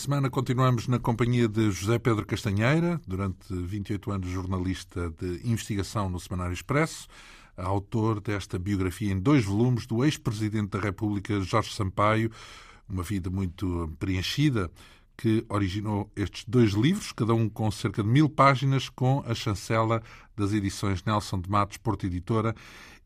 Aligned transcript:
Semana 0.00 0.30
continuamos 0.30 0.88
na 0.88 0.98
companhia 0.98 1.46
de 1.46 1.70
José 1.70 1.98
Pedro 1.98 2.24
Castanheira, 2.24 2.98
durante 3.06 3.52
28 3.52 4.10
anos 4.10 4.30
jornalista 4.30 5.10
de 5.10 5.46
investigação 5.46 6.08
no 6.08 6.18
Semanário 6.18 6.54
Expresso, 6.54 7.06
autor 7.54 8.18
desta 8.18 8.58
biografia 8.58 9.12
em 9.12 9.20
dois 9.20 9.44
volumes 9.44 9.84
do 9.86 10.02
ex-presidente 10.02 10.70
da 10.70 10.78
República, 10.80 11.38
Jorge 11.42 11.74
Sampaio, 11.74 12.30
uma 12.88 13.02
vida 13.02 13.28
muito 13.28 13.94
preenchida, 13.98 14.70
que 15.18 15.44
originou 15.50 16.10
estes 16.16 16.46
dois 16.48 16.72
livros, 16.72 17.12
cada 17.12 17.34
um 17.34 17.46
com 17.46 17.70
cerca 17.70 18.02
de 18.02 18.08
mil 18.08 18.26
páginas, 18.26 18.88
com 18.88 19.22
a 19.26 19.34
chancela 19.34 20.02
das 20.34 20.54
edições 20.54 21.04
Nelson 21.04 21.42
de 21.42 21.50
Matos, 21.50 21.76
Porto 21.76 22.06
Editora, 22.06 22.54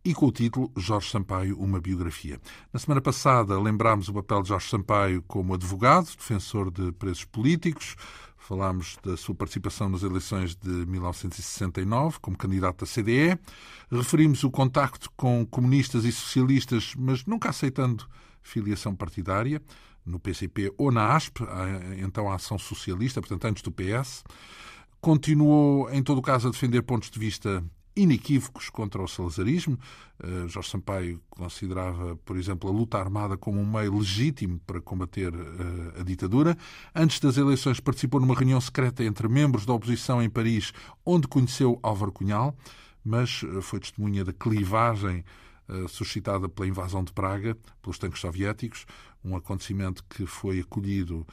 e 0.05 0.13
com 0.13 0.27
o 0.27 0.33
título 0.33 0.71
Jorge 0.77 1.11
Sampaio, 1.11 1.59
uma 1.59 1.81
biografia. 1.81 2.39
Na 2.73 2.79
semana 2.79 3.01
passada 3.01 3.59
lembrámos 3.59 4.09
o 4.09 4.13
papel 4.13 4.43
de 4.43 4.51
Jorge 4.51 4.69
Sampaio 4.69 5.23
como 5.23 5.55
advogado, 5.55 6.07
defensor 6.07 6.71
de 6.71 6.93
presos 6.93 7.25
políticos. 7.25 7.97
Falámos 8.37 8.99
da 9.03 9.17
sua 9.17 9.35
participação 9.35 9.89
nas 9.89 10.03
eleições 10.03 10.55
de 10.55 10.69
1969 10.69 12.19
como 12.21 12.37
candidato 12.37 12.85
da 12.85 12.91
CDE. 12.91 13.39
Referimos 13.91 14.45
o 14.45 14.51
contacto 14.51 15.11
com 15.17 15.47
comunistas 15.47 16.05
e 16.05 16.13
socialistas, 16.13 16.93
mas 16.99 17.25
nunca 17.25 17.49
aceitando 17.49 18.07
filiação 18.43 18.95
partidária, 18.95 19.63
no 20.05 20.21
PCP 20.21 20.71
ou 20.77 20.93
na 20.93 21.17
ASP, 21.17 21.41
então 21.97 22.31
a 22.31 22.35
Ação 22.35 22.59
Socialista, 22.59 23.23
portanto 23.23 23.47
antes 23.47 23.63
do 23.63 23.73
PS. 23.73 24.23
Continuou, 25.01 25.91
em 25.91 26.03
todo 26.03 26.19
o 26.19 26.23
caso, 26.23 26.49
a 26.49 26.51
defender 26.51 26.83
pontos 26.83 27.11
de 27.11 27.19
vista 27.19 27.65
inequívocos 27.97 28.71
contra 28.71 29.03
o 29.03 29.09
salazarismo. 29.09 29.79
Uh, 30.23 30.49
Jorge 30.49 30.71
Sampaio 30.71 31.21
considerava, 31.31 32.17
por 32.25 32.37
exemplo, 32.37 32.69
a 32.69 32.73
luta 32.73 32.99
armada 32.99 33.37
como 33.37 33.61
um 33.61 33.67
meio 33.67 33.99
legítimo 33.99 34.61
para 34.67 34.81
combater 34.81 35.35
uh, 35.35 36.01
a 36.01 36.03
ditadura. 36.03 36.57
Antes 36.95 37.21
das 37.21 37.37
eleições 37.37 37.81
participou 37.81 38.21
numa 38.21 38.35
reunião 38.35 38.61
secreta 38.61 39.05
entre 39.05 39.29
membros 39.29 39.67
da 39.67 39.73
oposição 39.73 40.23
em 40.23 40.31
Paris, 40.31 40.73
onde 41.05 41.29
conheceu 41.29 41.79
Álvaro 41.83 42.13
Cunhal, 42.13 42.57
mas 43.05 43.43
uh, 43.43 43.63
foi 43.63 43.81
testemunha 43.81 44.25
da 44.25 44.33
clivagem 44.33 45.25
suscitada 45.89 46.47
pela 46.47 46.69
invasão 46.69 47.03
de 47.03 47.11
Praga 47.11 47.57
pelos 47.81 47.97
tanques 47.97 48.21
soviéticos, 48.21 48.85
um 49.25 49.35
acontecimento 49.35 50.05
que 50.11 50.27
foi 50.27 50.61
acolhido 50.61 51.27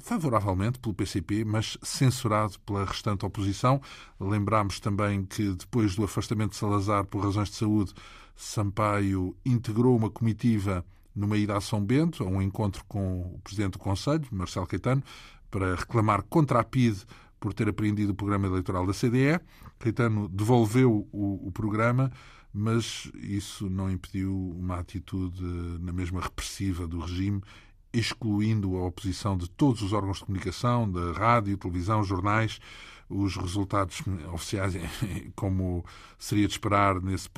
favoravelmente 0.00 0.78
pelo 0.78 0.94
PCP, 0.94 1.44
mas 1.44 1.76
censurado 1.82 2.58
pela 2.60 2.84
restante 2.84 3.26
oposição. 3.26 3.80
Lembramos 4.20 4.80
também 4.80 5.24
que 5.24 5.52
depois 5.54 5.94
do 5.94 6.04
afastamento 6.04 6.50
de 6.50 6.56
Salazar 6.56 7.04
por 7.04 7.22
razões 7.22 7.50
de 7.50 7.56
saúde, 7.56 7.92
Sampaio 8.36 9.36
integrou 9.44 9.96
uma 9.96 10.10
comitiva 10.10 10.84
numa 11.14 11.36
ida 11.36 11.56
a 11.56 11.60
São 11.60 11.84
Bento, 11.84 12.22
a 12.22 12.26
um 12.26 12.40
encontro 12.40 12.84
com 12.86 13.34
o 13.34 13.40
Presidente 13.42 13.72
do 13.72 13.78
Conselho, 13.80 14.24
Marcelo 14.30 14.66
Caetano, 14.66 15.02
para 15.50 15.74
reclamar 15.74 16.22
contra 16.22 16.60
a 16.60 16.64
PIDE 16.64 17.04
por 17.40 17.52
ter 17.52 17.68
apreendido 17.68 18.12
o 18.12 18.14
programa 18.14 18.46
eleitoral 18.46 18.86
da 18.86 18.92
CDE. 18.92 19.40
Caetano 19.78 20.28
devolveu 20.28 21.08
o, 21.12 21.48
o 21.48 21.50
programa, 21.50 22.12
mas 22.52 23.10
isso 23.16 23.68
não 23.68 23.90
impediu 23.90 24.32
uma 24.56 24.78
atitude 24.78 25.42
na 25.80 25.92
mesma 25.92 26.20
repressiva 26.20 26.86
do 26.86 27.00
regime 27.00 27.42
excluindo 27.92 28.76
a 28.76 28.86
oposição 28.86 29.36
de 29.36 29.48
todos 29.48 29.82
os 29.82 29.92
órgãos 29.92 30.18
de 30.18 30.24
comunicação, 30.24 30.90
da 30.90 31.12
rádio, 31.12 31.56
televisão, 31.56 32.02
jornais, 32.04 32.60
os 33.08 33.36
resultados 33.36 34.02
oficiais, 34.32 34.74
como 35.34 35.84
seria 36.18 36.46
de 36.46 36.52
esperar 36.52 37.00
nesse, 37.00 37.28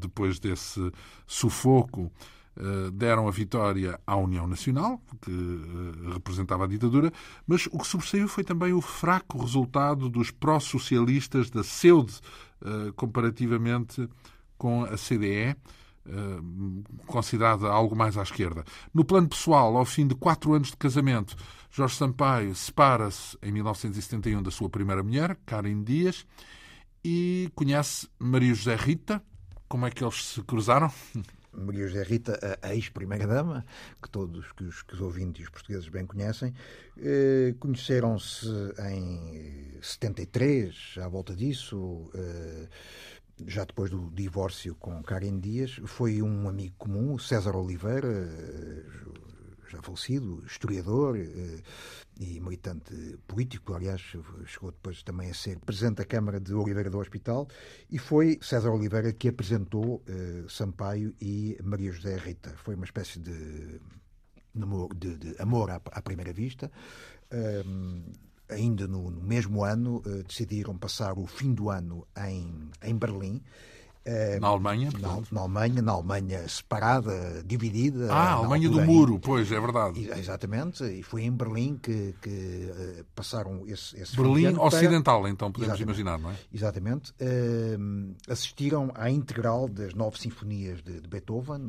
depois 0.00 0.38
desse 0.38 0.92
sufoco, 1.26 2.12
eh, 2.54 2.90
deram 2.92 3.26
a 3.26 3.30
vitória 3.30 3.98
à 4.06 4.14
União 4.14 4.46
Nacional, 4.46 5.00
que 5.22 5.30
eh, 5.30 6.12
representava 6.12 6.64
a 6.64 6.66
ditadura, 6.66 7.10
mas 7.46 7.66
o 7.72 7.78
que 7.78 7.86
sobressaiu 7.86 8.28
foi 8.28 8.44
também 8.44 8.74
o 8.74 8.80
fraco 8.82 9.38
resultado 9.40 10.08
dos 10.10 10.30
pró-socialistas 10.30 11.48
da 11.48 11.64
CEUD, 11.64 12.12
eh, 12.62 12.92
comparativamente 12.94 14.06
com 14.58 14.84
a 14.84 14.98
CDE, 14.98 15.56
considerada 17.06 17.68
algo 17.68 17.94
mais 17.94 18.16
à 18.16 18.22
esquerda. 18.22 18.64
No 18.92 19.04
plano 19.04 19.28
pessoal, 19.28 19.76
ao 19.76 19.84
fim 19.84 20.06
de 20.06 20.14
quatro 20.14 20.52
anos 20.54 20.70
de 20.70 20.76
casamento, 20.76 21.36
Jorge 21.70 21.96
Sampaio 21.96 22.54
separa-se 22.54 23.36
em 23.42 23.52
1971 23.52 24.42
da 24.42 24.50
sua 24.50 24.68
primeira 24.68 25.02
mulher, 25.02 25.38
Karen 25.46 25.82
Dias, 25.82 26.26
e 27.04 27.50
conhece 27.54 28.08
Maria 28.18 28.54
José 28.54 28.76
Rita. 28.76 29.22
Como 29.68 29.86
é 29.86 29.90
que 29.90 30.04
eles 30.04 30.24
se 30.24 30.42
cruzaram? 30.42 30.92
Maria 31.52 31.86
José 31.86 32.02
Rita, 32.02 32.58
a 32.62 32.74
ex-primeira-dama, 32.74 33.64
que 34.02 34.08
todos 34.08 34.52
que 34.52 34.64
os, 34.64 34.82
que 34.82 34.94
os 34.94 35.00
ouvintes 35.00 35.40
e 35.40 35.44
os 35.44 35.50
portugueses 35.50 35.88
bem 35.88 36.06
conhecem, 36.06 36.54
eh, 36.98 37.54
conheceram-se 37.60 38.46
em 38.90 39.78
73, 39.82 40.94
à 41.02 41.08
volta 41.08 41.36
disso. 41.36 42.10
Eh, 42.14 42.68
já 43.46 43.64
depois 43.64 43.90
do 43.90 44.10
divórcio 44.10 44.74
com 44.76 45.02
Karen 45.02 45.38
Dias, 45.38 45.80
foi 45.86 46.22
um 46.22 46.48
amigo 46.48 46.74
comum, 46.78 47.18
César 47.18 47.56
Oliveira, 47.56 48.08
eh, 48.08 48.84
já 49.68 49.80
falecido, 49.82 50.44
historiador 50.46 51.16
eh, 51.16 51.62
e 52.20 52.38
militante 52.40 53.18
político, 53.26 53.74
aliás, 53.74 54.00
chegou 54.44 54.70
depois 54.70 55.02
também 55.02 55.30
a 55.30 55.34
ser 55.34 55.58
presidente 55.60 55.96
da 55.96 56.04
Câmara 56.04 56.38
de 56.38 56.54
Oliveira 56.54 56.90
do 56.90 56.98
Hospital, 56.98 57.48
e 57.90 57.98
foi 57.98 58.38
César 58.42 58.70
Oliveira 58.70 59.12
que 59.12 59.28
apresentou 59.28 60.02
eh, 60.06 60.44
Sampaio 60.48 61.14
e 61.20 61.58
Maria 61.62 61.90
José 61.90 62.16
Rita. 62.16 62.50
Foi 62.56 62.74
uma 62.74 62.84
espécie 62.84 63.18
de, 63.18 63.80
de, 64.96 65.16
de 65.16 65.42
amor 65.42 65.70
à, 65.70 65.76
à, 65.76 66.02
primeira 66.02 66.32
vista. 66.32 66.70
Ainda 68.52 68.86
no, 68.86 69.10
no 69.10 69.22
mesmo 69.22 69.64
ano, 69.64 70.02
uh, 70.06 70.22
decidiram 70.22 70.76
passar 70.76 71.18
o 71.18 71.26
fim 71.26 71.52
do 71.52 71.70
ano 71.70 72.06
em, 72.16 72.70
em 72.82 72.96
Berlim. 72.96 73.42
Uh, 74.04 74.40
na 74.40 74.48
Alemanha? 74.48 74.90
Na, 74.98 75.22
na, 75.30 75.40
Alemanha, 75.42 75.80
na 75.80 75.92
Alemanha 75.92 76.48
separada, 76.48 77.40
dividida. 77.46 78.12
Ah, 78.12 78.30
a 78.30 78.32
Alemanha 78.32 78.68
do 78.68 78.80
Muro, 78.80 79.20
pois, 79.20 79.52
é 79.52 79.60
verdade. 79.60 80.10
Exatamente, 80.18 80.82
e 80.82 81.04
foi 81.04 81.22
em 81.22 81.30
Berlim 81.30 81.78
que, 81.80 82.12
que 82.20 82.68
uh, 82.68 83.04
passaram 83.14 83.62
esse, 83.68 83.96
esse 83.96 84.16
Berlim 84.16 84.58
Ocidental, 84.58 85.20
para... 85.20 85.30
então, 85.30 85.52
podemos 85.52 85.78
exatamente, 85.78 86.00
imaginar, 86.00 86.18
não 86.18 86.32
é? 86.32 86.36
Exatamente. 86.52 87.12
Uh, 87.12 88.14
assistiram 88.28 88.90
à 88.96 89.08
integral 89.08 89.68
das 89.68 89.94
nove 89.94 90.18
sinfonias 90.18 90.82
de, 90.82 91.00
de 91.00 91.08
Beethoven, 91.08 91.68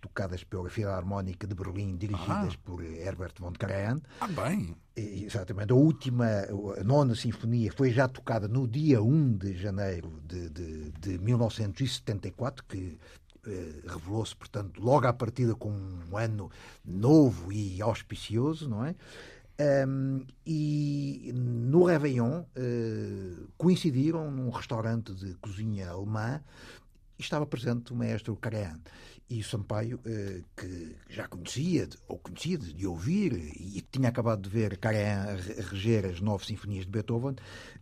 tocadas 0.00 0.44
pela 0.44 0.68
Filarmónica 0.68 1.46
de 1.46 1.54
Berlim, 1.54 1.96
dirigidas 1.96 2.54
ah. 2.54 2.60
por 2.64 2.82
Herbert 2.82 3.34
von 3.38 3.52
Karajan. 3.52 4.00
Ah, 4.20 4.28
bem! 4.28 4.74
Exatamente. 4.96 5.72
A 5.72 5.76
última, 5.76 6.26
a 6.78 6.84
nona 6.84 7.14
sinfonia, 7.14 7.72
foi 7.72 7.90
já 7.90 8.08
tocada 8.08 8.48
no 8.48 8.66
dia 8.66 9.00
1 9.00 9.36
de 9.36 9.56
janeiro 9.56 10.20
de, 10.26 10.48
de, 10.50 10.90
de 10.92 11.18
1974, 11.18 12.64
que 12.64 12.98
eh, 13.46 13.80
revelou-se, 13.86 14.34
portanto, 14.34 14.80
logo 14.80 15.06
à 15.06 15.12
partida 15.12 15.54
como 15.54 15.76
um 15.76 16.16
ano 16.16 16.50
novo 16.84 17.52
e 17.52 17.80
auspicioso, 17.80 18.68
não 18.68 18.84
é? 18.84 18.94
Um, 19.60 20.24
e 20.46 21.32
no 21.34 21.82
Réveillon 21.82 22.42
uh, 22.42 23.48
coincidiram 23.56 24.30
num 24.30 24.50
restaurante 24.50 25.12
de 25.12 25.34
cozinha 25.34 25.90
alemã 25.90 26.40
estava 27.18 27.46
presente 27.46 27.92
o 27.92 27.96
maestro 27.96 28.36
Karajan 28.36 28.80
e 29.30 29.42
Sampaio, 29.42 30.00
eh, 30.06 30.40
que 30.56 30.96
já 31.10 31.28
conhecia, 31.28 31.86
ou 32.06 32.18
conhecia 32.18 32.56
de 32.56 32.86
ouvir, 32.86 33.34
e 33.34 33.84
tinha 33.92 34.08
acabado 34.08 34.42
de 34.42 34.48
ver 34.48 34.78
Karajan 34.78 35.36
reger 35.70 36.06
as 36.06 36.20
nove 36.20 36.46
sinfonias 36.46 36.86
de 36.86 36.90
Beethoven, 36.90 37.36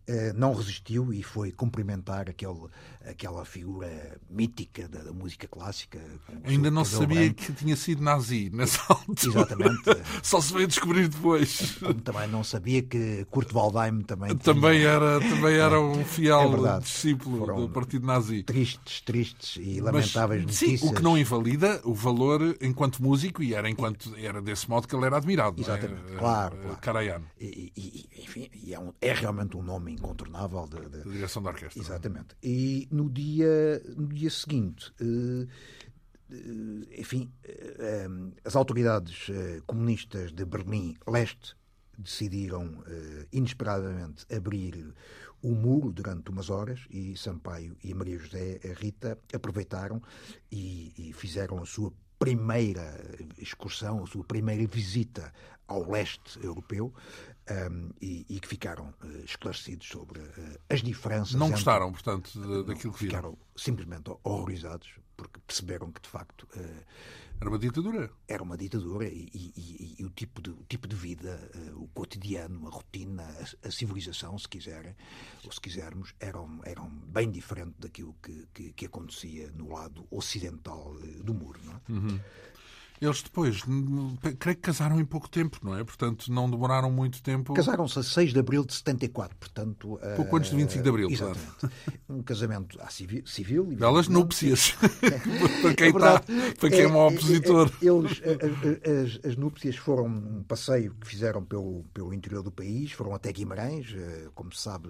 eh, 0.09 0.33
não 0.35 0.53
resistiu 0.55 1.13
e 1.13 1.23
foi 1.23 1.53
cumprimentar 1.53 2.29
aquele, 2.29 2.69
aquela 3.05 3.45
figura 3.45 4.19
mítica 4.29 4.89
da, 4.89 5.05
da 5.05 5.13
música 5.13 5.47
clássica. 5.47 6.01
Ainda 6.45 6.69
não 6.69 6.85
sabia 6.85 7.27
branco. 7.27 7.43
que 7.43 7.53
tinha 7.53 7.77
sido 7.77 8.03
nazi 8.03 8.51
nessa 8.53 8.83
altura. 8.89 9.41
Exatamente. 9.41 9.83
Só 10.25 10.41
se 10.41 10.53
veio 10.53 10.67
descobrir 10.67 11.07
depois. 11.09 11.77
Como 11.79 12.01
também 12.01 12.27
não 12.29 12.43
sabia 12.43 12.83
que 12.83 13.25
Kurt 13.31 13.53
Waldheim 13.53 14.03
também 14.03 14.37
também 14.37 14.79
tinha... 14.79 14.91
era 14.91 15.21
Também 15.21 15.55
era 15.55 15.81
um 15.81 16.05
fiel 16.05 16.67
é 16.67 16.81
discípulo 16.81 17.39
Foram 17.39 17.61
do 17.61 17.69
partido 17.69 18.07
nazi. 18.07 18.43
Tristes, 18.43 19.01
tristes 19.01 19.26
e 19.59 19.81
lamentáveis 19.81 20.45
Mas, 20.45 20.61
notícias. 20.61 20.81
Sim, 20.81 20.89
o 20.89 20.95
que 20.95 21.03
não 21.03 21.17
invalida 21.17 21.81
o 21.85 21.95
valor 21.95 22.57
enquanto 22.61 23.03
músico 23.03 23.43
e 23.43 23.55
era, 23.55 23.69
enquanto, 23.69 24.15
era 24.17 24.41
desse 24.43 24.69
modo 24.69 24.87
que 24.87 24.95
ele 24.95 25.07
era 25.07 25.17
admirado. 25.17 25.61
Exatamente, 25.61 26.13
é? 26.13 26.17
claro. 26.17 26.57
claro. 26.57 26.79
Karajan. 26.81 27.23
E, 27.41 27.73
e, 27.77 28.23
enfim, 28.23 28.51
é, 28.71 28.79
um, 28.79 28.93
é, 29.01 29.13
realmente 29.13 29.57
um 29.57 29.63
nome 29.63 29.93
incontornável. 29.93 30.67
De, 30.67 30.81
de... 30.89 31.03
de 31.03 31.11
direção 31.13 31.43
da 31.43 31.51
orquestra. 31.51 31.81
Exatamente. 31.81 32.37
E 32.43 32.89
no 32.91 33.11
dia, 33.11 33.83
no 33.97 34.09
dia 34.09 34.31
seguinte... 34.31 34.93
Uh, 35.01 35.47
enfim, 36.99 37.31
eh, 37.45 38.09
as 38.45 38.57
autoridades 38.57 39.29
comunistas 39.65 40.33
de 40.33 40.45
Berlim 40.45 40.97
Leste 41.07 41.55
decidiram 41.97 42.83
inesperadamente 43.33 44.27
abrir 44.35 44.93
o 45.43 45.51
muro 45.53 45.93
durante 45.93 46.31
umas 46.31 46.51
horas 46.51 46.81
e 46.91 47.17
Sampaio 47.17 47.77
e 47.83 47.95
Maria 47.95 48.19
José 48.19 48.61
Rita 48.79 49.19
aproveitaram 49.33 50.03
e, 50.51 50.93
e 50.97 51.13
fizeram 51.13 51.63
a 51.63 51.67
sua 51.67 51.93
primeira 52.19 52.99
excursão, 53.39 54.03
a 54.03 54.07
sua 54.07 54.25
primeira 54.25 54.67
visita 54.67 55.33
ao 55.69 55.91
leste 55.91 56.43
europeu 56.43 56.93
um, 57.51 57.91
e, 58.01 58.27
e, 58.29 58.41
que 58.41 58.49
ficaram 58.49 58.93
uh, 59.03 59.25
esclarecidos 59.25 59.87
sobre 59.87 60.21
uh, 60.21 60.61
as 60.69 60.83
diferenças. 60.83 61.35
Não 61.35 61.51
gostaram, 61.51 61.89
entre... 61.89 62.03
portanto, 62.03 62.65
daquilo 62.65 62.93
que 62.93 63.01
viram? 63.01 63.17
Ficaram 63.17 63.39
simplesmente 63.57 64.11
horrorizados, 64.25 64.89
porque 65.17 65.41
perceberam 65.47 65.93
que, 65.93 66.01
de 66.01 66.09
facto. 66.09 66.47
Uh, 66.57 66.85
era 67.39 67.51
uma 67.51 67.59
ditadura. 67.59 68.11
Era 68.27 68.43
uma 68.43 68.57
ditadura 68.57 69.07
e, 69.07 69.29
e, 69.35 69.97
e 69.99 70.05
o, 70.05 70.09
tipo 70.09 70.41
de, 70.41 70.51
o 70.51 70.65
tipo 70.67 70.89
de 70.89 70.97
vida, 70.97 71.39
o 71.75 71.87
cotidiano, 71.89 72.67
a 72.67 72.71
rotina, 72.71 73.23
a, 73.25 73.69
a, 73.69 73.71
civilização, 73.71 74.39
se 74.39 74.49
quiserem, 74.49 74.97
ou 75.45 75.53
se 75.53 75.61
quisermos, 75.61 76.15
eram, 76.19 76.63
eram 76.65 76.89
bem 76.89 77.31
diferente 77.31 77.75
daquilo 77.79 78.17
que, 78.23 78.49
que, 78.55 78.73
que 78.73 78.87
acontecia 78.87 79.51
no 79.53 79.69
lado 79.71 80.07
ocidental 80.11 80.95
do 81.23 81.35
muro. 81.35 81.61
Não 81.63 81.75
é? 81.75 81.81
Uhum. 81.91 82.21
Eles 83.01 83.23
depois, 83.23 83.63
creio 84.39 84.57
que 84.57 84.63
casaram 84.63 85.01
em 85.01 85.05
pouco 85.05 85.29
tempo, 85.29 85.59
não 85.63 85.77
é? 85.77 85.85
Portanto, 85.85 86.33
não 86.33 86.51
demoraram 86.51 86.91
muito 86.91 87.23
tempo. 87.23 87.55
Casaram-se 87.55 87.99
a 87.99 88.03
6 88.03 88.33
de 88.33 88.39
abril 88.39 88.65
de 88.65 88.75
74, 88.75 89.37
portanto. 89.39 90.01
Pouco 90.17 90.37
antes 90.37 90.51
de 90.51 90.57
25 90.57 90.83
de 90.83 90.89
abril, 90.89 91.11
exatamente. 91.11 91.41
claro. 91.59 91.75
Um 92.09 92.23
casamento 92.23 92.79
civil. 92.91 93.27
civil 93.27 93.65
Belas 93.65 94.09
núpcias. 94.09 94.77
para 95.63 95.75
quem, 95.75 95.87
é 95.87 95.91
está, 95.91 96.21
para 96.59 96.71
quem 96.71 96.81
é, 96.81 96.83
é 96.83 96.89
um 96.89 97.07
opositor. 97.07 97.71
É, 97.83 97.87
eles, 97.87 98.23
as, 99.23 99.31
as, 99.31 99.37
núpcias 99.37 99.77
foram 99.77 100.07
um 100.07 100.43
passeio 100.43 100.95
que 100.95 101.07
fizeram 101.07 101.45
pelo, 101.45 101.85
pelo 101.93 102.15
interior 102.15 102.43
do 102.43 102.51
país, 102.51 102.93
foram 102.93 103.15
até 103.15 103.33
Guimarães, 103.33 103.95
eh, 103.95 104.29
como 104.35 104.53
se 104.53 104.63
sabe. 104.63 104.89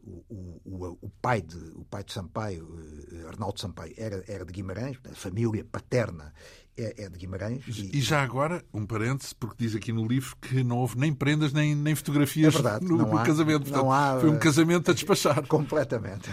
O, 0.00 0.60
o, 0.64 0.98
o, 1.02 1.10
pai 1.20 1.42
de, 1.42 1.56
o 1.74 1.84
pai 1.84 2.02
de 2.02 2.12
Sampaio, 2.12 2.78
eh, 3.12 3.28
Arnaldo 3.28 3.60
Sampaio, 3.60 3.92
era, 3.98 4.24
era 4.26 4.44
de 4.44 4.52
Guimarães, 4.52 4.98
a 5.04 5.14
família 5.14 5.64
paterna 5.64 6.32
é, 6.78 7.04
é 7.04 7.08
de 7.08 7.18
Guimarães. 7.18 7.64
E... 7.66 7.98
e... 7.98 8.00
já 8.00 8.22
agora, 8.22 8.64
um 8.72 8.86
parênteses, 8.86 9.32
porque 9.32 9.56
diz 9.58 9.74
aqui 9.74 9.92
no 9.92 10.06
livro 10.06 10.36
que 10.40 10.62
não 10.62 10.78
houve 10.78 10.96
nem 10.96 11.12
prendas 11.12 11.52
nem, 11.52 11.74
nem 11.74 11.94
fotografias 11.94 12.54
é 12.54 12.56
verdade, 12.56 12.84
no, 12.84 12.96
no 12.96 13.18
há, 13.18 13.22
casamento. 13.24 13.64
Portanto, 13.64 13.90
há, 13.90 14.20
foi 14.20 14.30
um 14.30 14.38
casamento 14.38 14.90
a 14.90 14.94
despachar. 14.94 15.44
Completamente. 15.48 16.30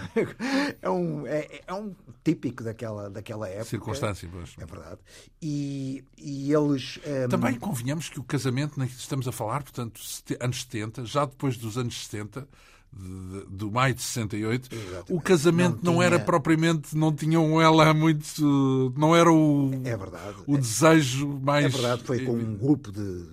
É 0.81 0.89
um, 0.89 1.25
é, 1.25 1.62
é 1.65 1.73
um 1.73 1.95
típico 2.23 2.63
daquela, 2.63 3.09
daquela 3.09 3.50
época. 3.50 3.65
Circunstância, 3.65 4.29
pois. 4.31 4.53
É 4.59 4.65
verdade. 4.65 5.00
E, 5.41 6.03
e 6.17 6.53
eles. 6.53 7.00
Um... 7.06 7.29
Também 7.29 7.56
convenhamos 7.56 8.09
que 8.09 8.19
o 8.19 8.23
casamento, 8.23 8.81
estamos 8.83 9.27
a 9.27 9.31
falar, 9.31 9.63
portanto, 9.63 10.00
anos 10.39 10.62
70, 10.62 11.06
já 11.06 11.25
depois 11.25 11.57
dos 11.57 11.77
anos 11.77 12.06
70 12.07 12.47
de, 12.95 13.45
do 13.50 13.71
maio 13.71 13.94
de 13.94 14.01
68, 14.01 14.69
Exatamente. 14.71 15.13
o 15.13 15.19
casamento 15.19 15.80
não, 15.83 15.94
não 15.94 15.94
tinha... 15.94 16.06
era 16.06 16.19
propriamente, 16.19 16.97
não 16.97 17.13
tinham 17.13 17.62
ela 17.62 17.94
muito, 17.94 18.94
não 18.97 19.15
era 19.15 19.31
o, 19.31 19.71
é 19.83 19.97
verdade. 19.97 20.36
o 20.47 20.56
é, 20.56 20.59
desejo 20.59 21.27
mais... 21.42 21.65
É 21.65 21.69
verdade, 21.69 22.03
foi 22.03 22.19
com 22.19 22.33
um 22.33 22.56
grupo 22.56 22.92
de 22.92 23.25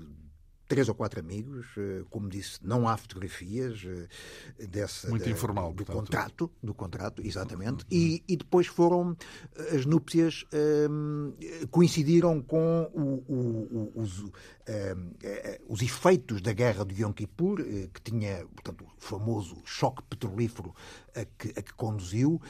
três 0.73 0.89
ou 0.89 0.95
quatro 0.95 1.21
amigos, 1.21 1.67
eh, 1.77 2.03
como 2.09 2.31
disse, 2.31 2.59
não 2.63 2.89
há 2.89 2.97
fotografias 2.97 3.85
eh, 3.85 4.67
dessa 4.67 5.11
muito 5.11 5.27
da, 5.27 5.31
informal 5.31 5.71
do 5.75 5.85
portanto. 5.85 5.97
contrato, 5.99 6.51
do 6.63 6.73
contrato, 6.73 7.23
exatamente, 7.23 7.83
uhum. 7.83 7.91
e, 7.91 8.25
e, 8.27 8.39
depois 8.39 8.67
foram 8.67 9.15
eh, 9.55 9.77
as 9.77 9.85
núpcias 9.85 10.47
um, 10.91 11.35
coincidiram 11.71 12.41
com 12.41 12.91
o, 12.95 13.01
o, 13.31 13.93
o, 13.95 14.01
os, 14.01 14.21
um, 14.21 14.33
os 15.69 15.83
efeitos 15.83 16.41
da 16.41 16.55
guerra 16.55 16.87
de 16.87 17.03
Yom 17.03 17.13
Kippur, 17.13 17.63
que 17.93 18.01
tinha, 18.01 18.47
portanto, 18.47 18.87
o 18.87 18.89
famoso 18.99 19.57
choque 19.67 20.03
petrolífero 20.05 20.75
a 21.15 21.27
que, 21.27 21.51
a 21.51 21.63
que 21.63 21.75
conduziu, 21.75 22.41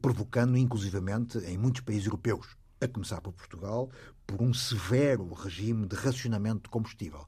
provocando 0.00 0.56
inclusivamente 0.56 1.36
em 1.40 1.58
muitos 1.58 1.82
países 1.82 2.06
europeus 2.06 2.56
a 2.80 2.88
começar 2.88 3.20
por 3.20 3.32
Portugal, 3.32 3.90
por 4.26 4.42
um 4.42 4.52
severo 4.52 5.32
regime 5.32 5.86
de 5.86 5.96
racionamento 5.96 6.64
de 6.64 6.68
combustível. 6.68 7.26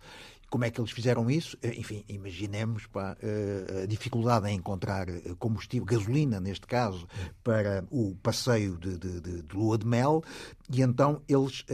Como 0.50 0.64
é 0.64 0.70
que 0.70 0.80
eles 0.80 0.90
fizeram 0.90 1.30
isso? 1.30 1.56
Eh, 1.62 1.76
enfim, 1.78 2.04
imaginemos 2.08 2.86
pá, 2.86 3.16
eh, 3.22 3.84
a 3.84 3.86
dificuldade 3.86 4.48
em 4.48 4.56
encontrar 4.56 5.08
eh, 5.08 5.22
combustível, 5.38 5.86
gasolina 5.86 6.40
neste 6.40 6.66
caso, 6.66 7.06
para 7.44 7.84
o 7.88 8.16
passeio 8.20 8.76
de, 8.76 8.98
de, 8.98 9.20
de, 9.20 9.42
de 9.42 9.56
lua 9.56 9.78
de 9.78 9.86
mel, 9.86 10.24
e 10.68 10.82
então 10.82 11.22
eles 11.28 11.64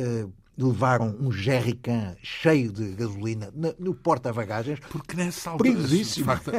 levaram 0.59 1.15
um 1.21 1.31
jerrycan 1.31 2.17
cheio 2.23 2.73
de 2.73 2.93
gasolina 2.93 3.53
no 3.79 3.95
porta-bagagens. 3.95 4.81
Porque 4.91 5.17
nessa 5.17 5.51
altura. 5.51 5.71
Perigosíssimo. 5.71 6.27
Facto, 6.27 6.51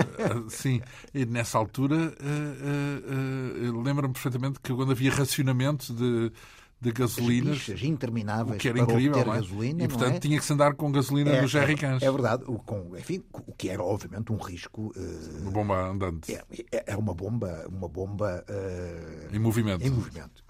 sim, 0.49 0.81
e 1.13 1.25
nessa 1.25 1.57
altura 1.57 1.95
uh, 1.95 3.69
uh, 3.69 3.71
uh, 3.71 3.81
lembro-me 3.81 4.13
perfeitamente 4.13 4.59
que 4.59 4.73
quando 4.73 4.91
havia 4.91 5.11
racionamento 5.11 5.93
de 5.93 6.31
de 6.79 6.91
gasolinas. 6.91 7.67
intermináveis 7.81 8.57
o 8.57 8.59
que 8.59 8.69
era 8.69 8.79
incrível, 8.79 9.19
é? 9.19 9.23
gasolina. 9.23 9.83
E, 9.83 9.87
portanto, 9.87 10.15
é? 10.15 10.19
tinha 10.19 10.37
que 10.37 10.45
se 10.45 10.53
andar 10.53 10.75
com 10.75 10.91
gasolina 10.91 11.31
é, 11.31 11.41
nos 11.41 11.51
jerrycans. 11.51 12.03
É, 12.03 12.11
verdade. 12.11 12.43
O, 12.47 12.59
com, 12.59 12.95
enfim, 12.95 13.23
o 13.33 13.51
que 13.53 13.69
era, 13.69 13.83
obviamente, 13.83 14.31
um 14.31 14.37
risco... 14.37 14.93
Uh, 14.95 15.41
uma 15.41 15.51
bomba 15.51 15.89
andante. 15.89 16.33
É, 16.33 16.43
é, 16.71 16.83
é 16.87 16.95
uma 16.95 17.13
bomba... 17.13 17.65
Uma 17.67 17.87
bomba 17.87 18.45
uh, 18.47 19.35
em 19.35 19.39
movimento. 19.39 19.85
Em 19.85 19.89
movimento. 19.89 20.45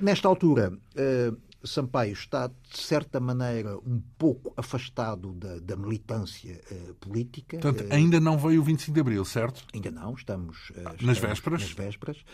Nesta 0.00 0.26
altura, 0.26 0.72
uh, 0.72 1.36
Sampaio 1.64 2.12
está, 2.12 2.48
de 2.48 2.78
certa 2.78 3.20
maneira, 3.20 3.78
um 3.78 4.00
pouco 4.18 4.52
afastado 4.56 5.32
da, 5.34 5.58
da 5.58 5.76
militância 5.76 6.60
uh, 6.70 6.94
política. 6.94 7.58
Portanto, 7.58 7.92
ainda 7.92 8.20
não 8.20 8.36
veio 8.38 8.60
o 8.60 8.64
25 8.64 8.92
de 8.92 9.00
Abril, 9.00 9.24
certo? 9.24 9.64
Ainda 9.72 9.90
não, 9.90 10.14
estamos, 10.14 10.72
nas 10.76 10.94
estamos 10.94 11.18
vésperas. 11.18 11.62
Nas 11.62 11.72
vésperas. 11.72 12.24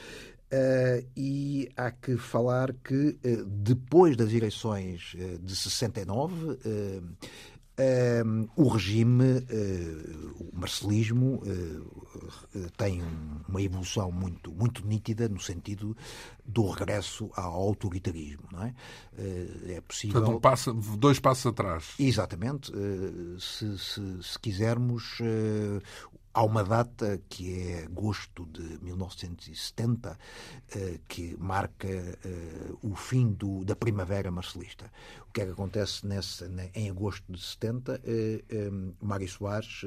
Uh, 0.52 1.08
e 1.16 1.70
há 1.78 1.90
que 1.90 2.14
falar 2.18 2.74
que 2.84 3.18
uh, 3.24 3.44
depois 3.46 4.18
das 4.18 4.34
eleições 4.34 5.14
uh, 5.14 5.38
de 5.38 5.56
69 5.56 6.58
o 8.54 8.68
regime, 8.68 9.44
o 10.38 10.56
marcelismo, 10.56 11.42
tem 12.76 13.02
uma 13.48 13.60
evolução 13.60 14.12
muito, 14.12 14.52
muito 14.52 14.86
nítida 14.86 15.28
no 15.28 15.40
sentido 15.40 15.96
do 16.44 16.68
regresso 16.68 17.30
ao 17.34 17.54
autoritarismo. 17.54 18.44
Não 18.52 18.62
é? 18.62 18.74
é 19.68 19.80
possível. 19.80 20.20
Portanto, 20.20 20.36
um 20.36 20.40
passo, 20.40 20.72
dois 20.96 21.18
passos 21.18 21.46
atrás. 21.46 21.94
Exatamente. 21.98 22.70
Se, 23.40 23.76
se, 23.78 24.22
se 24.22 24.38
quisermos, 24.38 25.18
Há 26.34 26.42
uma 26.42 26.64
data 26.64 27.20
que 27.28 27.68
é 27.68 27.84
agosto 27.84 28.46
de 28.46 28.82
1970 28.82 30.18
eh, 30.74 31.00
que 31.06 31.36
marca 31.38 31.86
eh, 31.88 32.16
o 32.82 32.94
fim 32.96 33.32
do, 33.32 33.64
da 33.64 33.76
primavera 33.76 34.30
marcelista. 34.30 34.90
O 35.28 35.32
que 35.32 35.42
é 35.42 35.44
que 35.44 35.52
acontece 35.52 36.06
nesse, 36.06 36.44
em 36.74 36.88
agosto 36.88 37.30
de 37.30 37.40
70? 37.40 38.00
Eh, 38.04 38.42
Mário 39.00 39.28
Soares 39.28 39.84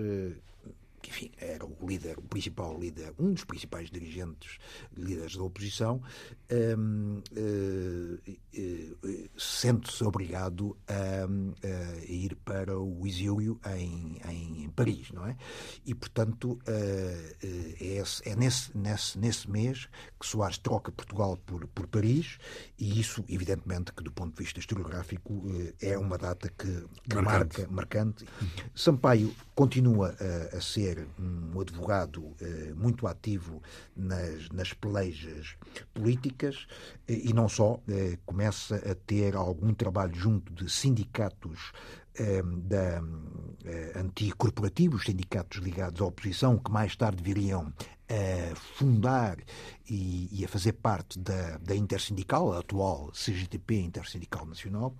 que 1.05 1.11
enfim, 1.11 1.31
era 1.37 1.65
o 1.65 1.75
líder, 1.87 2.17
o 2.17 2.23
principal 2.23 2.77
líder, 2.79 3.13
um 3.19 3.31
dos 3.33 3.43
principais 3.43 3.91
dirigentes, 3.91 4.57
líderes 4.97 5.35
da 5.35 5.43
oposição, 5.43 6.01
um, 6.51 7.21
uh, 7.31 8.31
uh, 8.57 9.29
sente-se 9.37 10.03
obrigado 10.03 10.75
a, 10.87 11.25
a, 11.67 12.05
ir 12.05 12.35
para 12.37 12.77
o 12.79 13.05
exílio 13.05 13.59
em, 13.77 14.19
em 14.27 14.69
Paris, 14.69 15.11
não 15.11 15.27
é? 15.27 15.37
E, 15.85 15.93
portanto, 15.93 16.59
é, 16.65 18.03
é 18.25 18.35
nesse, 18.35 18.75
nesse, 18.75 19.17
nesse 19.19 19.49
mês 19.49 19.87
que 20.19 20.25
Soares 20.25 20.57
troca 20.57 20.91
Portugal 20.91 21.37
por, 21.45 21.67
por 21.67 21.87
Paris, 21.87 22.37
e 22.79 22.99
isso, 22.99 23.23
evidentemente, 23.29 23.93
que 23.93 24.03
do 24.03 24.11
ponto 24.11 24.35
de 24.35 24.43
vista 24.43 24.59
historiográfico 24.59 25.43
é 25.81 25.97
uma 25.97 26.17
data 26.17 26.49
que, 26.49 26.85
que 27.07 27.15
marcante. 27.15 27.61
marca 27.61 27.67
marcante. 27.69 28.25
Sampaio 28.73 29.33
continua 29.53 30.15
a, 30.19 30.57
a 30.57 30.61
ser 30.61 30.94
ser 30.95 31.07
um 31.19 31.59
advogado 31.59 32.33
eh, 32.41 32.73
muito 32.75 33.05
ativo 33.07 33.61
nas, 33.95 34.49
nas 34.49 34.73
pelejas 34.73 35.55
políticas 35.93 36.67
eh, 37.07 37.21
e 37.25 37.33
não 37.33 37.49
só, 37.49 37.79
eh, 37.89 38.17
começa 38.25 38.75
a 38.77 38.95
ter 38.95 39.35
algum 39.35 39.73
trabalho 39.73 40.15
junto 40.15 40.53
de 40.53 40.71
sindicatos 40.71 41.71
da 42.63 43.01
anticorporativos, 43.95 45.05
sindicatos 45.05 45.59
ligados 45.59 46.01
à 46.01 46.05
oposição, 46.05 46.57
que 46.57 46.71
mais 46.71 46.95
tarde 46.95 47.23
viriam 47.23 47.73
a 48.07 48.55
fundar 48.55 49.37
e, 49.89 50.29
e, 50.31 50.45
a 50.45 50.47
fazer 50.47 50.73
parte 50.73 51.17
da, 51.17 51.57
da 51.57 51.75
Intersindical, 51.75 52.53
a 52.53 52.59
atual 52.59 53.11
CGTP 53.11 53.79
Intersindical 53.79 54.45
Nacional, 54.45 54.95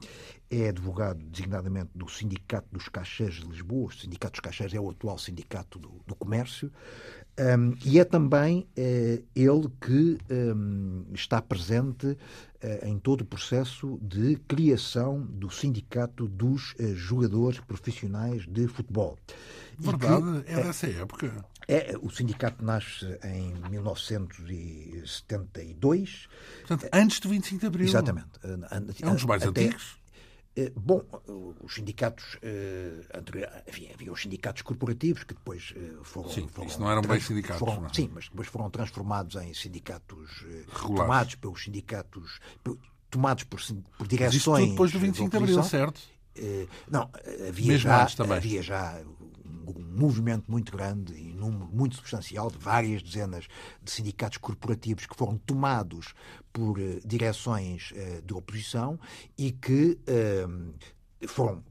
é 0.49 0.69
advogado 0.69 1.23
designadamente 1.23 1.91
do 1.93 2.09
Sindicato 2.09 2.67
dos 2.71 2.89
Caixeiros 2.89 3.41
de 3.41 3.47
Lisboa, 3.47 3.89
o 3.89 3.91
Sindicato 3.91 4.33
dos 4.33 4.39
Caixeiros 4.39 4.73
é 4.73 4.79
o 4.79 4.89
atual 4.89 5.19
sindicato 5.19 5.77
do, 5.77 6.01
do 6.05 6.15
comércio, 6.15 6.71
um, 7.37 7.75
e 7.83 7.99
é 7.99 8.05
também 8.05 8.65
uh, 8.77 9.23
ele 9.35 9.69
que 9.81 10.17
um, 10.31 11.05
está 11.13 11.41
presente 11.41 12.07
uh, 12.07 12.17
em 12.85 12.97
todo 12.97 13.21
o 13.21 13.25
processo 13.25 13.99
de 14.01 14.37
criação 14.47 15.21
do 15.21 15.49
Sindicato 15.49 16.29
dos 16.29 16.73
uh, 16.73 16.95
Jogadores 16.95 17.59
Profissionais 17.59 18.47
de 18.47 18.67
Futebol. 18.67 19.17
Verdade, 19.77 20.43
que, 20.43 20.51
é 20.51 20.63
dessa 20.63 20.87
época. 20.87 21.45
É, 21.67 21.97
o 22.01 22.09
sindicato 22.09 22.63
nasce 22.63 23.05
em 23.23 23.53
1900 23.69 24.37
e, 24.49 25.03
72. 25.05 26.29
Portanto, 26.65 26.89
antes 26.93 27.19
do 27.19 27.27
25 27.27 27.59
de 27.59 27.67
Abril. 27.67 27.87
Exatamente. 27.87 28.29
É 29.01 29.09
um 29.09 29.15
dos 29.15 29.25
mais 29.25 29.43
Até, 29.43 29.65
antigos. 29.65 29.97
Eh, 30.57 30.71
bom, 30.73 31.03
os 31.61 31.73
sindicatos, 31.73 32.37
eh, 32.41 33.01
enfim, 33.67 33.89
havia 33.93 34.11
os 34.11 34.21
sindicatos 34.21 34.61
corporativos 34.61 35.25
que 35.25 35.33
depois 35.33 35.73
eh, 35.75 35.97
foram. 36.03 36.29
Sim, 36.29 36.47
foram 36.47 36.67
isso 36.67 36.79
não 36.79 36.89
eram 36.89 37.01
bem 37.01 37.19
sindicatos. 37.19 37.59
Foram, 37.59 37.81
não. 37.81 37.87
É? 37.87 37.93
Sim, 37.93 38.09
mas 38.13 38.29
depois 38.29 38.47
foram 38.47 38.69
transformados 38.69 39.35
em 39.35 39.53
sindicatos 39.53 40.45
Regulares. 40.67 40.95
tomados 40.95 41.35
pelos 41.35 41.63
sindicatos, 41.63 42.39
tomados 43.09 43.43
por, 43.43 43.59
por 43.97 44.07
direções. 44.07 44.45
Mas 44.45 44.61
isso 44.61 44.69
depois 44.71 44.91
do 44.93 44.99
25 44.99 45.29
de 45.29 45.37
Abril, 45.37 45.63
certo? 45.63 46.01
Não, 46.89 47.09
havia 47.49 47.67
Mesmo 47.67 47.89
já, 47.89 48.03
antes 48.03 48.15
também. 48.15 48.37
havia 48.37 48.61
já 48.61 49.01
um 49.71 49.99
movimento 49.99 50.51
muito 50.51 50.71
grande 50.71 51.13
e 51.13 51.33
número 51.33 51.67
muito 51.67 51.95
substancial 51.95 52.49
de 52.49 52.57
várias 52.57 53.01
dezenas 53.01 53.47
de 53.81 53.91
sindicatos 53.91 54.37
corporativos 54.37 55.05
que 55.05 55.15
foram 55.15 55.37
tomados 55.37 56.13
por 56.51 56.79
uh, 56.79 56.99
direções 57.05 57.91
uh, 57.91 58.21
de 58.21 58.33
oposição 58.33 58.99
e 59.37 59.51
que 59.51 59.97
uh, 60.07 61.27
foram 61.27 61.63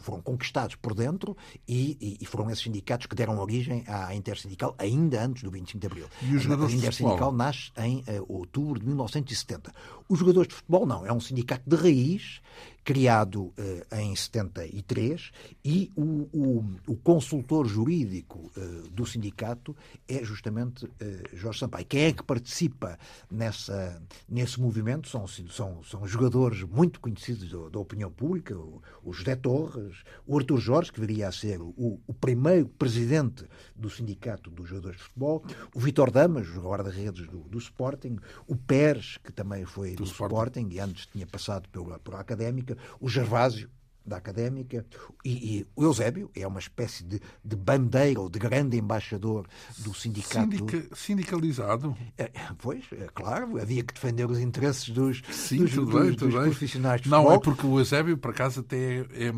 foram 0.00 0.20
conquistados 0.20 0.74
por 0.74 0.94
dentro 0.94 1.36
e, 1.66 2.18
e, 2.20 2.26
foram 2.26 2.50
esses 2.50 2.64
sindicatos 2.64 3.06
que 3.06 3.14
deram 3.14 3.38
origem 3.38 3.84
à 3.86 4.14
Intersindical 4.14 4.74
ainda 4.78 5.24
antes 5.24 5.42
do 5.42 5.50
25 5.50 5.78
de 5.78 5.86
Abril. 5.86 6.06
E 6.22 6.34
os 6.34 6.42
jogadores 6.42 6.74
a 6.74 6.76
Intersindical 6.76 7.32
nasce 7.32 7.70
em 7.76 7.98
uh, 8.00 8.24
outubro 8.28 8.80
de 8.80 8.86
1970. 8.86 9.72
Os 10.08 10.18
jogadores 10.18 10.48
de 10.48 10.54
futebol 10.54 10.86
não, 10.86 11.06
é 11.06 11.12
um 11.12 11.20
sindicato 11.20 11.62
de 11.68 11.76
raiz 11.76 12.40
criado 12.88 13.52
uh, 13.58 13.96
em 13.96 14.16
73 14.16 15.30
e 15.62 15.92
o, 15.94 16.26
o, 16.32 16.64
o 16.86 16.96
consultor 16.96 17.66
jurídico 17.66 18.50
uh, 18.56 18.88
do 18.88 19.04
sindicato 19.04 19.76
é 20.08 20.24
justamente 20.24 20.86
uh, 20.86 20.90
Jorge 21.34 21.58
Sampaio. 21.58 21.84
Quem 21.84 22.04
é 22.04 22.12
que 22.14 22.22
participa 22.22 22.98
nessa, 23.30 24.02
nesse 24.26 24.58
movimento 24.58 25.06
são, 25.06 25.26
são, 25.26 25.84
são 25.84 26.06
jogadores 26.06 26.62
muito 26.62 26.98
conhecidos 26.98 27.50
da, 27.50 27.68
da 27.68 27.78
opinião 27.78 28.10
pública, 28.10 28.56
o, 28.56 28.80
o, 29.04 29.12
José 29.12 29.36
Torres, 29.36 29.98
o 30.26 30.38
Artur 30.38 30.58
Jorge, 30.58 30.90
que 30.90 30.98
viria 30.98 31.28
a 31.28 31.32
ser 31.32 31.60
o, 31.60 32.00
o 32.06 32.14
primeiro 32.14 32.68
presidente 32.70 33.44
do 33.76 33.90
sindicato 33.90 34.48
dos 34.50 34.66
jogadores 34.66 34.96
de 34.96 35.02
futebol, 35.02 35.44
o 35.74 35.78
Vitor 35.78 36.10
Damas, 36.10 36.48
o 36.56 36.62
guarda-redes 36.62 37.26
do, 37.28 37.40
do, 37.40 37.58
Sporting, 37.58 38.16
o 38.46 38.56
Pérez, 38.56 39.18
que 39.22 39.30
também 39.30 39.66
foi 39.66 39.90
do, 39.90 39.96
do 39.96 40.04
Sporting. 40.04 40.34
Sporting 40.34 40.68
e 40.70 40.80
antes 40.80 41.04
tinha 41.04 41.26
passado 41.26 41.68
pela, 41.68 41.98
pela 41.98 42.18
Académica, 42.18 42.77
o 43.00 43.08
Gervásio, 43.08 43.70
da 44.08 44.16
Académica, 44.16 44.84
e, 45.24 45.58
e, 45.58 45.66
o 45.76 45.84
Eusébio 45.84 46.30
é 46.34 46.46
uma 46.46 46.58
espécie 46.58 47.04
de, 47.04 47.20
de 47.44 47.56
bandeira 47.56 48.20
ou 48.20 48.28
de 48.28 48.38
grande 48.38 48.76
embaixador 48.78 49.46
do 49.78 49.94
sindicato. 49.94 50.56
Sindica, 50.56 50.96
sindicalizado? 50.96 51.96
É, 52.16 52.30
pois, 52.56 52.84
é 52.92 53.06
claro, 53.14 53.60
havia 53.60 53.84
que 53.84 53.92
defender 53.92 54.28
os 54.28 54.38
interesses 54.38 54.88
dos, 54.88 55.22
Sim, 55.30 55.58
dos, 55.58 55.74
tudo 55.74 55.90
dos, 55.90 56.00
bem, 56.00 56.12
dos 56.12 56.34
profissionais 56.34 57.02
de 57.02 57.10
Não, 57.10 57.22
futebol. 57.22 57.36
é 57.36 57.44
porque 57.44 57.66
o 57.66 57.78
Eusébio, 57.78 58.16
por 58.16 58.30
acaso, 58.30 58.60
até 58.60 59.00
é, 59.00 59.32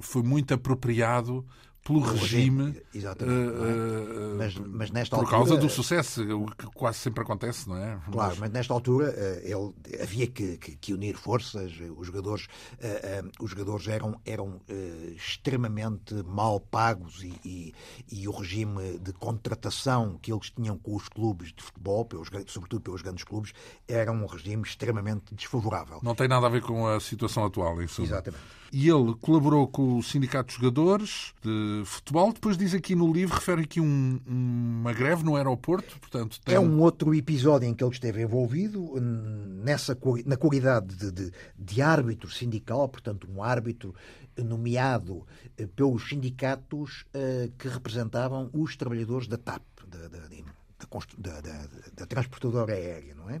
foi 0.00 0.22
muito 0.22 0.54
apropriado 0.54 1.44
pelo 1.84 2.00
regime. 2.00 2.80
Exatamente. 2.94 3.50
Uh, 3.50 4.34
mas, 4.38 4.54
mas, 4.56 4.90
nesta 4.90 5.16
por 5.16 5.24
altura. 5.24 5.38
causa 5.38 5.56
do 5.56 5.68
sucesso, 5.68 6.22
o 6.22 6.46
que 6.46 6.66
quase 6.68 6.98
sempre 6.98 7.22
acontece, 7.22 7.68
não 7.68 7.76
é? 7.76 8.00
Claro, 8.10 8.30
mas, 8.30 8.38
mas 8.38 8.50
nesta 8.50 8.72
altura 8.72 9.14
ele, 9.42 9.72
havia 10.02 10.26
que, 10.26 10.56
que, 10.56 10.76
que, 10.76 10.94
unir 10.94 11.16
forças. 11.16 11.72
Os 11.96 12.06
jogadores, 12.06 12.46
uh, 12.46 13.26
uh, 13.26 13.30
os 13.38 13.50
jogadores 13.50 13.86
eram, 13.86 14.18
eram 14.24 14.60
extremamente 15.14 16.14
mal 16.24 16.58
pagos 16.58 17.22
e, 17.22 17.34
e, 17.44 17.74
e, 18.10 18.26
o 18.26 18.32
regime 18.32 18.98
de 18.98 19.12
contratação 19.12 20.18
que 20.20 20.32
eles 20.32 20.50
tinham 20.50 20.78
com 20.78 20.96
os 20.96 21.08
clubes 21.08 21.52
de 21.52 21.62
futebol, 21.62 22.04
pelos, 22.04 22.30
sobretudo 22.46 22.80
pelos 22.80 23.02
grandes 23.02 23.24
clubes, 23.24 23.52
era 23.86 24.10
um 24.10 24.24
regime 24.24 24.62
extremamente 24.62 25.34
desfavorável. 25.34 26.00
Não 26.02 26.14
tem 26.14 26.28
nada 26.28 26.46
a 26.46 26.50
ver 26.50 26.62
com 26.62 26.86
a 26.86 26.98
situação 26.98 27.44
atual. 27.44 27.74
Exatamente 27.82 28.64
e 28.74 28.88
ele 28.88 29.14
colaborou 29.20 29.68
com 29.68 29.98
o 29.98 30.02
Sindicato 30.02 30.48
de 30.48 30.60
Jogadores 30.60 31.32
de 31.40 31.73
Futebol. 31.84 32.32
Depois 32.32 32.56
diz 32.56 32.74
aqui 32.74 32.94
no 32.94 33.12
livro, 33.12 33.34
refere 33.34 33.62
aqui 33.62 33.80
um, 33.80 34.20
uma 34.26 34.92
greve 34.92 35.24
no 35.24 35.36
aeroporto. 35.36 35.98
Portanto, 35.98 36.40
tem... 36.40 36.54
É 36.54 36.60
um 36.60 36.80
outro 36.80 37.14
episódio 37.14 37.68
em 37.68 37.74
que 37.74 37.82
ele 37.82 37.92
esteve 37.92 38.22
envolvido, 38.22 38.94
nessa, 39.00 39.96
na 40.26 40.36
qualidade 40.36 40.94
de, 40.94 41.10
de, 41.10 41.32
de 41.58 41.82
árbitro 41.82 42.30
sindical, 42.30 42.88
portanto, 42.88 43.28
um 43.30 43.42
árbitro 43.42 43.94
nomeado 44.36 45.26
eh, 45.56 45.66
pelos 45.66 46.08
sindicatos 46.08 47.04
uh, 47.14 47.50
que 47.56 47.68
representavam 47.68 48.50
os 48.52 48.76
trabalhadores 48.76 49.28
da 49.28 49.36
TAP, 49.36 49.62
da, 49.86 50.08
da, 50.08 51.40
da, 51.40 51.68
da 51.94 52.06
transportadora 52.06 52.72
aérea, 52.72 53.14
não 53.14 53.30
é? 53.30 53.40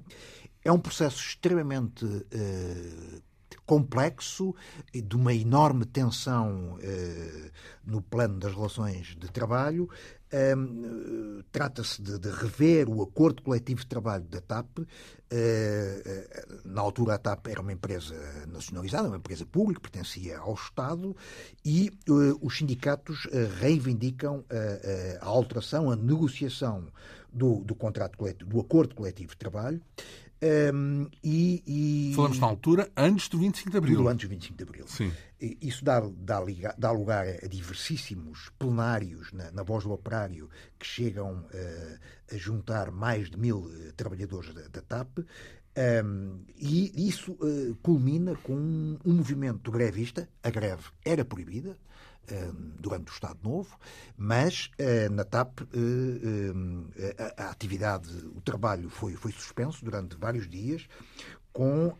É 0.64 0.72
um 0.72 0.78
processo 0.78 1.20
extremamente 1.20 2.04
uh, 2.04 3.22
complexo, 3.66 4.54
de 4.92 5.16
uma 5.16 5.34
enorme 5.34 5.84
tensão 5.84 6.78
eh, 6.80 7.50
no 7.84 8.02
plano 8.02 8.38
das 8.38 8.54
relações 8.54 9.16
de 9.16 9.30
trabalho. 9.30 9.88
Trata-se 11.52 12.02
de, 12.02 12.18
de, 12.18 12.28
rever 12.28 12.88
o 12.88 13.00
acordo 13.02 13.40
coletivo 13.40 13.82
de 13.82 13.86
trabalho 13.86 14.24
da 14.24 14.40
TAP. 14.40 14.78
Uh, 14.78 14.86
na 16.64 16.80
altura, 16.80 17.14
a 17.14 17.18
TAP 17.18 17.46
era 17.46 17.60
uma 17.60 17.72
empresa 17.72 18.16
nacionalizada, 18.48 19.06
uma 19.06 19.18
empresa 19.18 19.46
pública, 19.46 19.80
pertencia 19.80 20.38
ao 20.38 20.54
Estado, 20.54 21.16
e 21.64 21.92
uh, 22.08 22.36
os 22.44 22.58
sindicatos 22.58 23.28
reivindicam 23.60 24.44
a 25.20 25.26
alteração, 25.26 25.88
a 25.88 25.94
negociação 25.94 26.88
do, 27.32 27.64
do 27.64 27.74
contrato 27.74 28.16
coletivo, 28.16 28.50
do 28.50 28.60
acordo 28.60 28.94
coletivo 28.94 29.30
de 29.30 29.36
trabalho. 29.36 29.80
Um, 30.44 31.08
e, 31.22 31.62
e, 31.66 32.14
Falamos 32.14 32.38
na 32.38 32.46
altura 32.46 32.90
antes 32.94 33.28
do 33.30 33.38
25 33.38 33.70
de 33.70 33.76
Abril. 33.78 33.96
Tudo 33.96 34.08
antes 34.08 34.28
do 34.28 34.30
25 34.30 34.56
de 34.58 34.62
Abril. 34.62 34.84
Sim. 34.86 35.10
Isso 35.40 35.82
dá, 35.82 36.00
dá, 36.00 36.40
dá 36.76 36.90
lugar 36.90 37.26
a 37.42 37.46
diversíssimos 37.46 38.50
plenários 38.58 39.32
na, 39.32 39.50
na 39.52 39.62
voz 39.62 39.84
do 39.84 39.92
operário 39.92 40.50
que 40.78 40.86
chegam 40.86 41.38
uh, 41.38 41.98
a 42.30 42.36
juntar 42.36 42.90
mais 42.90 43.30
de 43.30 43.38
mil 43.38 43.60
uh, 43.60 43.92
trabalhadores 43.96 44.52
da, 44.52 44.68
da 44.68 44.82
TAP. 44.82 45.20
Um, 45.76 46.40
e 46.56 47.08
isso 47.08 47.32
uh, 47.32 47.74
culmina 47.82 48.36
com 48.36 48.54
um, 48.54 48.98
um 49.04 49.14
movimento 49.14 49.70
grevista. 49.70 50.28
A 50.42 50.50
greve 50.50 50.84
era 51.04 51.24
proibida, 51.24 51.76
durante 52.78 53.10
o 53.10 53.12
Estado 53.12 53.38
Novo, 53.42 53.78
mas 54.16 54.70
eh, 54.78 55.08
na 55.08 55.24
TAP 55.24 55.60
eh, 55.60 57.32
a 57.36 57.50
atividade, 57.50 58.08
o 58.34 58.40
trabalho 58.40 58.88
foi, 58.88 59.14
foi 59.14 59.32
suspenso 59.32 59.84
durante 59.84 60.16
vários 60.16 60.48
dias, 60.48 60.86
com 61.54 61.94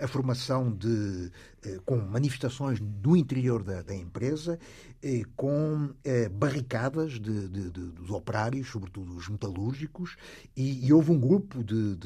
a 0.00 0.06
formação 0.06 0.72
de 0.72 1.30
eh, 1.68 1.80
com 1.84 1.96
manifestações 1.96 2.78
do 2.78 3.16
interior 3.16 3.64
da, 3.64 3.82
da 3.82 3.92
empresa, 3.92 4.60
eh, 5.02 5.22
com 5.34 5.90
eh, 6.04 6.28
barricadas 6.28 7.14
de, 7.14 7.48
de, 7.48 7.70
de, 7.70 7.80
dos 7.90 8.10
operários, 8.10 8.68
sobretudo 8.68 9.16
os 9.16 9.28
metalúrgicos, 9.28 10.16
e, 10.56 10.86
e 10.86 10.92
houve 10.92 11.10
um 11.10 11.18
grupo 11.18 11.64
de, 11.64 11.98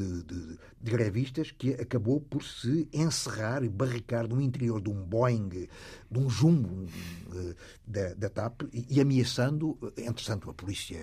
grevistas 0.82 1.50
que 1.50 1.74
acabou 1.74 2.18
por 2.18 2.42
se 2.42 2.88
encerrar 2.94 3.62
e 3.62 3.68
barricar 3.68 4.26
no 4.26 4.40
interior 4.40 4.80
de 4.80 4.88
um 4.88 5.04
Boeing, 5.04 5.68
de 6.10 6.18
um 6.18 6.30
jumbo 6.30 6.86
da, 7.86 8.14
da 8.14 8.30
TAP, 8.30 8.62
e, 8.72 8.86
e 8.88 9.00
ameaçando, 9.02 9.76
entretanto 9.98 10.48
a 10.48 10.54
polícia 10.54 10.98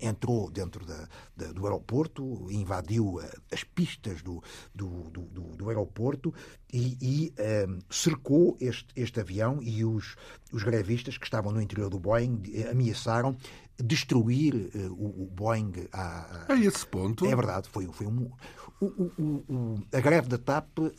entrou 0.00 0.50
dentro 0.50 0.84
da, 0.84 1.08
da, 1.36 1.52
do 1.52 1.64
aeroporto, 1.66 2.50
invadiu 2.50 3.20
as 3.52 3.64
pistas 3.64 4.22
do, 4.22 4.42
do, 4.74 5.10
do, 5.10 5.56
do 5.56 5.68
aeroporto 5.68 6.32
e, 6.72 6.96
e 7.00 7.34
um, 7.68 7.78
cercou 7.90 8.56
este, 8.60 8.88
este 8.96 9.20
avião 9.20 9.60
e 9.62 9.84
os, 9.84 10.16
os 10.52 10.62
grevistas 10.62 11.18
que 11.18 11.24
estavam 11.24 11.52
no 11.52 11.60
interior 11.60 11.90
do 11.90 11.98
Boeing 11.98 12.42
ameaçaram 12.70 13.36
destruir 13.82 14.54
uh, 14.54 14.92
o, 14.92 15.24
o, 15.24 15.26
Boeing 15.26 15.72
a, 15.92 16.46
a, 16.48 16.52
a, 16.52 16.56
esse 16.58 16.86
ponto. 16.86 17.26
É 17.26 17.34
verdade, 17.34 17.68
foi, 17.68 17.86
foi 17.86 18.06
um. 18.06 18.30
O, 18.80 18.86
o, 18.86 19.82
a 19.92 20.00
greve 20.00 20.28
da 20.28 20.38
TAP 20.38 20.78
uh, 20.78 20.90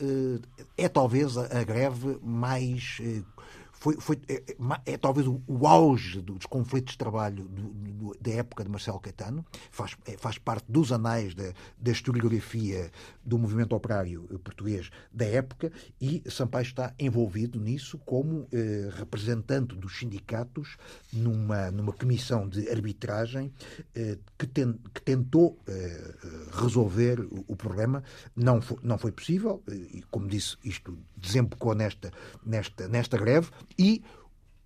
é 0.76 0.88
talvez 0.88 1.36
a, 1.36 1.60
a 1.60 1.64
greve 1.64 2.18
mais 2.22 2.98
uh, 3.00 3.35
foi, 3.78 3.96
foi 3.98 4.18
é, 4.28 4.34
é, 4.34 4.92
é, 4.92 4.96
talvez 4.96 5.26
o, 5.26 5.40
o, 5.46 5.66
auge 5.66 6.20
dos 6.20 6.46
conflitos 6.46 6.92
de 6.92 6.98
trabalho 6.98 7.44
do, 7.48 7.68
do, 7.68 8.16
da 8.20 8.30
época 8.32 8.64
de 8.64 8.70
Marcelo 8.70 9.00
Caetano, 9.00 9.44
faz, 9.70 9.96
é, 10.06 10.16
faz 10.16 10.38
parte 10.38 10.64
dos 10.68 10.92
anais 10.92 11.34
da, 11.34 11.52
da 11.78 11.90
historiografia 11.90 12.90
do 13.24 13.38
movimento 13.38 13.74
operário 13.74 14.22
português 14.42 14.90
da 15.12 15.24
época 15.24 15.72
e 16.00 16.22
Sampaio 16.30 16.64
está 16.64 16.94
envolvido 16.98 17.58
nisso 17.60 17.98
como 17.98 18.46
eh, 18.52 18.90
representante 18.92 19.74
dos 19.74 19.98
sindicatos 19.98 20.76
numa, 21.12 21.70
numa 21.70 21.92
comissão 21.92 22.48
de 22.48 22.68
arbitragem 22.68 23.52
eh, 23.94 24.18
que, 24.38 24.46
ten, 24.46 24.74
que, 24.94 25.02
tentou 25.02 25.58
eh, 25.66 26.14
resolver 26.52 27.20
o, 27.20 27.44
o, 27.48 27.56
problema. 27.56 28.02
Não 28.34 28.60
foi, 28.60 28.78
não 28.82 28.98
foi 28.98 29.12
possível 29.12 29.62
e, 29.68 30.02
como 30.10 30.28
disse, 30.28 30.56
isto 30.62 30.98
desembocou 31.16 31.74
nesta, 31.74 32.12
nesta, 32.44 32.88
nesta 32.88 33.16
greve 33.16 33.50
e 33.78 34.02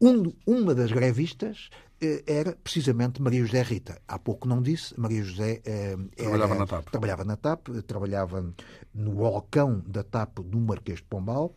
um, 0.01 0.33
uma 0.47 0.75
das 0.75 0.91
grevistas 0.91 1.69
era 2.27 2.57
precisamente 2.65 3.21
Maria 3.21 3.45
José 3.45 3.63
Rita. 3.63 4.01
Há 4.09 4.19
pouco 4.19 4.49
não 4.49 4.63
disse, 4.63 4.99
Maria 4.99 5.23
José 5.23 5.61
era, 5.65 5.99
trabalhava 6.17 6.55
na 6.55 6.67
TAP. 6.67 6.91
Trabalhava 6.91 7.25
na 7.25 7.37
TAP, 7.37 7.69
trabalhava 7.87 8.55
no 8.95 9.13
balcão 9.13 9.83
da 9.87 10.03
TAP 10.03 10.39
do 10.41 10.59
Marquês 10.61 10.99
de 10.99 11.05
Pombal 11.05 11.55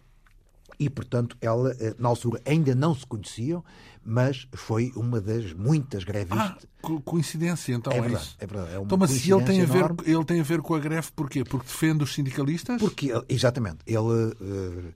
e, 0.80 0.90
portanto, 0.90 1.38
ela, 1.40 1.76
na 1.98 2.10
altura, 2.10 2.42
ainda 2.46 2.76
não 2.76 2.96
se 2.96 3.06
conheciam, 3.06 3.64
mas 4.06 4.48
foi 4.54 4.92
uma 4.96 5.22
das 5.22 5.54
muitas 5.54 6.04
grevistas. 6.04 6.38
Ah, 6.40 6.58
coincidência, 7.06 7.74
então 7.74 7.94
é, 7.94 7.98
é 7.98 8.02
verdade, 8.02 8.24
isso. 8.24 8.36
É 8.40 8.46
verdade, 8.46 8.74
é 8.74 8.78
uma 8.78 8.86
então, 8.86 8.98
mas 8.98 9.12
se 9.12 9.32
ele 9.32 9.44
tem, 9.44 9.62
a 9.62 9.66
ver, 9.66 9.78
enorme. 9.78 9.98
ele 10.06 10.26
tem 10.26 10.40
a 10.42 10.44
ver 10.44 10.62
com 10.62 10.76
a 10.76 10.80
greve 10.80 11.08
porquê? 11.16 11.44
Porque 11.44 11.66
defende 11.66 12.04
os 12.04 12.14
sindicalistas? 12.14 12.80
Porque, 12.80 13.12
exatamente, 13.30 13.80
ele 13.88 14.00
uh, 14.00 14.94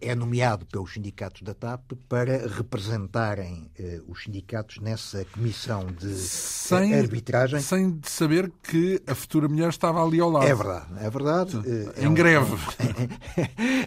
é 0.00 0.14
nomeado 0.14 0.64
pelos 0.66 0.92
sindicatos 0.92 1.42
da 1.42 1.52
TAP 1.52 1.92
para 2.08 2.46
representarem 2.46 3.68
uh, 3.78 4.04
os 4.10 4.22
sindicatos 4.22 4.78
nessa 4.78 5.24
comissão 5.24 5.86
de 5.86 6.14
sem, 6.14 6.94
arbitragem. 6.94 7.60
Sem 7.60 7.98
saber 8.04 8.52
que 8.62 9.02
a 9.06 9.14
futura 9.14 9.48
mulher 9.48 9.70
estava 9.70 10.04
ali 10.04 10.20
ao 10.20 10.30
lado. 10.30 10.46
É 10.46 10.54
verdade, 10.54 10.86
é 10.98 11.10
verdade. 11.10 11.56
em 11.98 12.06
é 12.06 12.14
greve. 12.14 12.52
Um, 12.54 12.58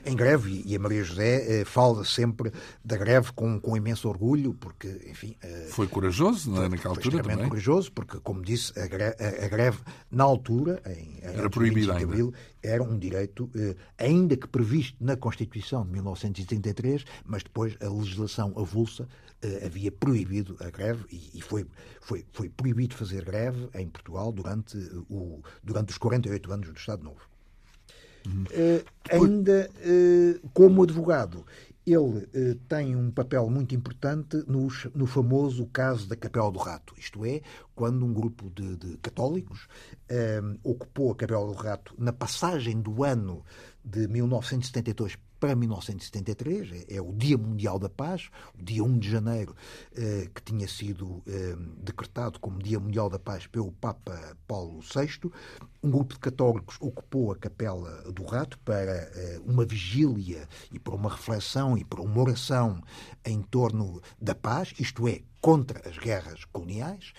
em 0.12 0.16
greve, 0.16 0.62
e 0.66 0.75
a 0.75 0.80
Maria 0.80 1.04
José 1.04 1.63
fala 1.63 2.04
sempre 2.04 2.51
da 2.84 2.98
greve 2.98 3.32
com, 3.32 3.60
com 3.60 3.78
imenso 3.78 4.10
orgulho, 4.10 4.49
porque, 4.53 4.88
enfim. 5.10 5.36
Foi 5.70 5.88
corajoso, 5.88 6.56
é? 6.56 6.70
Naquela 6.70 6.96
foi 6.96 7.03
altura 7.03 7.24
também. 7.24 7.50
corajoso, 7.50 7.91
porque, 7.91 8.20
como 8.20 8.41
disse, 8.41 8.77
a 8.79 8.88
greve, 8.88 9.15
a 9.24 9.48
greve 9.48 9.79
na 10.12 10.24
altura, 10.24 10.82
em, 10.86 11.20
era 11.22 11.50
proibida 11.50 11.94
ainda. 11.94 12.06
Abril, 12.06 12.34
era 12.62 12.84
um 12.84 12.98
direito, 12.98 13.50
ainda 13.98 14.36
que 14.36 14.48
previsto 14.48 14.98
na 15.00 15.15
Constituição 15.15 15.86
de 15.86 15.91
1933, 15.91 17.06
mas 17.25 17.44
depois 17.44 17.77
a 17.82 17.89
legislação 17.89 18.53
avulsa 18.58 19.08
havia 19.65 19.91
proibido 19.91 20.58
a 20.60 20.70
greve 20.70 21.06
e 21.12 21.41
foi, 21.41 21.65
foi, 22.01 22.25
foi 22.34 22.50
proibido 22.50 22.96
fazer 22.96 23.24
greve 23.24 23.70
em 23.74 23.88
Portugal 23.88 24.32
durante, 24.32 24.77
o, 25.10 25.41
durante 25.63 25.91
os 25.91 25.98
48 25.98 26.51
anos 26.51 26.70
do 26.70 26.77
Estado 26.77 27.03
Novo. 27.03 27.22
Uhum. 28.27 28.44
ainda 29.10 29.72
como 30.53 30.84
advogado, 30.84 31.46
ele 31.93 32.27
eh, 32.34 32.58
tem 32.67 32.96
um 32.96 33.12
papel 33.12 33.50
muito 33.50 33.75
importante 33.75 34.43
no, 34.48 34.67
no, 34.93 35.05
famoso 35.05 35.65
caso 35.67 36.08
da 36.08 36.15
Capela 36.15 36.51
do 36.51 36.60
Rato, 36.60 36.93
isto 36.98 37.25
é, 37.25 37.41
quando 37.75 38.05
um 38.05 38.13
grupo 38.13 38.50
de, 38.50 38.75
de 38.75 38.98
católicos 38.98 39.67
eh, 40.08 40.41
ocupou 40.63 41.12
a 41.12 41.15
Capela 41.15 41.48
do 41.48 41.53
Rato 41.53 41.93
na 41.98 42.13
passagem 42.13 42.81
do 42.81 43.03
ano 43.03 43.43
de 43.84 44.08
1972 44.08 45.18
para 45.40 45.56
1973, 45.56 46.72
é, 46.90 46.96
é, 46.96 47.02
o 47.02 47.14
Dia 47.14 47.38
Mundial 47.38 47.80
da 47.80 47.90
Paz, 47.90 48.30
o 48.58 48.64
dia 48.64 48.84
1 48.84 49.00
de 49.00 49.10
janeiro, 49.10 49.56
eh, 49.96 50.30
que 50.34 50.42
tinha 50.42 50.68
sido 50.68 51.24
eh, 51.25 51.56
decretado 51.78 52.40
como 52.40 52.60
Dia 52.62 52.80
Mundial 52.80 53.10
da 53.10 53.18
Paz 53.18 53.48
pelo 53.48 53.72
Papa 53.72 54.38
Paulo 54.48 54.82
VI. 54.82 55.32
Um 55.82 55.90
grupo 55.90 56.14
de 56.14 56.20
católicos 56.20 56.78
ocupou 56.80 57.32
a 57.32 57.38
Capela 57.38 58.04
do 58.12 58.24
Rato 58.25 58.60
para 58.60 58.92
eh, 58.92 59.40
uma 59.46 59.66
vigília 59.66 60.48
e 60.72 60.78
para 60.78 60.96
uma 60.96 61.10
reflexão 61.10 61.78
e 61.78 61.86
para 61.86 62.02
uma 62.02 62.22
oração 62.22 62.82
em 63.25 63.42
torno 63.42 64.02
da 64.22 64.36
paz, 64.36 64.74
isto 64.80 65.08
é, 65.08 65.22
contra 65.42 65.88
as 65.88 65.98
guerras 65.98 66.44
coloniais, 66.46 67.14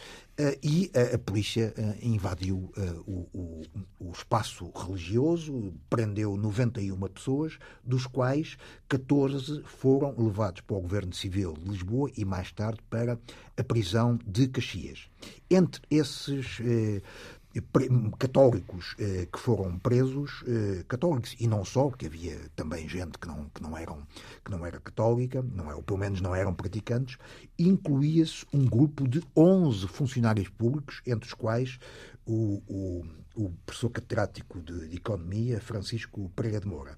e 0.63 0.91
a, 0.95 1.15
a 1.15 1.19
polícia 1.19 1.75
uh, 1.77 2.07
invadiu 2.07 2.73
uh, 2.77 3.01
o, 3.07 3.29
o, 3.33 3.63
o, 4.09 4.13
espaço 4.13 4.71
religioso, 4.75 5.75
prendeu 5.89 6.37
91 6.37 6.99
pessoas, 7.09 7.59
dos 7.85 8.07
quais 8.07 8.57
14 8.89 9.63
foram 9.65 10.15
levados 10.17 10.61
para 10.63 10.77
o 10.77 10.81
Governo 10.81 11.13
Civil 11.13 11.55
de 11.55 11.69
Lisboa 11.69 12.11
e 12.17 12.25
mais 12.25 12.53
tarde 12.53 12.81
para 12.89 13.19
a 13.57 13.65
prisão 13.65 14.19
de 14.27 14.49
Caxias. 14.49 15.09
Entre 15.51 15.83
esses 15.91 16.61
católicos 18.19 18.95
eh, 18.99 19.27
que 19.33 19.39
foram 19.39 19.77
presos, 19.79 20.45
eh, 20.47 20.85
católicos 20.87 21.35
e 21.41 21.49
não 21.49 21.65
só, 21.65 21.89
porque 21.89 22.07
havia 22.07 22.39
também 22.55 22.89
gente 22.89 23.19
que 23.19 23.27
não, 23.27 23.49
que 23.53 23.61
não, 23.61 23.77
eram, 23.77 24.07
que 24.45 24.51
não 24.51 24.65
era 24.65 24.79
católica, 24.79 25.43
não 25.43 25.71
é, 25.71 25.75
ou 25.75 25.83
pelo 25.83 25.99
menos 25.99 26.21
não 26.21 26.35
eram 26.35 26.55
praticantes, 26.55 27.19
incluía-se 27.59 28.47
um 28.53 28.65
grupo 28.65 29.09
de 29.09 29.21
11 29.37 29.89
funcionários 29.89 30.49
públicos, 30.49 31.03
entre 31.05 31.27
os 31.27 31.35
quais 31.35 31.79
o, 32.25 32.63
o, 32.69 33.05
o 33.35 33.51
professor 33.67 33.91
catedrático 33.91 34.61
de, 34.61 34.89
de 34.89 34.97
Economia, 34.97 35.61
Francisco 35.61 36.31
Pereira 36.37 36.61
de 36.61 36.69
Moura. 36.69 36.97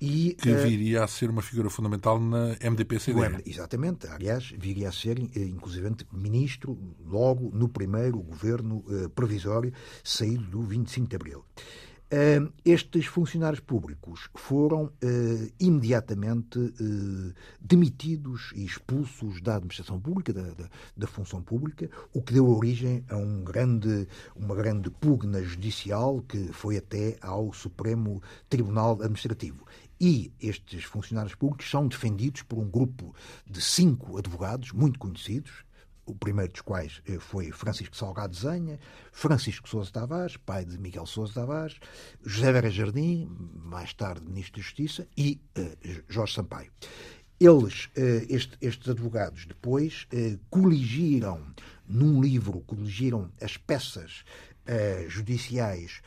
E, 0.00 0.34
que 0.34 0.52
viria 0.54 1.04
a 1.04 1.08
ser 1.08 1.28
uma 1.28 1.42
figura 1.42 1.68
fundamental 1.68 2.18
na 2.18 2.56
MDP-CD. 2.60 3.42
Exatamente. 3.44 4.06
Aliás, 4.06 4.50
viria 4.58 4.88
a 4.88 4.92
ser, 4.92 5.18
inclusive, 5.18 5.90
ministro 6.12 6.78
logo 7.04 7.50
no 7.52 7.68
primeiro 7.68 8.18
governo 8.20 8.82
provisório 9.14 9.72
saído 10.02 10.44
do 10.44 10.62
25 10.62 11.08
de 11.08 11.16
abril. 11.16 11.44
Uh, 12.12 12.52
estes 12.64 13.06
funcionários 13.06 13.60
públicos 13.60 14.28
foram 14.34 14.86
uh, 14.86 15.52
imediatamente 15.60 16.58
uh, 16.58 17.32
demitidos 17.60 18.50
e 18.56 18.64
expulsos 18.64 19.40
da 19.40 19.54
administração 19.54 20.00
pública, 20.00 20.32
da, 20.32 20.42
da, 20.42 20.68
da, 20.96 21.06
função 21.06 21.40
pública, 21.40 21.88
o 22.12 22.20
que 22.20 22.32
deu 22.32 22.48
origem 22.48 23.04
a 23.08 23.16
um 23.16 23.44
grande, 23.44 24.08
uma 24.34 24.56
grande 24.56 24.90
pugna 24.90 25.40
judicial 25.40 26.20
que 26.22 26.52
foi 26.52 26.78
até 26.78 27.16
ao 27.20 27.52
Supremo 27.52 28.20
Tribunal 28.48 28.94
Administrativo. 28.94 29.64
E 30.00 30.32
estes 30.40 30.84
funcionários 30.84 31.34
públicos 31.34 31.68
são 31.68 31.86
defendidos 31.86 32.40
por 32.42 32.58
um 32.58 32.70
grupo 32.70 33.14
de 33.46 33.60
cinco 33.60 34.16
advogados 34.16 34.72
muito 34.72 34.98
conhecidos, 34.98 35.62
o 36.06 36.14
primeiro 36.14 36.50
dos 36.50 36.62
quais 36.62 37.02
eh, 37.06 37.18
foi 37.18 37.52
Francisco 37.52 37.94
Salgado 37.94 38.34
Zenha, 38.34 38.80
Francisco 39.12 39.68
Sousa 39.68 39.92
Tavares, 39.92 40.38
pai 40.38 40.64
de 40.64 40.78
Miguel 40.78 41.04
Sousa 41.04 41.34
Tavares, 41.34 41.78
José 42.24 42.50
Vera 42.50 42.70
Jardim, 42.70 43.28
mais 43.54 43.92
tarde 43.92 44.26
Ministro 44.26 44.54
da 44.54 44.62
Justiça, 44.62 45.06
e 45.16 45.38
uh, 45.58 46.02
Jorge 46.08 46.34
Sampaio. 46.34 46.72
Eles, 47.38 47.84
uh, 47.84 48.26
este, 48.28 48.56
estes 48.60 48.88
advogados, 48.88 49.44
depois 49.44 50.06
uh, 50.14 50.40
coligiram 50.48 51.46
num 51.86 52.22
livro, 52.22 52.60
coligiram 52.62 53.30
as 53.40 53.56
peças 53.56 54.24
judiciais 55.08 56.00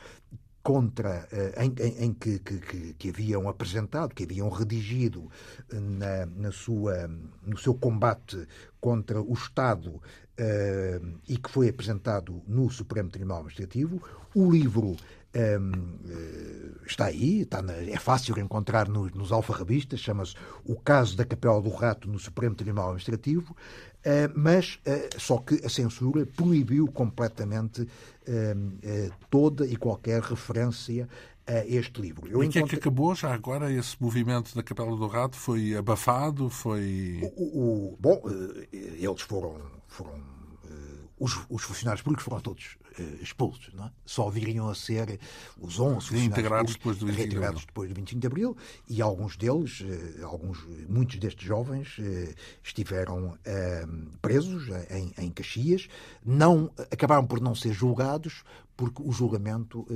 contra 0.64 1.28
em, 1.58 1.74
em, 1.78 2.04
em 2.06 2.14
que, 2.14 2.38
que, 2.38 2.94
que, 2.94 3.08
haviam 3.10 3.46
apresentado, 3.48 4.14
que 4.14 4.24
haviam 4.24 4.48
redigido 4.48 5.30
na, 5.70 6.24
na 6.24 6.50
sua, 6.50 7.06
no 7.46 7.56
seu 7.58 7.74
combate 7.74 8.48
contra 8.80 9.20
o 9.20 9.32
Estado 9.34 9.90
uh, 9.90 11.18
e 11.28 11.36
que 11.36 11.50
foi 11.50 11.68
apresentado 11.68 12.42
no 12.46 12.70
Supremo 12.70 13.10
Tribunal 13.10 13.38
Administrativo. 13.38 14.02
O 14.34 14.50
livro 14.50 14.96
um, 15.34 15.98
está 16.86 17.06
aí, 17.06 17.40
está 17.40 17.60
na, 17.60 17.74
é 17.74 17.98
fácil 17.98 18.38
encontrar 18.38 18.88
nos, 18.88 19.12
nos 19.12 19.32
alfarrabistas, 19.32 20.00
chama-se 20.00 20.34
O 20.64 20.76
Caso 20.76 21.16
da 21.16 21.24
Capela 21.24 21.60
do 21.60 21.70
Rato 21.70 22.08
no 22.08 22.18
Supremo 22.18 22.54
Tribunal 22.54 22.86
Administrativo, 22.86 23.56
mas 24.34 24.78
uh, 24.86 25.20
só 25.20 25.38
que 25.38 25.64
a 25.64 25.68
censura 25.68 26.26
proibiu 26.26 26.86
completamente 26.88 27.82
uh, 27.82 29.12
toda 29.30 29.66
e 29.66 29.76
qualquer 29.76 30.20
referência 30.20 31.08
a 31.46 31.64
este 31.66 32.00
livro. 32.00 32.26
Eu 32.26 32.42
e 32.42 32.46
o 32.46 32.50
que 32.50 32.58
é 32.58 32.62
que 32.62 32.76
acabou 32.76 33.14
já 33.14 33.34
agora 33.34 33.70
esse 33.70 33.96
movimento 34.00 34.54
da 34.54 34.62
Capela 34.62 34.96
do 34.96 35.06
Rato? 35.06 35.36
Foi 35.36 35.76
abafado? 35.76 36.48
Foi... 36.48 37.20
O, 37.36 37.42
o, 37.42 37.96
bom, 38.00 38.22
eles 38.72 39.20
foram... 39.22 39.60
foram 39.86 40.33
os, 41.24 41.46
os 41.48 41.62
funcionários 41.62 42.02
públicos 42.02 42.24
foram 42.24 42.40
todos 42.40 42.76
uh, 42.98 43.22
expulsos. 43.22 43.72
Não 43.72 43.86
é? 43.86 43.90
Só 44.04 44.28
viriam 44.28 44.68
a 44.68 44.74
ser 44.74 45.18
os 45.58 45.80
11 45.80 46.18
integrados 46.18 46.74
depois 46.74 46.98
do 46.98 47.06
25 47.06 47.28
de 47.28 47.66
depois 47.66 47.88
do 47.88 47.94
25 47.94 48.20
de 48.20 48.26
Abril 48.26 48.56
e 48.88 49.00
alguns 49.00 49.36
deles, 49.36 49.80
uh, 49.80 50.26
alguns, 50.26 50.64
muitos 50.88 51.18
destes 51.18 51.46
jovens 51.46 51.96
uh, 51.98 52.34
estiveram 52.62 53.38
presos 54.20 54.68
em, 54.90 55.12
em 55.18 55.30
Caxias, 55.30 55.88
não, 56.24 56.70
acabaram 56.90 57.26
por 57.26 57.40
não 57.40 57.54
ser 57.54 57.72
julgados 57.72 58.42
porque 58.76 59.02
o 59.02 59.12
julgamento 59.12 59.86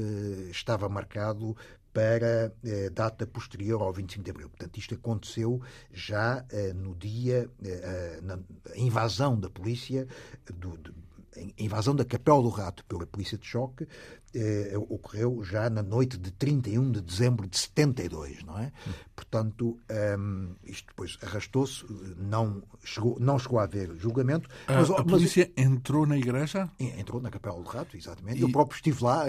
estava 0.50 0.88
marcado 0.88 1.56
para 1.98 2.52
eh, 2.64 2.90
data 2.90 3.26
posterior 3.26 3.82
ao 3.82 3.92
25 3.92 4.24
de 4.24 4.30
abril. 4.30 4.48
Portanto, 4.48 4.78
isto 4.78 4.94
aconteceu 4.94 5.60
já 5.92 6.44
eh, 6.50 6.72
no 6.72 6.94
dia, 6.94 7.50
eh, 7.64 8.20
na 8.22 8.38
invasão 8.76 9.38
da 9.38 9.50
polícia, 9.50 10.06
do, 10.54 10.76
do, 10.76 10.94
a 11.38 11.62
invasão 11.62 11.94
da 11.94 12.04
Capela 12.04 12.42
do 12.42 12.48
Rato 12.48 12.84
pela 12.84 13.06
polícia 13.06 13.38
de 13.38 13.46
choque 13.46 13.86
eh, 14.34 14.74
ocorreu 14.76 15.42
já 15.42 15.70
na 15.70 15.82
noite 15.82 16.18
de 16.18 16.30
31 16.30 16.92
de 16.92 17.00
dezembro 17.00 17.48
de 17.48 17.58
72, 17.58 18.44
não 18.44 18.58
é? 18.58 18.70
Portanto, 19.16 19.78
um, 19.90 19.94
ehm, 19.94 20.50
isto 20.64 20.86
depois 20.88 21.16
arrastou-se, 21.22 21.84
não 22.16 22.62
chegou, 22.84 23.16
não 23.18 23.38
chegou 23.38 23.58
a 23.58 23.62
haver 23.62 23.96
julgamento. 23.96 24.48
A, 24.66 24.74
mas, 24.74 24.90
a 24.90 25.02
polícia 25.02 25.50
mas, 25.56 25.66
entrou 25.66 26.06
na 26.06 26.18
igreja? 26.18 26.68
Entrou 26.78 27.22
na 27.22 27.30
Capela 27.30 27.60
do 27.60 27.68
Rato, 27.68 27.96
exatamente. 27.96 28.38
E... 28.38 28.42
Eu 28.42 28.52
próprio 28.52 28.76
estive 28.76 29.02
lá. 29.02 29.24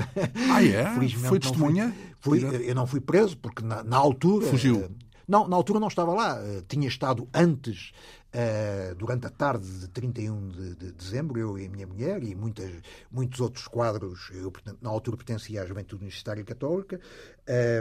Ah, 0.51 0.63
é? 0.63 0.85
Foi 1.27 1.39
testemunha? 1.39 1.95
Fui, 2.19 2.41
fui, 2.41 2.69
eu 2.69 2.75
não 2.75 2.85
fui 2.85 2.99
preso, 2.99 3.37
porque 3.37 3.63
na, 3.63 3.83
na 3.83 3.97
altura... 3.97 4.47
Fugiu? 4.47 4.89
Não, 5.25 5.47
na 5.47 5.55
altura 5.55 5.79
não 5.79 5.87
estava 5.87 6.11
lá. 6.11 6.39
Tinha 6.67 6.87
estado 6.87 7.29
antes 7.33 7.91
uh, 8.33 8.95
durante 8.95 9.27
a 9.27 9.29
tarde 9.29 9.67
de 9.79 9.87
31 9.87 10.49
de, 10.49 10.75
de, 10.75 10.91
dezembro, 10.91 11.39
eu 11.39 11.57
e 11.57 11.65
a 11.65 11.69
minha 11.69 11.87
mulher 11.87 12.23
e 12.23 12.35
muitas, 12.35 12.71
muitos 13.11 13.39
outros 13.39 13.67
quadros. 13.67 14.29
Eu, 14.33 14.51
na 14.81 14.89
altura 14.89 15.17
pertencia 15.17 15.61
à 15.61 15.65
Juventude 15.65 16.01
Universitária 16.01 16.43
Católica. 16.43 16.99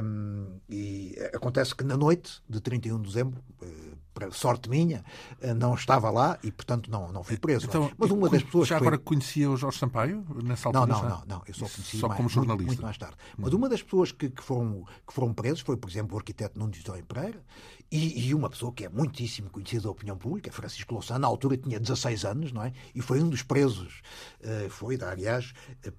Um, 0.03 0.61
e 0.71 1.15
acontece 1.35 1.75
que 1.75 1.85
na 1.85 1.95
noite 1.95 2.43
de 2.49 2.59
31 2.59 3.03
de 3.03 3.09
dezembro, 3.09 3.43
uh, 3.61 3.99
para 4.15 4.31
sorte 4.31 4.71
minha, 4.71 5.05
uh, 5.43 5.55
não 5.55 5.75
estava 5.75 6.09
lá 6.11 6.39
e, 6.43 6.51
portanto, 6.51 6.91
não, 6.91 7.13
não 7.13 7.23
fui 7.23 7.37
preso. 7.37 7.67
Então, 7.67 7.91
Mas 7.99 8.11
uma 8.11 8.31
das 8.31 8.43
pessoas. 8.43 8.67
Já 8.69 8.79
foi... 8.79 8.87
agora 8.87 9.03
conhecia 9.03 9.51
o 9.51 9.57
Jorge 9.59 9.79
Sampaio 9.79 10.25
nessa 10.43 10.71
altura? 10.71 10.87
Não, 10.87 11.03
não, 11.03 11.09
não, 11.09 11.25
não. 11.27 11.43
Eu 11.47 11.53
só 11.53 11.67
conheci 11.67 11.99
só 11.99 12.09
mais, 12.09 12.17
como 12.17 12.29
jornalista. 12.31 12.65
Muito, 12.65 12.69
muito 12.69 12.83
mais 12.83 12.97
tarde. 12.97 13.17
Mas 13.37 13.53
uma 13.53 13.69
das 13.69 13.83
pessoas 13.83 14.11
que, 14.11 14.31
que, 14.31 14.43
foram, 14.43 14.85
que 15.07 15.13
foram 15.13 15.35
presos 15.35 15.61
foi, 15.61 15.77
por 15.77 15.91
exemplo, 15.91 16.15
o 16.15 16.19
arquiteto 16.19 16.59
Nuno 16.59 16.73
de 16.73 16.83
Pereira 17.03 17.43
e, 17.91 18.29
e, 18.29 18.35
uma 18.35 18.51
pessoa 18.51 18.71
que 18.71 18.85
é 18.85 18.89
muitíssimo 18.89 19.49
conhecida 19.49 19.85
da 19.85 19.91
opinião 19.91 20.17
pública, 20.19 20.38
Francisco 20.51 20.95
Louçã, 20.95 21.19
na 21.19 21.27
altura 21.27 21.57
tinha 21.57 21.79
16 21.79 22.25
anos, 22.25 22.53
não 22.53 22.63
é? 22.63 22.73
E 22.95 23.01
foi 23.01 23.21
um 23.21 23.29
dos 23.29 23.43
presos, 23.43 24.01
uh, 24.41 24.71
foi, 24.71 24.99
aliás, 25.01 25.53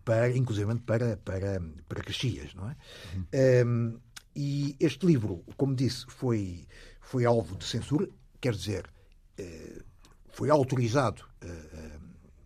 para, 0.03 0.35
inclusive 0.35 0.73
para, 0.79 1.17
para, 1.17 1.61
para 1.87 2.03
Caxias, 2.03 2.53
não 2.53 2.69
é? 2.69 2.75
Uhum. 3.15 3.67
Um, 3.67 3.99
e 4.35 4.75
este 4.79 5.05
livro, 5.05 5.43
como 5.57 5.75
disse, 5.75 6.05
foi, 6.07 6.67
foi 7.01 7.25
alvo 7.25 7.55
de 7.55 7.65
censura, 7.65 8.07
quer 8.39 8.53
dizer, 8.53 8.89
uh, 9.39 9.83
foi 10.29 10.49
autorizado, 10.49 11.23
uh, 11.43 11.99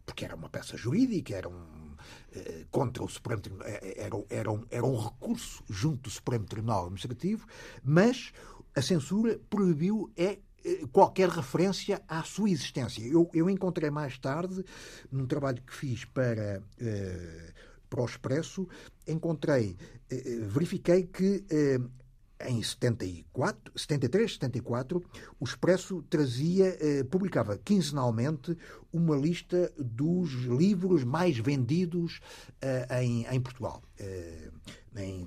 porque 0.05 0.25
era 0.25 0.35
uma 0.35 0.49
peça 0.49 0.77
jurídica, 0.77 1.35
era 1.35 1.49
um 1.49 1.83
contra 2.71 3.03
o 3.03 3.07
Supremo 3.07 3.41
Tribunal, 3.41 3.67
era, 3.67 4.25
era, 4.27 4.51
um, 4.51 4.65
era 4.71 4.83
um 4.83 4.97
recurso 4.97 5.63
junto 5.69 6.01
do 6.01 6.09
Supremo 6.09 6.45
Tribunal 6.45 6.85
Administrativo, 6.85 7.45
mas 7.83 8.33
a 8.75 8.81
censura 8.81 9.39
proibiu 9.49 10.11
é 10.17 10.23
eh, 10.23 10.39
qualquer 10.91 11.29
referência 11.29 12.01
à 12.07 12.23
sua 12.23 12.49
existência. 12.49 13.01
Eu, 13.05 13.29
eu 13.33 13.49
encontrei 13.49 13.89
mais 13.89 14.17
tarde, 14.17 14.63
num 15.11 15.25
trabalho 15.25 15.61
que 15.61 15.73
fiz 15.73 16.05
para, 16.05 16.61
uh, 16.81 17.53
para 17.89 18.01
o 18.01 18.05
Expresso, 18.05 18.67
encontrei, 19.07 19.71
uh, 20.11 20.45
verifiquei 20.47 21.03
que 21.03 21.43
uh, 21.51 22.03
em 22.45 22.61
74, 22.61 23.71
73, 23.73 24.33
74, 24.33 25.01
o 25.39 25.45
Expresso 25.45 26.01
trazia, 26.09 26.77
publicava 27.09 27.57
quinzenalmente 27.57 28.57
uma 28.91 29.15
lista 29.15 29.71
dos 29.77 30.31
livros 30.43 31.05
mais 31.05 31.37
vendidos 31.37 32.19
em, 32.99 33.25
em 33.27 33.39
Portugal. 33.39 33.81
Em, 34.97 35.25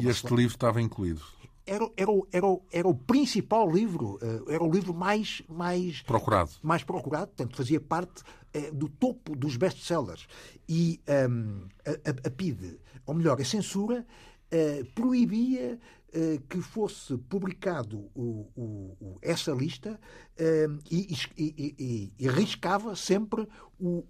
e 0.00 0.06
este 0.06 0.32
livro 0.32 0.54
estava 0.54 0.80
incluído? 0.80 1.22
Era, 1.66 1.90
era, 1.96 2.12
era, 2.32 2.46
era 2.70 2.88
o 2.88 2.94
principal 2.94 3.70
livro, 3.70 4.18
eh, 4.22 4.54
era 4.54 4.62
o 4.62 4.70
livro 4.70 4.94
mais, 4.94 5.42
mais 5.48 6.00
procurado. 6.02 6.52
Mais 6.62 6.84
procurado, 6.84 7.26
portanto, 7.28 7.56
fazia 7.56 7.80
parte 7.80 8.22
é, 8.52 8.70
do 8.70 8.88
topo 8.88 9.34
dos 9.36 9.56
best-sellers. 9.56 10.26
E 10.68 11.00
um, 11.28 11.66
a, 11.84 12.28
a, 12.28 12.30
PIDE, 12.30 12.78
ou 13.04 13.14
melhor, 13.14 13.40
a 13.40 13.44
censura, 13.44 14.06
uh, 14.52 14.84
proibia 14.92 15.78
uh, 16.08 16.40
que 16.48 16.60
fosse 16.60 17.18
publicado 17.18 18.08
o, 18.14 18.48
o, 18.56 19.18
essa 19.20 19.52
lista 19.52 19.98
uh, 20.38 20.78
e, 20.90 21.14
e, 21.36 21.74
e, 21.78 22.12
e, 22.18 22.28
arriscava 22.28 22.94
sempre 22.94 23.46
o, 23.78 24.04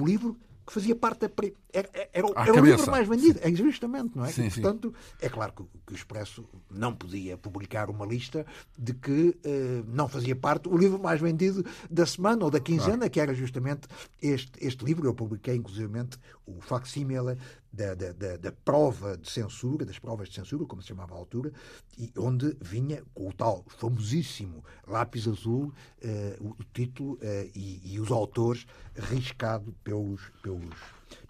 o 0.00 0.04
livro 0.04 0.36
que 0.66 0.72
fazia 0.72 0.94
parte 0.94 1.20
da. 1.20 1.30
Era, 1.72 1.88
era, 1.94 2.08
era 2.12 2.26
o 2.26 2.64
livro 2.64 2.90
mais 2.90 3.08
vendido, 3.08 3.40
é 3.42 3.50
justamente, 3.54 4.16
não 4.16 4.24
é? 4.24 4.30
Sim, 4.30 4.46
e, 4.46 4.50
portanto, 4.50 4.94
sim. 4.94 5.26
é 5.26 5.28
claro 5.28 5.52
que, 5.52 5.64
que, 5.86 5.92
o 5.92 5.96
Expresso 5.96 6.44
não 6.70 6.94
podia 6.94 7.36
publicar 7.36 7.90
uma 7.90 8.04
lista 8.04 8.46
de 8.78 8.92
que 8.92 9.30
uh, 9.44 9.84
não 9.88 10.08
fazia 10.08 10.36
parte 10.36 10.68
o 10.68 10.76
livro 10.76 10.98
mais 10.98 11.20
vendido 11.20 11.64
da 11.90 12.04
semana 12.06 12.44
ou 12.44 12.50
da 12.50 12.60
quinzena, 12.60 12.98
claro. 12.98 13.10
que 13.10 13.20
era 13.20 13.34
justamente 13.34 13.88
este, 14.20 14.52
este 14.64 14.84
livro. 14.84 15.06
Eu 15.06 15.14
publiquei, 15.14 15.56
inclusivamente, 15.56 16.18
o 16.46 16.60
facsímile 16.60 17.38
da, 17.72 17.94
da, 17.94 18.12
da, 18.12 18.36
da, 18.36 18.52
prova 18.52 19.16
de 19.16 19.30
censura, 19.30 19.86
das 19.86 19.98
provas 19.98 20.28
de 20.28 20.34
censura, 20.34 20.66
como 20.66 20.82
se 20.82 20.88
chamava 20.88 21.14
à 21.14 21.18
altura, 21.18 21.52
e 21.98 22.12
onde 22.18 22.56
vinha 22.60 23.02
com 23.14 23.28
o 23.28 23.32
tal 23.32 23.64
famosíssimo 23.66 24.62
lápis 24.86 25.26
azul 25.26 25.72
uh, 26.04 26.48
o, 26.58 26.64
título 26.72 27.14
uh, 27.14 27.50
e, 27.54 27.94
e, 27.94 28.00
os 28.00 28.10
autores 28.10 28.66
riscado 28.94 29.74
pelos, 29.82 30.20
pelos 30.42 30.74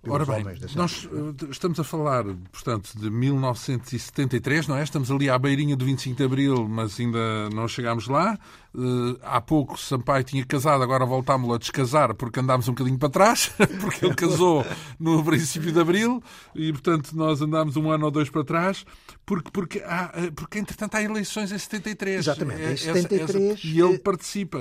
Ora 0.08 0.24
bem, 0.24 0.44
nós 0.74 1.08
eh, 1.12 1.46
estamos 1.50 1.78
a 1.78 1.84
falar, 1.84 2.24
portanto, 2.50 2.90
de 2.98 3.08
1973, 3.08 4.66
não 4.66 4.76
é? 4.76 4.82
Estamos 4.82 5.12
ali 5.12 5.30
à 5.30 5.38
beirinha 5.38 5.76
do 5.76 5.84
25 5.84 6.16
de 6.16 6.24
Abril, 6.24 6.66
mas 6.68 6.98
ainda 6.98 7.48
não 7.50 7.68
chegámos 7.68 8.08
lá. 8.08 8.36
Uh, 8.74 9.16
há 9.22 9.40
pouco 9.40 9.78
Sampaio 9.78 10.24
tinha 10.24 10.44
casado, 10.44 10.82
agora 10.82 11.06
voltámos 11.06 11.54
a 11.54 11.58
descasar 11.58 12.14
porque 12.14 12.40
andámos 12.40 12.66
um 12.66 12.72
bocadinho 12.72 12.98
para 12.98 13.10
trás, 13.10 13.52
porque 13.80 14.04
ele 14.04 14.14
casou 14.14 14.66
no 14.98 15.22
princípio 15.22 15.70
de 15.70 15.78
Abril 15.78 16.20
e, 16.52 16.72
portanto, 16.72 17.12
nós 17.12 17.40
andámos 17.40 17.76
um 17.76 17.88
ano 17.88 18.06
ou 18.06 18.10
dois 18.10 18.28
para 18.28 18.42
trás, 18.42 18.84
porque, 19.24 19.50
porque, 19.52 19.82
há, 19.86 20.10
eh, 20.16 20.30
porque 20.34 20.58
entretanto, 20.58 20.96
há 20.96 21.02
eleições 21.02 21.52
em 21.52 21.58
73. 21.58 22.18
Exatamente, 22.18 22.60
em 22.60 22.76
73. 22.76 23.30
Essa, 23.30 23.38
essa, 23.38 23.66
e 23.68 23.80
ele 23.80 23.98
participa. 23.98 24.58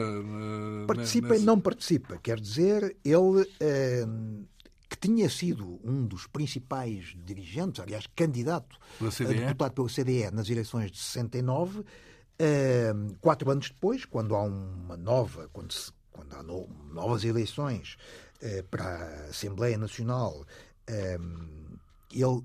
Participa 0.85 1.29
nessa... 1.29 1.41
e 1.41 1.45
não 1.45 1.59
participa, 1.59 2.19
quer 2.21 2.39
dizer, 2.39 2.95
ele. 3.03 3.41
Uh 3.41 4.50
que 4.91 4.97
tinha 4.97 5.29
sido 5.29 5.79
um 5.85 6.05
dos 6.05 6.27
principais 6.27 7.15
dirigentes, 7.23 7.79
aliás, 7.79 8.05
candidato 8.13 8.77
a 8.99 9.23
deputado 9.23 9.71
pelo 9.71 9.87
CDE 9.87 10.29
nas 10.33 10.49
eleições 10.49 10.91
de 10.91 10.97
69, 10.97 11.85
ehm, 12.37 13.15
quatro 13.21 13.49
anos 13.49 13.69
depois, 13.69 14.03
quando 14.03 14.35
há 14.35 14.43
uma 14.43 14.97
nova, 14.97 15.49
quando, 15.53 15.71
se, 15.71 15.93
quando 16.11 16.35
há 16.35 16.43
no, 16.43 16.67
novas 16.93 17.23
eleições 17.23 17.95
eh, 18.41 18.65
para 18.69 18.83
a 18.83 19.29
Assembleia 19.29 19.77
Nacional, 19.77 20.45
ehm, 20.87 21.77
ele, 22.11 22.43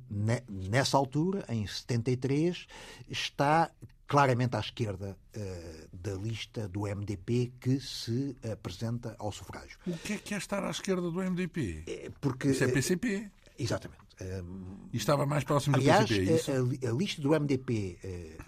nessa 0.48 0.96
altura, 0.96 1.44
em 1.48 1.66
73, 1.66 2.68
está 3.10 3.72
claramente 4.06 4.56
à 4.56 4.60
esquerda 4.60 5.16
uh, 5.36 5.88
da 5.92 6.14
lista 6.14 6.68
do 6.68 6.82
MDP 6.82 7.52
que 7.60 7.80
se 7.80 8.36
apresenta 8.52 9.16
ao 9.18 9.32
sufrágio. 9.32 9.78
O 9.86 9.96
que 9.98 10.14
é 10.14 10.18
que 10.18 10.34
é 10.34 10.36
estar 10.38 10.64
à 10.64 10.70
esquerda 10.70 11.10
do 11.10 11.20
MDP? 11.20 11.84
É 11.86 12.10
porque, 12.20 12.48
isso 12.48 12.64
é 12.64 12.68
PCP. 12.68 13.08
Eh, 13.08 13.30
exatamente. 13.58 14.06
Uh, 14.20 14.88
e 14.92 14.96
estava 14.96 15.26
mais 15.26 15.44
próximo 15.44 15.76
aliás, 15.76 16.08
do 16.08 16.08
PCP, 16.08 16.30
é 16.30 16.36
isso? 16.36 16.50
A, 16.86 16.90
a, 16.90 16.92
lista 16.92 17.20
do 17.20 17.30
MDP 17.38 17.98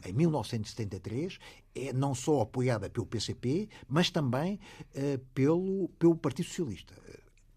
em 0.06 0.12
1973 0.14 1.38
é 1.74 1.92
não 1.92 2.14
só 2.14 2.40
apoiada 2.40 2.88
pelo 2.88 3.06
PCP, 3.06 3.68
mas 3.86 4.10
também 4.10 4.58
pelo, 5.34 5.88
pelo 5.98 6.16
Partido 6.16 6.46
Socialista 6.46 6.94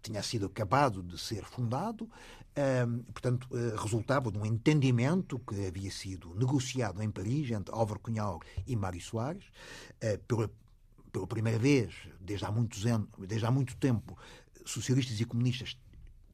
tinha 0.02 0.22
sido 0.22 0.46
acabado 0.46 1.02
de 1.02 1.16
ser 1.16 1.44
fundado, 1.44 2.10
portanto, 3.12 3.48
uh, 3.50 3.76
resultava 3.76 4.30
de 4.30 4.38
um 4.38 4.44
entendimento 4.44 5.38
que 5.38 5.66
havia 5.66 5.90
sido 5.90 6.34
negociado 6.34 7.02
em 7.02 7.10
Paris 7.10 7.50
entre 7.50 7.74
Álvaro 7.74 8.00
Cunhal 8.00 8.40
e 8.66 8.76
Mário 8.76 9.00
Soares, 9.00 9.44
uh, 9.44 10.18
pela, 10.26 10.50
pela 11.10 11.26
primeira 11.26 11.58
vez, 11.58 11.94
desde 12.20 12.44
há, 12.44 12.50
muitos 12.50 12.84
anos, 12.86 13.08
desde 13.18 13.46
há 13.46 13.50
muito 13.50 13.76
tempo, 13.76 14.18
socialistas 14.64 15.20
e 15.20 15.24
comunistas 15.24 15.76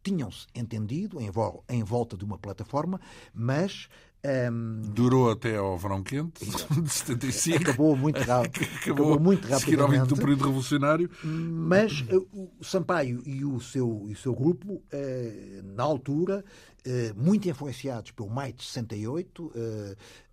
tinham-se 0.03 0.47
entendido 0.55 1.21
em, 1.21 1.31
vol 1.31 1.65
em 1.69 1.83
volta 1.83 2.17
de 2.17 2.25
uma 2.25 2.39
plataforma, 2.39 3.01
mas 3.33 3.89
um... 4.25 4.81
Durou 4.95 5.31
até 5.31 5.57
ao 5.57 5.79
verão 5.79 6.03
quente 6.03 6.45
de 6.83 6.91
75. 6.91 7.63
Acabou 7.63 7.97
muito 7.97 8.21
rápido. 8.21 8.65
Acabou, 8.79 9.07
acabou 9.07 9.21
muito 9.21 9.49
rapidamente. 9.49 10.09
do 10.09 10.17
período 10.17 10.45
revolucionário. 10.45 11.11
Mas 11.23 12.01
uh, 12.01 12.27
o 12.59 12.65
Sampaio 12.65 13.23
e 13.25 13.45
o 13.45 13.61
seu, 13.61 14.07
e 14.09 14.13
o 14.13 14.17
seu 14.17 14.35
grupo, 14.35 14.75
uh, 14.75 15.63
na 15.75 15.85
altura, 15.85 16.45
uh, 16.87 17.23
muito 17.23 17.49
influenciados 17.49 18.11
pelo 18.11 18.29
maio 18.29 18.53
de 18.53 18.65
68, 18.65 19.53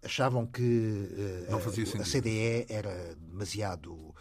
achavam 0.03 0.45
que 0.45 1.09
a 1.49 2.03
CDE 2.03 2.65
era 2.69 3.15
demasiado 3.17 4.13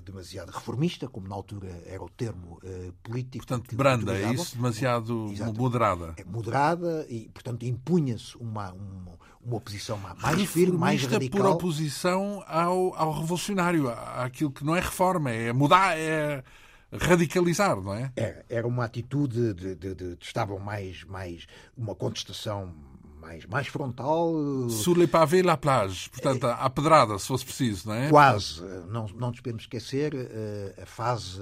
demasiado 0.00 0.50
reformista, 0.50 1.08
como 1.08 1.28
na 1.28 1.34
altura 1.34 1.82
era 1.86 2.02
o 2.02 2.08
termo 2.08 2.58
uh, 2.62 2.92
político. 3.02 3.46
Portanto, 3.46 3.74
branda, 3.76 4.16
é 4.16 4.32
isso? 4.32 4.56
Demasiado 4.56 5.32
moderada. 5.56 6.14
É 6.16 6.24
moderada 6.24 7.06
e, 7.08 7.28
portanto, 7.28 7.64
impunha-se 7.64 8.36
uma, 8.38 8.72
uma, 8.72 9.18
uma, 9.44 9.56
oposição 9.56 9.98
mais 9.98 10.50
firme, 10.50 10.76
mais 10.76 11.04
radical. 11.04 11.40
por 11.40 11.50
oposição 11.50 12.42
ao, 12.46 12.94
ao 12.94 13.12
revolucionário, 13.12 13.88
àquilo 13.88 14.50
que 14.50 14.64
não 14.64 14.74
é 14.74 14.80
reforma, 14.80 15.30
é 15.30 15.52
mudar, 15.52 15.96
é 15.98 16.42
radicalizar, 16.92 17.80
não 17.80 17.94
é? 17.94 18.12
Era, 18.16 18.44
era 18.48 18.66
uma 18.66 18.84
atitude 18.84 19.54
de, 19.54 19.74
de, 19.74 19.94
de, 19.94 20.16
de 20.16 20.24
estavam 20.24 20.58
mais, 20.58 21.04
mais 21.04 21.46
uma 21.76 21.94
contestação 21.94 22.74
mais, 23.24 23.46
mais 23.46 23.66
frontal. 23.66 24.70
Sur 24.70 24.96
les 24.96 25.06
pavés, 25.06 25.42
la 25.42 25.56
plage. 25.56 26.10
Portanto, 26.10 26.44
à 26.46 26.68
pedrada, 26.70 27.18
se 27.18 27.26
fosse 27.26 27.44
preciso, 27.44 27.88
não 27.88 27.94
é? 27.94 28.08
Quase. 28.08 28.62
Não, 28.88 29.06
não 29.18 29.28
nos 29.28 29.40
podemos 29.40 29.62
esquecer 29.62 30.12
eh, 30.14 30.82
a 30.82 30.86
fase 30.86 31.40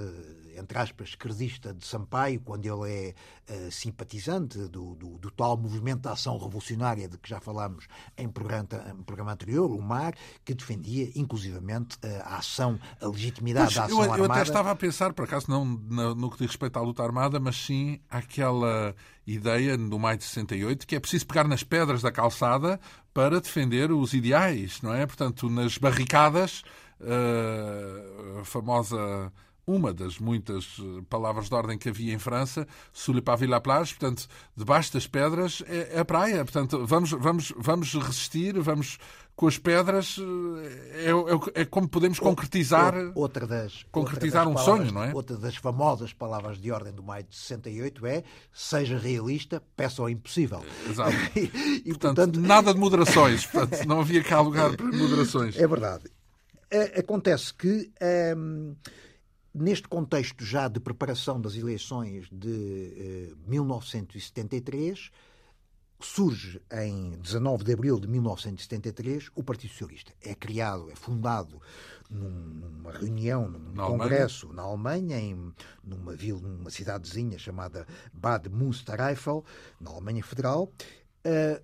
entre 0.57 0.79
aspas, 0.79 1.11
esquerdista 1.11 1.73
de 1.73 1.87
Sampaio, 1.87 2.41
quando 2.41 2.67
ele 2.67 3.15
é 3.49 3.71
simpatizante 3.71 4.59
do, 4.69 4.95
do, 4.95 5.19
do, 5.19 5.31
tal 5.31 5.57
movimento 5.57 6.03
de 6.03 6.09
ação 6.09 6.39
revolucionária 6.39 7.09
de 7.09 7.19
que 7.19 7.29
já 7.29 7.41
falámos 7.41 7.87
em 8.17 8.29
programa, 8.29 8.69
em 8.91 9.03
programa 9.03 9.33
anterior, 9.33 9.71
o 9.71 9.81
MAR, 9.83 10.15
que 10.45 10.55
defendia 10.55 11.11
inclusivamente 11.15 11.99
a 12.25 12.37
ação, 12.37 12.79
a 13.01 13.07
legitimidade 13.07 13.75
da 13.75 13.85
ação 13.85 13.99
eu, 13.99 14.03
armada. 14.03 14.23
Eu 14.23 14.33
até 14.33 14.43
estava 14.43 14.71
a 14.71 14.77
pensar, 14.77 15.13
por 15.13 15.25
acaso, 15.25 15.47
não 15.49 15.65
no, 15.65 16.15
no 16.15 16.31
que 16.31 16.39
diz 16.39 16.49
respeito 16.49 16.79
à 16.79 16.83
luta 16.83 17.03
armada, 17.03 17.39
mas 17.39 17.57
sim 17.57 18.01
aquela 18.09 18.95
ideia 19.27 19.77
do 19.77 19.99
maio 19.99 20.19
de 20.19 20.25
68 20.25 20.87
que 20.87 20.97
é 20.97 21.01
preciso 21.01 21.27
pegar 21.27 21.47
nas 21.47 21.63
pedras 21.63 22.03
da 22.03 22.11
calçada 22.11 22.81
para 23.13 23.41
defender 23.41 23.93
os 23.93 24.15
ideais, 24.15 24.81
não 24.83 24.95
é? 24.95 25.07
Portanto, 25.07 25.49
nas 25.49 25.79
barricadas, 25.79 26.63
uh, 27.01 28.41
a 28.41 28.45
famosa 28.45 29.33
uma 29.67 29.93
das 29.93 30.19
muitas 30.19 30.77
palavras 31.09 31.49
de 31.49 31.55
ordem 31.55 31.79
que 31.79 31.89
havia 31.89 32.13
em 32.13 32.19
França, 32.19 32.67
sous 32.93 33.15
le 33.15 33.23
pavé 33.23 33.47
la 33.47 33.61
plage, 33.61 33.95
portanto, 33.95 34.27
debaixo 34.57 34.93
das 34.93 35.07
pedras 35.07 35.63
é, 35.67 35.97
é 35.97 36.01
a 36.01 36.05
praia. 36.05 36.45
Portanto, 36.45 36.85
vamos, 36.87 37.11
vamos, 37.11 37.53
vamos 37.57 37.95
resistir, 37.95 38.59
vamos 38.61 38.99
com 39.35 39.47
as 39.47 39.57
pedras, 39.57 40.19
é, 40.93 41.11
é, 41.11 41.63
é 41.63 41.65
como 41.65 41.89
podemos 41.89 42.19
concretizar, 42.19 42.95
outra 43.15 43.47
das, 43.47 43.85
concretizar 43.91 44.47
outra 44.47 44.63
das 44.63 44.63
um 44.63 44.67
palavras, 44.67 44.89
sonho, 44.89 44.93
não 44.93 45.05
é? 45.05 45.15
Outra 45.15 45.37
das 45.37 45.57
famosas 45.57 46.13
palavras 46.13 46.59
de 46.59 46.71
ordem 46.71 46.93
do 46.93 47.03
maio 47.03 47.25
de 47.25 47.35
68 47.35 48.07
é 48.07 48.25
seja 48.53 48.99
realista, 48.99 49.63
peça 49.75 50.03
ao 50.03 50.11
impossível. 50.11 50.63
Exato. 50.89 51.17
e, 51.35 51.83
e, 51.85 51.89
portanto, 51.89 52.17
portanto, 52.17 52.41
nada 52.41 52.75
de 52.75 52.79
moderações. 52.79 53.47
Portanto, 53.47 53.87
não 53.87 54.01
havia 54.01 54.23
cá 54.23 54.41
lugar 54.41 54.77
para 54.77 54.87
moderações. 54.87 55.57
É 55.57 55.67
verdade. 55.67 56.05
Acontece 56.97 57.53
que 57.53 57.91
hum, 58.37 58.75
neste 59.55 59.89
contexto 59.89 60.45
já 60.45 60.69
de 60.69 60.81
preparação 60.81 61.41
das 61.41 61.55
eleições 61.55 62.29
de 62.31 63.33
eh, 63.33 63.35
1973, 63.47 65.11
surge 66.01 66.61
em 66.73 67.11
19 67.19 67.65
de 67.65 67.73
abril 67.73 68.01
de 68.01 68.09
1973 68.09 69.31
o 69.35 69.43
Partido 69.43 69.71
Socialista. 69.71 70.13
É 70.21 70.35
criado, 70.35 70.91
é 70.91 70.97
fundado 70.97 71.61
numa 72.11 72.93
reunião, 72.93 73.49
num 73.49 73.73
na 73.73 73.87
congresso 73.87 74.47
Alemanha. 74.47 74.63
na 74.63 74.69
Alemanha, 74.69 75.19
em, 75.19 75.53
numa, 75.83 76.15
vila, 76.15 76.41
numa 76.41 76.71
cidadezinha 76.71 77.39
chamada 77.39 77.87
Bad 78.13 78.49
Münstereifel, 78.49 79.45
na 79.81 79.91
Alemanha 79.91 80.23
Federal. 80.23 80.73
Uh, 81.25 81.63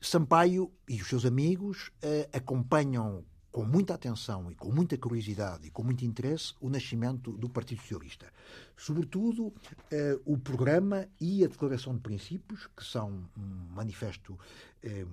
Sampaio 0.00 0.72
e 0.88 1.00
os 1.00 1.08
seus 1.08 1.24
amigos 1.24 1.90
uh, 2.04 2.28
acompanham 2.32 3.24
com 3.58 3.64
muita 3.64 3.94
atenção 3.94 4.52
e 4.52 4.54
com 4.54 4.70
muita 4.70 4.96
curiosidade 4.96 5.66
e 5.66 5.70
com 5.70 5.82
muito 5.82 6.04
interesse 6.04 6.54
o 6.60 6.70
nascimento 6.70 7.32
do 7.32 7.48
Partido 7.48 7.80
Socialista. 7.80 8.32
Sobretudo 8.76 9.52
eh, 9.90 10.16
o 10.24 10.38
programa 10.38 11.08
e 11.20 11.44
a 11.44 11.48
Declaração 11.48 11.92
de 11.92 11.98
Princípios, 11.98 12.68
que 12.76 12.84
são 12.84 13.28
um 13.36 13.74
manifesto 13.74 14.38
eh, 14.80 15.04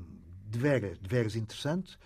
de, 0.47 0.59
veras, 0.59 0.99
de 0.99 1.09
veras 1.09 1.35
interessante, 1.35 1.97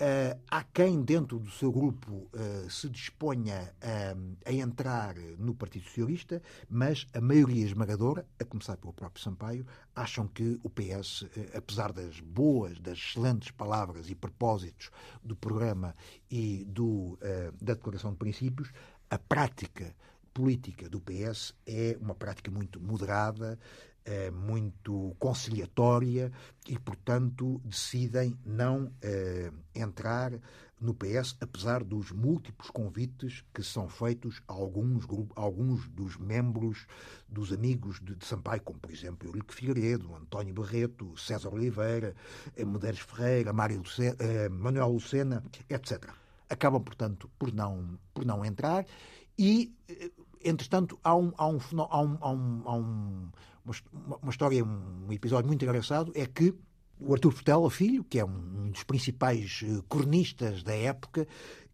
Uh, 0.00 0.40
há 0.50 0.64
quem 0.64 1.02
dentro 1.02 1.38
do 1.38 1.50
seu 1.50 1.70
grupo 1.70 2.28
uh, 2.32 2.68
se 2.68 2.88
disponha 2.88 3.72
uh, 3.78 4.36
a 4.44 4.52
entrar 4.52 5.14
no 5.38 5.54
Partido 5.54 5.84
Socialista, 5.84 6.42
mas 6.68 7.06
a 7.14 7.20
maioria 7.20 7.64
esmagadora, 7.64 8.26
a 8.40 8.44
começar 8.44 8.76
pelo 8.78 8.92
próprio 8.92 9.22
Sampaio, 9.22 9.64
acham 9.94 10.26
que 10.26 10.58
o 10.64 10.70
PS, 10.70 11.26
apesar 11.54 11.92
das 11.92 12.18
boas, 12.20 12.80
das 12.80 12.98
excelentes 12.98 13.50
palavras 13.52 14.10
e 14.10 14.14
propósitos 14.14 14.90
do 15.22 15.36
programa 15.36 15.94
e 16.30 16.64
do, 16.64 17.18
da 17.60 17.74
Declaração 17.74 18.12
de 18.12 18.16
Princípios, 18.16 18.72
a 19.10 19.18
prática 19.18 19.94
política 20.32 20.88
do 20.88 21.00
PS 21.00 21.54
é 21.66 21.96
uma 22.00 22.14
prática 22.14 22.50
muito 22.50 22.80
moderada, 22.80 23.58
é, 24.04 24.30
muito 24.30 25.14
conciliatória 25.18 26.32
e, 26.68 26.78
portanto, 26.78 27.60
decidem 27.64 28.36
não 28.44 28.92
é, 29.00 29.50
entrar 29.74 30.32
no 30.82 30.92
PS, 30.92 31.36
apesar 31.40 31.84
dos 31.84 32.10
múltiplos 32.10 32.68
convites 32.70 33.44
que 33.54 33.62
são 33.62 33.88
feitos 33.88 34.42
a 34.48 34.52
alguns, 34.52 35.04
a 35.36 35.40
alguns 35.40 35.88
dos 35.88 36.16
membros, 36.16 36.86
dos 37.28 37.52
amigos 37.52 38.00
de, 38.00 38.16
de 38.16 38.26
Sampaio, 38.26 38.60
como, 38.62 38.80
por 38.80 38.90
exemplo, 38.90 39.28
Eurico 39.28 39.54
Figueiredo, 39.54 40.12
António 40.16 40.52
Barreto, 40.52 41.16
César 41.16 41.54
Oliveira, 41.54 42.16
eh, 42.56 42.64
Medeiros 42.64 43.00
Ferreira, 43.00 43.52
Mário 43.52 43.78
Lucena, 43.78 44.16
eh, 44.18 44.48
Manuel 44.48 44.88
Lucena, 44.88 45.44
etc. 45.70 46.10
Acabam, 46.50 46.82
portanto, 46.82 47.30
por 47.38 47.52
não, 47.52 47.96
por 48.12 48.24
não 48.24 48.44
entrar 48.44 48.84
e, 49.38 49.72
entretanto, 50.44 50.98
há 51.04 51.14
um, 51.14 51.32
há 51.36 51.46
um, 51.46 51.58
há 51.78 52.02
um, 52.02 52.18
há 52.20 52.30
um, 52.32 52.62
há 52.66 52.74
um 52.74 53.30
uma, 53.64 54.16
uma 54.16 54.30
história, 54.30 54.64
um 54.64 55.12
episódio 55.12 55.46
muito 55.46 55.64
engraçado 55.64 56.12
é 56.14 56.26
que 56.26 56.54
o 56.98 57.12
Artur 57.12 57.32
Portela 57.32 57.70
Filho, 57.70 58.04
que 58.04 58.18
é 58.18 58.24
um 58.24 58.70
dos 58.70 58.84
principais 58.84 59.60
eh, 59.64 59.82
cronistas 59.88 60.62
da 60.62 60.74
época, 60.74 61.26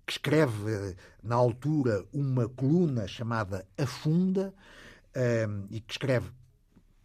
que 0.07 0.13
escreve 0.13 0.73
eh, 0.73 0.97
na 1.23 1.35
altura 1.35 2.05
uma 2.13 2.49
coluna 2.49 3.07
chamada 3.07 3.67
A 3.77 3.87
Funda 3.87 4.55
um, 5.15 5.21
ehm, 5.21 5.67
e 5.71 5.81
que 5.81 5.93
escreve 5.93 6.31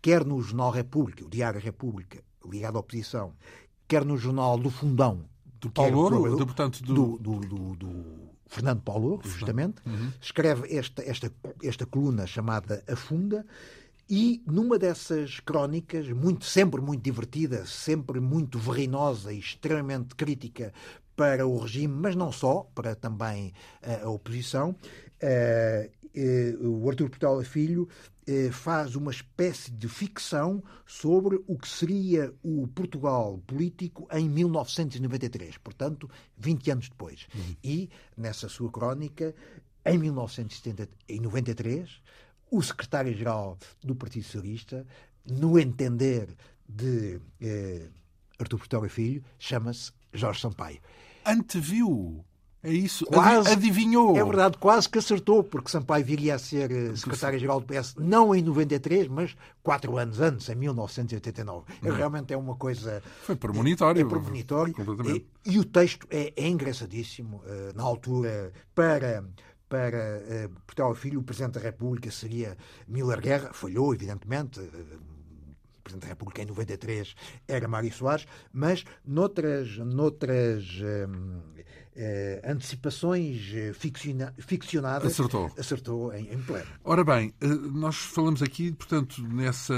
quer 0.02 0.26
no 0.26 0.42
Jornal 0.42 0.70
República, 0.70 1.24
o 1.26 1.30
Diário 1.30 1.60
República, 1.62 2.22
ligado 2.46 2.76
à 2.76 2.80
oposição, 2.80 3.34
quer 3.88 4.04
no 4.04 4.18
Jornal 4.18 4.58
do 4.58 4.70
Fundão, 4.70 5.26
do 5.62 5.72
Paulo 5.72 5.98
Ouro, 5.98 6.38
do, 6.38 6.46
portanto, 6.46 6.84
do... 6.84 7.18
Do, 7.18 7.40
do, 7.40 7.76
do 7.76 8.34
Fernando 8.46 8.82
Paulo 8.82 9.12
Ouro, 9.12 9.28
justamente, 9.28 9.82
uhum. 9.86 10.12
escreve 10.22 10.76
esta, 10.76 11.02
esta, 11.04 11.32
esta 11.64 11.86
coluna 11.86 12.28
chamada 12.28 12.84
A 12.88 12.96
Funda 12.96 13.46
e 14.16 14.44
numa 14.46 14.78
dessas 14.78 15.40
crónicas, 15.40 16.08
muito, 16.10 16.46
sempre 16.46 16.80
muito 16.80 17.02
divertida, 17.02 17.66
sempre 17.66 18.20
muito 18.20 18.60
verrinosa 18.60 19.34
e 19.34 19.40
extremamente 19.40 20.14
crítica 20.14 20.72
para 21.16 21.48
o 21.48 21.58
regime, 21.58 21.96
mas 21.96 22.16
não 22.16 22.32
só, 22.32 22.70
para 22.76 22.94
também 22.94 23.52
uh, 23.82 24.06
a 24.06 24.10
oposição, 24.12 24.70
uh, 24.70 25.90
uh, 26.16 26.80
o 26.80 26.88
Artur 26.88 27.10
Portela 27.10 27.44
Filho 27.44 27.90
faz 28.52 28.96
uma 28.96 29.12
espécie 29.12 29.70
de 29.70 29.90
ficção 29.90 30.64
sobre 30.86 31.44
o 31.46 31.58
que 31.58 31.68
seria 31.68 32.34
o 32.42 32.66
Portugal 32.68 33.38
político 33.46 34.08
em 34.14 34.30
1993, 34.30 35.58
portanto, 35.58 36.10
20 36.38 36.72
anos 36.72 36.88
depois. 36.88 37.28
Uhum. 37.36 37.56
E, 37.62 37.90
nessa 38.16 38.48
sua 38.48 38.72
crónica, 38.72 39.36
em 39.86 39.98
1993, 39.98 42.02
o 42.54 42.62
secretário-geral 42.62 43.58
do 43.84 43.96
Partido 43.96 44.24
Socialista, 44.26 44.86
no 45.26 45.58
entender 45.58 46.30
de 46.70 47.20
eh, 47.42 47.88
Artur 48.38 48.60
Portela 48.60 48.88
Filho, 48.88 49.24
chama-se 49.40 49.92
Jorge 50.14 50.40
Sampaio. 50.40 50.80
Anteviu 51.26 52.24
é 52.64 52.72
isso, 52.72 53.06
quase, 53.08 53.50
adivinhou. 53.50 54.16
É 54.16 54.24
verdade, 54.24 54.58
quase 54.58 54.88
que 54.88 54.98
acertou, 54.98 55.44
porque 55.44 55.70
Sampaio 55.70 56.06
viria 56.06 56.36
a 56.36 56.40
ser 56.40 56.72
eh, 56.72 56.96
secretário-geral 56.96 57.60
do 57.60 57.66
PS, 57.66 57.96
não 57.98 58.34
em 58.34 58.42
93, 58.42 59.10
mas 59.10 59.36
quatro 59.62 59.98
anos 59.98 60.22
antes, 60.22 60.48
em 60.48 60.56
1989. 60.56 61.66
É, 61.84 61.92
hum. 61.92 61.94
realmente 61.94 62.34
é 62.34 62.38
uma 62.38 62.56
coisa. 62.56 63.04
Foi 63.24 63.36
premonitório. 63.36 64.00
É, 64.00 64.06
é 64.06 64.08
premonitório. 64.08 64.74
E, 65.06 65.26
e, 65.52 65.60
o 65.60 65.66
texto 65.66 66.08
é, 66.10 66.32
é 66.38 66.48
engraçadíssimo. 66.48 67.42
Uh, 67.46 67.76
na 67.76 67.84
altura, 67.84 68.54
para 68.74 69.26
para 69.74 70.22
uh, 70.22 70.50
Portugal 70.68 70.94
Filho, 70.94 71.20
o 71.20 71.24
Presidente 71.24 71.56
da 71.56 71.62
República 71.62 72.12
seria 72.12 72.56
Miller 72.88 73.20
Guerra, 73.20 73.52
falhou, 73.54 73.92
evidentemente, 73.96 74.60
o 74.60 75.82
Presidente 75.84 76.04
da 76.04 76.10
República 76.10 76.44
em 76.44 76.46
93 76.46 77.16
era 77.48 77.68
Mário 77.68 77.92
Soares, 77.92 78.28
mas 78.52 78.86
noutras, 79.04 79.76
noutras 79.80 80.64
um, 81.10 81.42
eh, 81.96 82.42
antecipações 82.44 83.52
eh, 83.54 83.72
ficciona, 83.74 84.34
ficcionadas, 84.38 85.12
acertou, 85.12 85.52
acertou 85.58 86.14
em, 86.14 86.34
em, 86.34 86.42
pleno. 86.42 86.66
Ora 86.84 87.04
bem, 87.04 87.34
eh, 87.40 87.48
nós 87.48 87.98
falamos 87.98 88.42
aqui, 88.42 88.72
portanto, 88.72 89.22
nessa, 89.22 89.74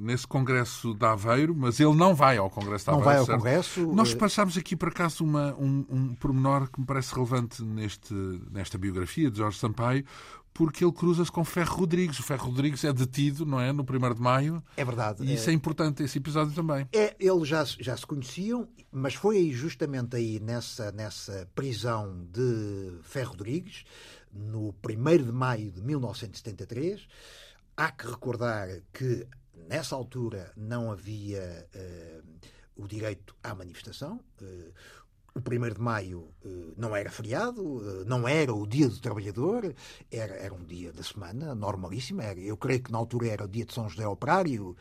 nesse 0.00 0.26
Congresso 0.26 0.94
de 0.94 1.04
Aveiro, 1.04 1.54
mas 1.54 1.78
ele 1.78 1.94
não 1.94 2.14
vai 2.14 2.38
ao 2.38 2.48
Congresso 2.48 2.86
de 2.86 2.90
Aveiro. 2.90 3.04
Não 3.04 3.04
vai 3.04 3.16
ao 3.18 3.24
certo? 3.24 3.38
Congresso. 3.38 3.92
Nós 3.92 4.14
passámos 4.14 4.56
aqui, 4.56 4.74
por 4.74 4.88
acaso, 4.88 5.22
uma, 5.22 5.54
um, 5.54 5.84
um 5.90 6.14
pormenor 6.14 6.70
que 6.70 6.80
me 6.80 6.86
parece 6.86 7.14
relevante 7.14 7.62
neste, 7.62 8.14
nesta 8.50 8.78
biografia 8.78 9.30
de 9.30 9.38
Jorge 9.38 9.58
Sampaio, 9.58 10.04
porque 10.52 10.84
ele 10.84 10.92
cruza-se 10.92 11.30
com 11.30 11.44
Ferro 11.44 11.76
Rodrigues. 11.76 12.18
O 12.18 12.22
Ferro 12.22 12.46
Rodrigues 12.46 12.84
é 12.84 12.92
detido, 12.92 13.46
não 13.46 13.60
é? 13.60 13.72
No 13.72 13.82
1 13.82 14.14
de 14.14 14.20
maio. 14.20 14.62
É 14.76 14.84
verdade. 14.84 15.24
E 15.24 15.34
isso 15.34 15.48
é, 15.48 15.52
é 15.52 15.56
importante, 15.56 16.02
esse 16.02 16.18
episódio 16.18 16.54
também. 16.54 16.88
É, 16.92 17.14
eles 17.18 17.48
já, 17.48 17.64
já 17.64 17.96
se 17.96 18.06
conheciam, 18.06 18.68
mas 18.90 19.14
foi 19.14 19.38
aí, 19.38 19.52
justamente 19.52 20.16
aí, 20.16 20.40
nessa, 20.40 20.92
nessa 20.92 21.48
prisão 21.54 22.26
de 22.30 22.98
Ferro 23.02 23.30
Rodrigues, 23.30 23.84
no 24.32 24.74
1 24.84 25.24
de 25.24 25.32
maio 25.32 25.70
de 25.70 25.80
1973. 25.80 27.06
Há 27.76 27.90
que 27.92 28.06
recordar 28.06 28.68
que, 28.92 29.26
nessa 29.68 29.94
altura, 29.94 30.52
não 30.56 30.90
havia 30.90 31.66
uh, 31.74 32.22
o 32.76 32.86
direito 32.86 33.34
à 33.42 33.54
manifestação. 33.54 34.20
Uh, 34.40 34.72
o 35.34 35.38
1 35.38 35.74
de 35.74 35.80
maio 35.80 36.28
uh, 36.44 36.74
não 36.76 36.94
era 36.94 37.10
feriado, 37.10 37.62
uh, 37.62 38.04
não 38.06 38.26
era 38.26 38.52
o 38.54 38.66
dia 38.66 38.88
do 38.88 38.98
trabalhador, 38.98 39.74
era, 40.10 40.34
era 40.34 40.54
um 40.54 40.64
dia 40.64 40.92
da 40.92 41.02
semana 41.02 41.54
normalíssimo. 41.54 42.20
Era, 42.20 42.40
eu 42.40 42.56
creio 42.56 42.82
que 42.82 42.92
na 42.92 42.98
altura 42.98 43.28
era 43.28 43.44
o 43.44 43.48
dia 43.48 43.64
de 43.64 43.72
São 43.72 43.88
José 43.88 44.06
Operário, 44.06 44.76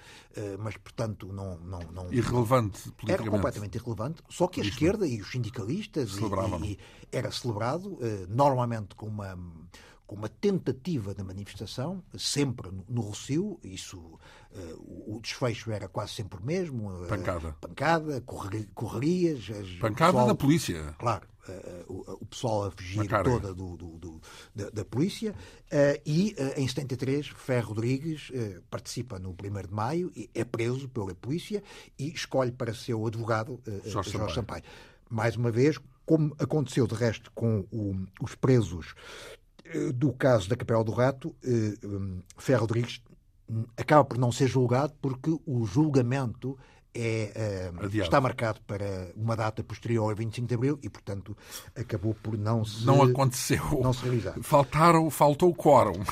mas, 0.59 0.77
portanto, 0.77 1.31
não, 1.33 1.57
não, 1.59 1.79
não. 1.91 2.13
Irrelevante 2.13 2.91
politicamente. 2.91 3.11
Era 3.11 3.29
completamente 3.29 3.75
irrelevante. 3.75 4.23
Só 4.29 4.47
que 4.47 4.61
a 4.61 4.63
esquerda 4.63 5.05
e 5.05 5.21
os 5.21 5.29
sindicalistas. 5.31 6.17
E, 6.17 6.65
e, 6.65 6.79
era 7.11 7.31
celebrado, 7.31 7.97
normalmente 8.29 8.95
com 8.95 9.07
uma 9.07 9.37
com 10.09 10.15
uma 10.15 10.27
tentativa 10.27 11.13
de 11.13 11.21
manifestação, 11.21 12.03
sempre 12.17 12.71
no, 12.71 12.83
no 12.89 13.01
Rocio, 13.01 13.59
isso, 13.63 13.99
uh, 13.99 15.15
o 15.15 15.19
desfecho 15.21 15.71
era 15.71 15.87
quase 15.87 16.13
sempre 16.13 16.39
o 16.39 16.43
mesmo. 16.43 17.03
Uh, 17.03 17.05
pancada. 17.05 17.55
Pancada, 17.61 18.23
correrias. 18.73 19.51
Pancada 19.79 20.13
pessoal, 20.13 20.27
da 20.27 20.33
polícia. 20.33 20.95
Claro. 20.97 21.27
Uh, 21.47 21.93
o, 21.93 22.13
o, 22.21 22.25
pessoal 22.25 22.65
a 22.65 22.71
fugir 22.71 23.07
toda 23.07 23.53
do, 23.53 23.77
do, 23.77 23.99
do 23.99 24.21
da, 24.55 24.71
da, 24.71 24.83
polícia. 24.83 25.35
e 26.03 26.35
em 26.57 26.67
73, 26.67 27.27
Ferro 27.27 27.69
Rodrigues 27.69 28.31
participa 28.67 29.19
no 29.19 29.29
1 29.29 29.67
de 29.67 29.71
maio, 29.71 30.11
é 30.33 30.43
preso 30.43 30.89
pela 30.89 31.13
polícia 31.13 31.61
e 31.99 32.09
escolhe 32.09 32.51
para 32.51 32.73
seu 32.73 33.05
advogado 33.05 33.61
Jorge, 33.85 33.89
Jorge 33.91 34.11
Sampaio. 34.11 34.33
Sampaio. 34.33 34.63
Mais 35.07 35.35
uma 35.35 35.51
vez, 35.51 35.79
como 36.09 36.35
aconteceu 36.39 36.87
de 36.87 36.95
resto 36.95 37.31
com 37.35 37.67
o, 37.71 37.95
os 38.19 38.33
presos 38.33 38.95
do 39.93 40.13
caso 40.13 40.49
da 40.49 40.55
Capela 40.55 40.83
do 40.83 40.91
Rato, 40.91 41.35
eh, 41.43 41.75
hum, 41.85 42.21
Ferro 42.37 42.61
Rodrigues 42.61 43.01
hum, 43.49 43.65
acaba 43.77 44.03
por 44.03 44.17
não 44.17 44.31
ser 44.31 44.47
julgado 44.47 44.93
porque 45.01 45.29
o 45.45 45.65
julgamento 45.65 46.57
é, 46.99 47.71
uh, 47.81 48.01
está 48.01 48.19
marcado 48.19 48.59
para 48.67 49.11
uma 49.15 49.35
data 49.35 49.63
posterior 49.63 50.09
ao 50.09 50.15
25 50.15 50.47
de 50.47 50.53
Abril 50.53 50.79
e, 50.83 50.89
portanto, 50.89 51.35
acabou 51.75 52.13
por 52.13 52.37
não 52.37 52.65
se 52.65 52.85
Não 52.85 53.01
aconteceu. 53.01 53.63
Não 53.81 53.93
se 53.93 54.03
realizar. 54.03 54.35
Faltaram, 54.41 55.09
faltou 55.09 55.49
o 55.49 55.55
quórum 55.55 55.93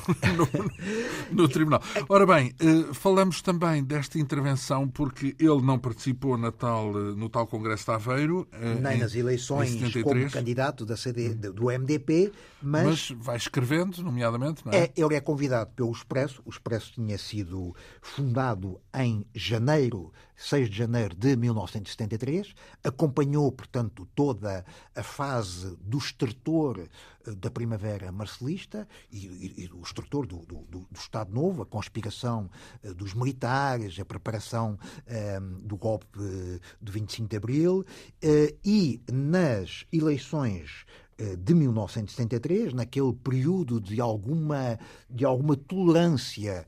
no, 1.31 1.43
no, 1.43 1.49
Tribunal. 1.49 1.81
Ora 2.07 2.25
bem, 2.25 2.53
uh, 2.61 2.93
falamos 2.93 3.41
também 3.41 3.83
desta 3.83 4.17
intervenção 4.17 4.87
porque 4.87 5.35
ele 5.39 5.61
não 5.61 5.77
participou 5.77 6.37
na 6.37 6.51
tal, 6.51 6.91
uh, 6.91 7.15
no 7.15 7.29
tal 7.29 7.45
Congresso 7.47 7.85
de 7.85 7.91
Aveiro. 7.91 8.47
Nem 8.81 8.95
em, 8.95 8.99
nas 8.99 9.15
eleições 9.15 9.75
como 10.01 10.29
candidato 10.29 10.85
da 10.85 10.95
CD, 10.95 11.33
do 11.33 11.65
MDP, 11.65 12.31
mas... 12.61 12.87
Mas 12.87 13.11
vai 13.19 13.37
escrevendo, 13.37 14.01
nomeadamente, 14.01 14.65
não 14.65 14.73
é? 14.73 14.85
é? 14.85 14.91
Ele 14.95 15.15
é 15.15 15.21
convidado 15.21 15.71
pelo 15.75 15.91
Expresso. 15.91 16.41
O 16.45 16.49
Expresso 16.49 16.93
tinha 16.93 17.17
sido 17.17 17.75
fundado 18.01 18.79
em 18.93 19.25
janeiro 19.33 20.11
6 20.37 20.69
de 20.69 20.77
janeiro 20.77 21.15
de 21.15 21.35
1973, 21.35 22.53
acompanhou, 22.83 23.51
portanto, 23.51 24.07
toda 24.13 24.63
a 24.95 25.03
fase 25.03 25.75
do 25.81 25.97
estertor 25.97 26.79
eh, 26.79 27.31
da 27.31 27.49
primavera 27.49 28.11
marcelista 28.11 28.87
e, 29.11 29.25
e, 29.25 29.63
e 29.63 29.67
do 29.67 29.81
estertor 29.81 30.27
do, 30.27 30.37
do, 30.45 30.59
do, 30.69 30.87
Estado 30.95 31.33
Novo, 31.33 31.63
a 31.63 31.65
conspiração 31.65 32.49
uh, 32.83 32.93
dos 32.93 33.15
militares, 33.15 33.99
a 33.99 34.05
preparação 34.05 34.77
uh, 35.07 35.67
do 35.67 35.75
golpe 35.75 36.07
do 36.79 36.91
25 36.91 37.29
de 37.29 37.37
Abril 37.37 37.85
e 38.63 39.01
nas 39.11 39.85
eleições 39.91 40.85
de 41.39 41.53
1973, 41.53 42.73
naquele 42.73 43.11
período 43.11 43.81
de 43.81 43.99
alguma, 43.99 44.77
de 45.09 45.25
alguma 45.25 45.55
tolerância 45.55 46.51
eh, 46.51 46.65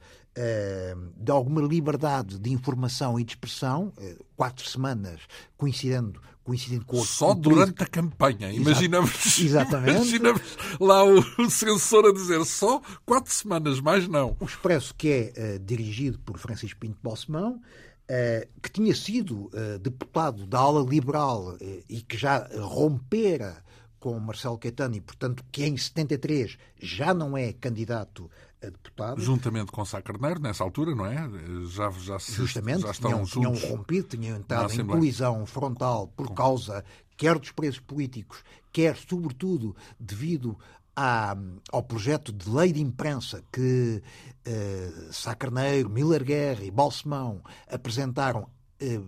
de 1.17 1.31
alguma 1.31 1.61
liberdade 1.61 2.39
de 2.39 2.51
informação 2.51 3.19
e 3.19 3.23
de 3.23 3.33
expressão, 3.33 3.91
eh, 3.97 4.15
quatro 4.35 4.67
semanas 4.67 5.19
coincidendo, 5.57 6.21
coincidindo 6.43 6.85
com 6.85 6.97
o 6.97 7.05
Só 7.05 7.33
durante 7.33 7.83
a 7.83 7.85
campanha. 7.85 8.51
Imaginamos, 8.51 9.11
Exatamente. 9.39 9.95
imaginamos 9.95 10.57
lá 10.79 11.03
o, 11.03 11.49
censor 11.49 12.05
a 12.05 12.13
dizer 12.13 12.43
só 12.45 12.81
quatro 13.05 13.33
semanas, 13.33 13.81
mais 13.81 14.07
não. 14.07 14.35
O 14.39 14.45
Expresso, 14.45 14.95
que 14.95 15.09
é 15.09 15.55
uh, 15.55 15.59
dirigido 15.59 16.17
por 16.19 16.37
Francisco 16.37 16.79
Pinto 16.79 16.97
Balsemão, 17.03 17.55
uh, 17.55 18.61
que 18.61 18.71
tinha 18.71 18.95
sido 18.95 19.47
uh, 19.47 19.77
deputado 19.79 20.47
da 20.47 20.59
ala 20.59 20.87
liberal 20.87 21.57
e 21.89 22.01
que 22.01 22.17
já 22.17 22.47
rompera 22.61 23.61
com 23.99 24.17
Marcelo 24.19 24.57
Caetano 24.57 24.95
e, 24.95 25.01
portanto, 25.01 25.43
que 25.51 25.65
em 25.65 25.77
73 25.77 26.57
já 26.81 27.13
não 27.13 27.37
é 27.37 27.53
candidato 27.53 28.29
a 28.61 28.65
deputado. 28.67 29.21
Juntamente 29.21 29.71
com 29.71 29.83
Sá 29.85 30.01
Carneiro, 30.01 30.41
nessa 30.41 30.63
altura, 30.63 30.95
não 30.95 31.05
é? 31.05 31.29
Já, 31.67 31.89
já, 31.91 32.19
se, 32.19 32.33
Justamente, 32.33 32.81
já 32.81 32.91
estão 32.91 33.11
tinham, 33.11 33.25
juntos 33.25 33.59
tinham 33.61 33.75
rompido, 33.75 34.07
tinham 34.07 34.37
entrado 34.37 34.73
em 34.73 34.85
colisão 34.85 35.45
frontal 35.45 36.07
por 36.07 36.33
causa 36.33 36.83
quer 37.19 37.37
dos 37.37 37.51
presos 37.51 37.81
políticos, 37.81 38.41
quer, 38.71 38.95
sobretudo, 38.95 39.75
devido 39.99 40.57
à, 40.95 41.35
ao 41.69 41.83
projeto 41.83 42.31
de 42.31 42.49
lei 42.49 42.71
de 42.71 42.81
imprensa 42.81 43.43
que 43.51 44.01
eh, 44.45 44.91
Sá 45.11 45.35
Carneiro, 45.35 45.89
Miller 45.89 46.23
Guerra 46.23 46.63
e 46.63 46.71
Balsemão 46.71 47.41
apresentaram 47.69 48.47
eh, 48.79 49.01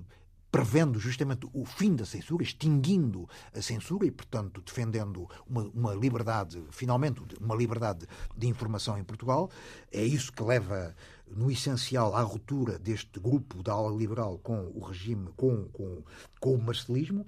prevendo 0.51 0.99
justamente 0.99 1.47
o 1.53 1.63
fim 1.63 1.95
da 1.95 2.05
censura, 2.05 2.43
extinguindo 2.43 3.27
a 3.55 3.61
censura 3.61 4.05
e, 4.05 4.11
portanto, 4.11 4.61
defendendo 4.61 5.27
uma, 5.47 5.63
uma, 5.73 5.93
liberdade, 5.93 6.61
finalmente, 6.71 7.21
uma 7.39 7.55
liberdade 7.55 8.05
de 8.35 8.47
informação 8.47 8.97
em 8.97 9.03
Portugal. 9.03 9.49
É 9.91 10.03
isso 10.03 10.33
que 10.33 10.43
leva, 10.43 10.93
no 11.25 11.49
essencial, 11.49 12.13
à 12.15 12.21
ruptura 12.21 12.77
deste 12.77 13.19
grupo 13.19 13.63
da 13.63 13.71
ala 13.71 13.95
liberal 13.95 14.37
com 14.39 14.69
o 14.75 14.81
regime, 14.81 15.29
com, 15.37 15.63
com, 15.69 16.03
com 16.39 16.53
o 16.53 16.61
marcelismo. 16.61 17.25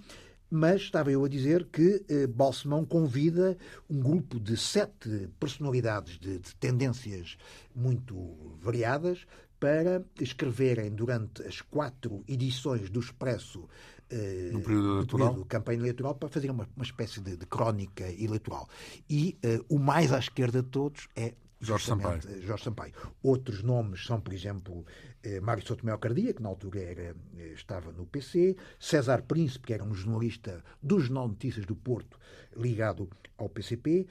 Mas 0.55 0.81
estava 0.81 1.11
eu 1.11 1.25
a 1.25 1.29
dizer 1.29 1.65
que 1.71 2.05
eh, 2.07 2.27
Balsemão 2.27 2.85
convida 2.85 3.57
um 3.89 3.99
grupo 3.99 4.39
de 4.39 4.55
sete 4.55 5.27
personalidades 5.39 6.19
de, 6.19 6.37
de 6.37 6.55
tendências 6.57 7.37
muito 7.73 8.55
variadas 8.61 9.25
para 9.63 10.03
escreverem 10.19 10.91
durante 10.91 11.41
as 11.43 11.61
quatro 11.61 12.21
edições 12.27 12.89
do 12.89 12.99
Expresso 12.99 13.65
eh, 14.09 14.49
no 14.51 14.59
período 14.59 14.95
eleitoral, 14.95 15.29
período 15.29 15.45
campanha 15.45 15.79
eleitoral, 15.79 16.15
para 16.15 16.27
fazer 16.27 16.51
uma, 16.51 16.67
uma 16.75 16.83
espécie 16.83 17.21
de, 17.21 17.37
de, 17.37 17.45
crónica 17.45 18.03
eleitoral. 18.11 18.67
E 19.09 19.37
uh, 19.41 19.65
o 19.73 19.79
mais 19.79 20.11
à 20.11 20.19
esquerda 20.19 20.61
de 20.61 20.67
todos 20.67 21.07
é 21.15 21.33
Jorge 21.61 21.85
Sampaio. 21.85 22.19
Eh, 22.27 22.41
Jorge 22.41 22.65
Sampaio. 22.65 22.93
Outros 23.23 23.63
nomes 23.63 24.05
são, 24.05 24.19
por 24.19 24.33
exemplo, 24.33 24.85
eh, 25.23 25.39
Mário 25.39 25.65
Sotomé 25.65 25.97
Cardia, 25.97 26.33
que 26.33 26.43
na 26.43 26.49
altura 26.49 26.81
era, 26.81 27.15
estava 27.53 27.89
no 27.93 28.05
PC, 28.05 28.57
César 28.77 29.21
Príncipe, 29.21 29.67
que 29.67 29.73
era 29.73 29.83
um 29.85 29.93
jornalista 29.93 30.61
do 30.81 30.99
Jornal 30.99 31.29
Notícias 31.29 31.65
do 31.65 31.73
Porto, 31.77 32.19
ligado 32.57 33.09
ao 33.37 33.47
PCP, 33.47 34.07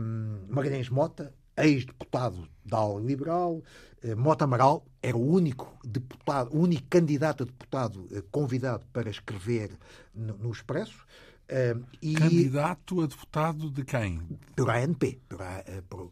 um, 0.00 0.52
Magalhães 0.52 0.88
Mota, 0.88 1.32
ex-deputado 1.56 2.48
da 2.64 2.78
ala 2.78 3.00
liberal. 3.00 3.62
Eh, 4.02 4.14
Mota 4.14 4.44
Amaral 4.44 4.84
era 5.02 5.16
o 5.16 5.30
único 5.30 5.78
deputado, 5.84 6.50
o 6.52 6.60
único 6.60 6.86
candidato 6.88 7.42
a 7.42 7.46
deputado 7.46 8.06
eh, 8.12 8.22
convidado 8.30 8.84
para 8.92 9.10
escrever 9.10 9.70
no, 10.14 10.36
no 10.38 10.50
Expresso. 10.50 11.04
Uh, 11.52 11.84
e... 12.00 12.14
Candidato 12.14 13.02
a 13.02 13.06
deputado 13.06 13.68
de 13.70 13.84
quem? 13.84 14.22
Pela 14.56 14.74
ANP. 14.78 15.20
Pela, 15.28 15.62
por, 15.86 16.10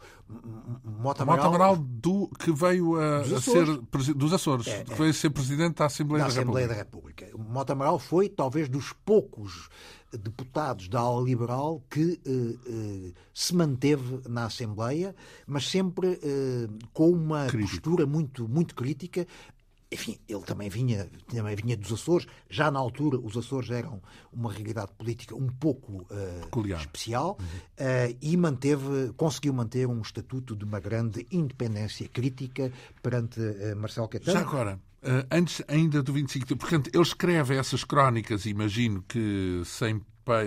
Mota 0.84 1.22
Amaral, 1.22 1.44
Mota 1.44 1.56
Amaral 1.56 1.76
do, 1.76 2.28
que 2.38 2.52
veio 2.52 2.96
a, 3.00 3.20
dos 3.20 3.32
a 3.32 3.40
ser 3.40 3.66
dos 4.14 4.32
Açores, 4.34 4.66
é, 4.66 4.84
que 4.84 4.94
veio 4.94 5.10
a 5.10 5.14
ser 5.14 5.30
presidente 5.30 5.76
da 5.76 5.86
Assembleia, 5.86 6.24
da, 6.24 6.28
da, 6.28 6.40
Assembleia 6.40 6.66
República. 6.66 7.24
da 7.24 7.30
República. 7.30 7.52
Mota 7.52 7.72
Amaral 7.72 7.98
foi 7.98 8.28
talvez 8.28 8.68
dos 8.68 8.92
poucos 8.92 9.70
deputados 10.12 10.88
da 10.88 11.00
ala 11.00 11.22
liberal 11.22 11.82
que 11.88 12.20
eh, 12.24 13.12
se 13.32 13.54
manteve 13.54 14.20
na 14.28 14.46
Assembleia, 14.46 15.14
mas 15.46 15.68
sempre 15.68 16.18
com 16.92 17.10
uma 17.10 17.46
Crítico. 17.46 17.70
postura 17.70 18.06
muito, 18.06 18.48
muito 18.48 18.74
crítica, 18.74 19.26
enfim, 19.92 20.18
ele 20.28 20.42
também 20.42 20.68
vinha, 20.68 21.10
também 21.26 21.56
vinha 21.56 21.76
dos 21.76 21.92
Açores. 21.92 22.26
Já 22.48 22.70
na 22.70 22.78
altura, 22.78 23.18
os 23.18 23.36
Açores 23.36 23.70
eram 23.70 24.00
uma 24.32 24.52
realidade 24.52 24.92
política 24.96 25.34
um 25.34 25.48
pouco 25.48 26.06
uh, 26.10 26.76
especial 26.76 27.36
uhum. 27.40 27.46
uh, 27.46 28.16
e 28.20 28.36
manteve, 28.36 29.12
conseguiu 29.16 29.52
manter 29.52 29.88
um 29.88 30.00
estatuto 30.00 30.54
de 30.54 30.64
uma 30.64 30.78
grande 30.78 31.26
independência 31.30 32.08
crítica 32.08 32.72
perante 33.02 33.40
uh, 33.40 33.76
Marcelo 33.76 34.08
Caetano. 34.08 34.38
Já 34.38 34.46
agora, 34.46 34.80
antes 35.30 35.62
ainda 35.66 36.02
do 36.02 36.12
25 36.12 36.46
de 36.46 36.56
portanto, 36.56 36.90
ele 36.92 37.02
escreve 37.02 37.56
essas 37.56 37.84
crónicas, 37.84 38.46
imagino 38.46 39.02
que 39.08 39.62
sem 39.64 40.00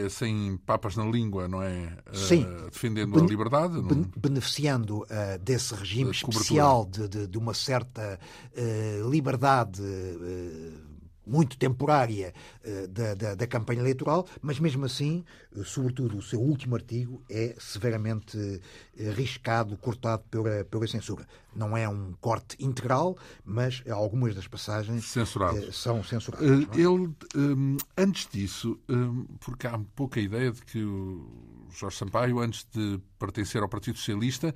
sem 0.10 0.58
papas 0.66 0.96
na 0.96 1.04
língua, 1.04 1.48
não 1.48 1.62
é? 1.62 1.98
Sim. 2.14 2.46
Uh, 2.46 2.70
defendendo 2.70 3.12
ben, 3.12 3.24
a 3.24 3.28
liberdade. 3.28 3.82
Ben, 3.82 4.10
beneficiando 4.16 5.00
uh, 5.00 5.38
desse 5.42 5.74
regime 5.76 6.12
especial 6.12 6.86
de, 6.86 7.08
de, 7.08 7.28
de, 7.28 7.38
uma 7.38 7.54
certa 7.54 8.20
uh, 8.56 9.10
liberdade 9.10 9.82
muito 11.26 11.58
temporária 11.58 12.34
uh, 12.66 12.88
da, 12.88 13.14
da, 13.14 13.36
da, 13.36 13.48
campanha 13.48 13.80
eleitoral, 13.80 14.28
mas 14.42 14.60
mesmo 14.60 14.86
assim, 14.86 15.24
uh, 15.56 15.64
sobretudo 15.64 16.18
o 16.18 16.22
seu 16.22 16.40
último 16.40 16.76
artigo 16.76 17.24
é 17.30 17.56
severamente 17.58 18.38
uh, 18.38 19.12
riscado, 19.16 19.78
cortado 19.78 20.24
pela, 20.30 20.64
pela 20.66 20.88
censura. 20.88 21.28
Não 21.56 21.78
é 21.78 21.88
um 21.88 22.14
corte 22.20 22.58
integral, 22.60 23.18
mas 23.46 23.84
algumas 23.90 24.36
das 24.36 24.48
passagens 24.48 25.06
são 25.72 26.04
censuradas. 26.04 26.50
É? 26.50 26.80
Ele, 26.80 27.14
antes 27.96 28.28
disso, 28.28 28.80
porque 29.40 29.68
há 29.68 29.80
pouca 29.96 30.20
ideia 30.20 30.52
de 30.52 30.64
que 30.64 30.84
o 30.84 31.53
Jorge 31.74 31.98
Sampaio, 31.98 32.40
antes 32.40 32.66
de 32.72 33.00
pertencer 33.18 33.62
ao 33.62 33.70
Partido 33.70 33.98
Socialista, 33.98 34.54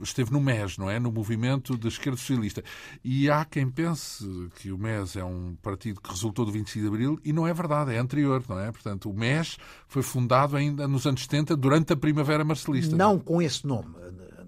esteve 0.00 0.30
no 0.30 0.40
MES, 0.40 0.78
não 0.78 0.88
é? 0.88 0.98
No 0.98 1.10
Movimento 1.10 1.76
da 1.76 1.88
Esquerda 1.88 2.16
Socialista. 2.16 2.62
E 3.04 3.28
há 3.30 3.44
quem 3.44 3.68
pense 3.68 4.24
que 4.56 4.70
o 4.70 4.78
MES 4.78 5.16
é 5.16 5.24
um 5.24 5.56
partido 5.60 6.00
que 6.00 6.10
resultou 6.10 6.44
do 6.44 6.52
25 6.52 6.80
de 6.80 6.88
Abril 6.88 7.20
e 7.24 7.32
não 7.32 7.46
é 7.46 7.52
verdade, 7.52 7.92
é 7.92 7.98
anterior, 7.98 8.42
não 8.48 8.58
é? 8.58 8.70
Portanto, 8.70 9.10
o 9.10 9.14
MES 9.14 9.58
foi 9.88 10.02
fundado 10.02 10.56
ainda 10.56 10.86
nos 10.86 11.06
anos 11.06 11.22
70, 11.22 11.56
durante 11.56 11.92
a 11.92 11.96
Primavera 11.96 12.44
Marcelista. 12.44 12.96
Não 12.96 13.18
com 13.18 13.42
esse 13.42 13.66
nome. 13.66 13.94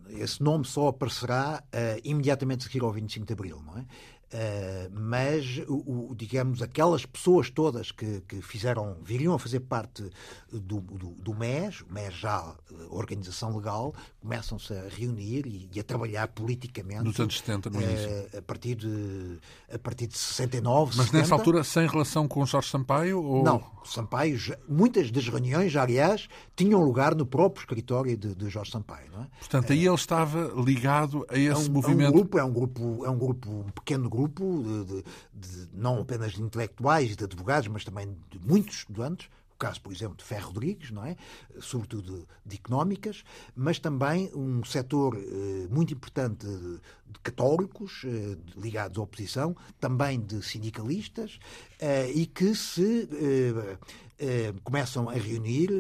Esse 0.09 0.43
nome 0.43 0.65
só 0.65 0.89
aparecerá 0.89 1.63
uh, 1.67 2.01
imediatamente 2.05 2.61
a 2.61 2.63
seguir 2.65 2.83
ao 2.83 2.93
25 2.93 3.27
de 3.27 3.33
Abril, 3.33 3.63
não 3.65 3.79
é? 3.79 3.87
Uh, 4.33 4.89
mas, 4.91 5.59
o, 5.69 6.11
o, 6.11 6.15
digamos, 6.17 6.63
aquelas 6.63 7.05
pessoas 7.05 7.51
todas 7.51 7.93
que, 7.93 8.23
que, 8.23 8.41
fizeram, 8.41 8.97
viriam 9.05 9.35
a 9.35 9.39
fazer 9.39 9.61
parte 9.61 10.11
do, 10.51 10.81
do, 10.81 11.09
do 11.11 11.35
MES, 11.35 11.83
o 11.83 11.93
MES 11.93 12.15
já 12.15 12.55
eh, 12.71 12.75
organização 12.89 13.55
legal, 13.55 13.95
começam-se 14.23 14.73
a 14.73 14.89
reunir 14.89 15.47
e, 15.47 15.69
e, 15.75 15.79
a 15.79 15.85
trabalhar 15.85 16.29
politicamente. 16.29 17.03
Nos 17.03 17.21
anos 17.21 17.39
70, 17.41 17.69
no 17.69 17.83
início. 17.83 18.09
Uh, 18.09 18.39
a, 18.39 18.43
partir 18.43 18.75
de, 18.75 19.39
a 19.71 19.79
partir 19.79 20.07
de 20.07 20.17
69, 20.17 20.95
Mas 20.97 21.07
70. 21.07 21.19
nessa 21.19 21.35
altura, 21.35 21.63
sem 21.63 21.87
relação 21.87 22.27
com 22.27 22.47
Jorge 22.47 22.71
Sampaio? 22.71 23.23
Ou... 23.23 23.45
Não, 23.45 23.63
Sampaio, 23.85 24.39
muitas 24.67 25.11
das 25.11 25.29
reuniões, 25.29 25.77
aliás, 25.77 26.27
tinham 26.57 26.81
lugar 26.81 27.15
no 27.15 27.27
próprio 27.27 27.61
escritório 27.61 28.17
de, 28.17 28.35
de 28.35 28.49
Jorge 28.49 28.71
Sampaio. 28.71 29.11
Não 29.13 29.25
é? 29.25 29.27
Portanto, 29.41 29.75
aí 29.75 29.87
ele 29.87 29.95
estava 29.95 30.51
ligado 30.57 31.27
a 31.29 31.37
esse 31.37 31.67
é 31.67 31.71
um, 31.71 31.73
movimento. 31.73 32.07
É 32.07 32.09
um 32.09 32.13
grupo, 32.13 32.39
é 32.39 32.45
um 32.45 32.53
grupo, 32.53 33.05
é 33.05 33.11
um 33.11 33.19
grupo, 33.19 33.51
um 33.51 33.71
pequeno 33.71 34.09
grupo 34.09 34.22
grupo 34.23 34.63
de, 34.63 35.03
de, 35.03 35.67
de, 35.67 35.69
não 35.73 36.01
apenas 36.01 36.33
de 36.33 36.43
intelectuais 36.43 37.17
de 37.17 37.25
advogados, 37.25 37.69
mas 37.69 37.85
também 37.85 38.17
de 38.31 38.39
muitos 38.47 38.77
estudantes, 38.77 39.29
caso, 39.59 39.81
por 39.81 39.93
exemplo, 39.93 40.17
de 40.17 40.25
Ferro 40.25 40.49
Rodrigues, 40.49 40.91
não 40.91 41.05
é? 41.05 41.17
sobretudo 41.61 42.27
de 42.45 42.57
económicas, 42.57 43.23
mas 43.55 43.79
também 43.79 44.29
um 44.35 44.65
setor 44.65 45.17
eh, 45.17 45.69
muito 45.71 45.95
importante 45.95 46.45
de, 46.45 46.81
de 47.07 47.21
católicos 47.23 48.03
eh, 48.05 48.37
ligados 48.57 48.99
à 48.99 49.03
oposição, 49.03 49.55
também 49.79 50.21
de 50.21 50.43
sindicalistas, 50.43 51.39
eh, 51.79 52.11
e 52.11 52.27
que 52.27 52.57
se 52.57 53.09
eh, 53.13 53.79
eh, 54.19 54.55
começam 54.65 55.09
a 55.09 55.15
reunir 55.15 55.71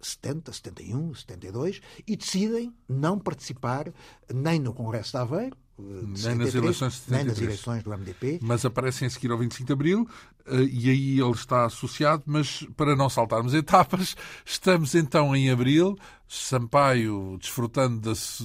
70, 0.00 0.52
71, 0.52 1.14
72 1.14 1.80
e 2.06 2.16
decidem 2.16 2.72
não 2.88 3.18
participar 3.18 3.92
nem 4.32 4.60
no 4.60 4.72
Congresso 4.72 5.10
de 5.10 5.16
Aveiro, 5.16 5.56
nem 5.78 6.34
nas 6.34 6.54
eleições 6.54 6.92
de 6.94 6.98
73, 7.00 7.10
nem 7.10 7.24
nas 7.24 7.38
eleições 7.38 7.82
do 7.82 7.90
MDP. 7.90 8.38
Mas 8.42 8.64
aparecem 8.64 9.06
a 9.06 9.10
seguir 9.10 9.30
ao 9.30 9.38
25 9.38 9.66
de 9.66 9.72
Abril 9.72 10.08
eh, 10.46 10.62
e 10.62 10.90
aí 10.90 11.20
ele 11.20 11.30
está 11.32 11.66
associado, 11.66 12.22
mas 12.26 12.66
para 12.76 12.96
não 12.96 13.10
saltarmos 13.10 13.52
etapas, 13.54 14.16
estamos 14.44 14.94
então 14.94 15.36
em 15.36 15.50
Abril, 15.50 15.96
Sampaio 16.28 17.36
desfrutando 17.38 18.00
das, 18.00 18.42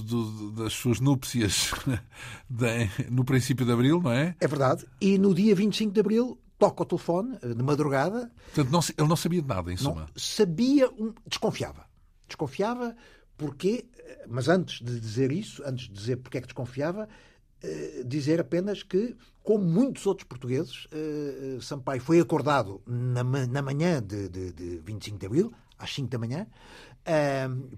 das 0.54 0.72
suas 0.72 1.00
núpcias 1.00 1.72
no 3.10 3.24
princípio 3.24 3.64
de 3.64 3.72
Abril, 3.72 4.00
não 4.00 4.12
é? 4.12 4.36
É 4.38 4.46
verdade. 4.46 4.86
E 5.00 5.18
no 5.18 5.34
dia 5.34 5.54
25 5.54 5.92
de 5.92 6.00
Abril 6.00 6.38
toca 6.58 6.82
o 6.82 6.86
telefone, 6.86 7.38
eh, 7.42 7.54
de 7.54 7.62
madrugada. 7.62 8.30
Portanto, 8.54 8.70
não, 8.70 8.80
ele 8.96 9.08
não 9.08 9.16
sabia 9.16 9.42
de 9.42 9.48
nada, 9.48 9.72
em 9.72 9.76
suma. 9.76 10.02
Não, 10.02 10.08
sabia, 10.16 10.88
desconfiava. 11.26 11.86
Desconfiava 12.28 12.94
porque, 13.36 13.86
eh, 13.98 14.26
mas 14.28 14.48
antes 14.48 14.80
de 14.84 14.98
dizer 14.98 15.32
isso, 15.32 15.62
antes 15.64 15.88
de 15.88 15.94
dizer 15.94 16.16
porque 16.16 16.38
é 16.38 16.40
que 16.40 16.46
desconfiava, 16.46 17.08
eh, 17.62 18.02
dizer 18.06 18.40
apenas 18.40 18.82
que, 18.82 19.16
como 19.42 19.64
muitos 19.64 20.06
outros 20.06 20.26
portugueses, 20.26 20.86
Sampaio 21.60 22.00
foi 22.00 22.20
acordado 22.20 22.80
na, 22.86 23.24
na 23.24 23.60
manhã 23.62 24.00
de, 24.00 24.28
de, 24.28 24.52
de 24.52 24.78
25 24.78 25.18
de 25.18 25.26
Abril, 25.26 25.52
às 25.76 25.92
5 25.92 26.08
da 26.08 26.16
manhã, 26.16 26.46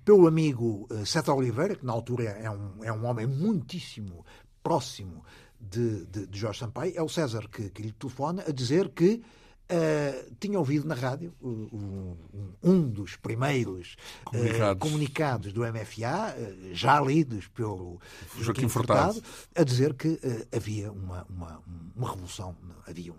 pelo 0.04 0.26
amigo 0.26 0.86
Sérgio 1.06 1.34
Oliveira, 1.34 1.74
que 1.74 1.86
na 1.86 1.92
altura 1.94 2.24
é 2.24 2.50
um, 2.50 2.84
é 2.84 2.92
um 2.92 3.06
homem 3.06 3.26
muitíssimo 3.26 4.26
próximo 4.62 5.24
de, 5.60 6.04
de, 6.06 6.26
de 6.26 6.38
Jorge 6.38 6.60
Sampaio, 6.60 6.92
é 6.96 7.02
o 7.02 7.08
César 7.08 7.48
que, 7.48 7.70
que 7.70 7.82
lhe 7.82 7.92
telefona 7.92 8.44
a 8.46 8.52
dizer 8.52 8.90
que 8.90 9.22
Uh, 9.64 10.34
tinha 10.38 10.58
ouvido 10.58 10.86
na 10.86 10.94
rádio 10.94 11.34
um, 11.40 12.16
um 12.62 12.82
dos 12.86 13.16
primeiros 13.16 13.96
comunicados. 14.22 14.72
Uh, 14.72 14.78
comunicados. 14.78 15.52
do 15.54 15.62
MFA, 15.62 16.36
uh, 16.36 16.74
já 16.74 17.00
lidos 17.00 17.48
pelo 17.48 17.98
Joaquim, 18.38 18.68
Furtado, 18.68 19.22
a 19.54 19.64
dizer 19.64 19.94
que 19.94 20.20
havia 20.54 20.92
uma, 20.92 21.24
uma, 21.30 21.62
uma 21.96 22.10
revolução, 22.10 22.54
havia 22.86 23.10
um, 23.10 23.16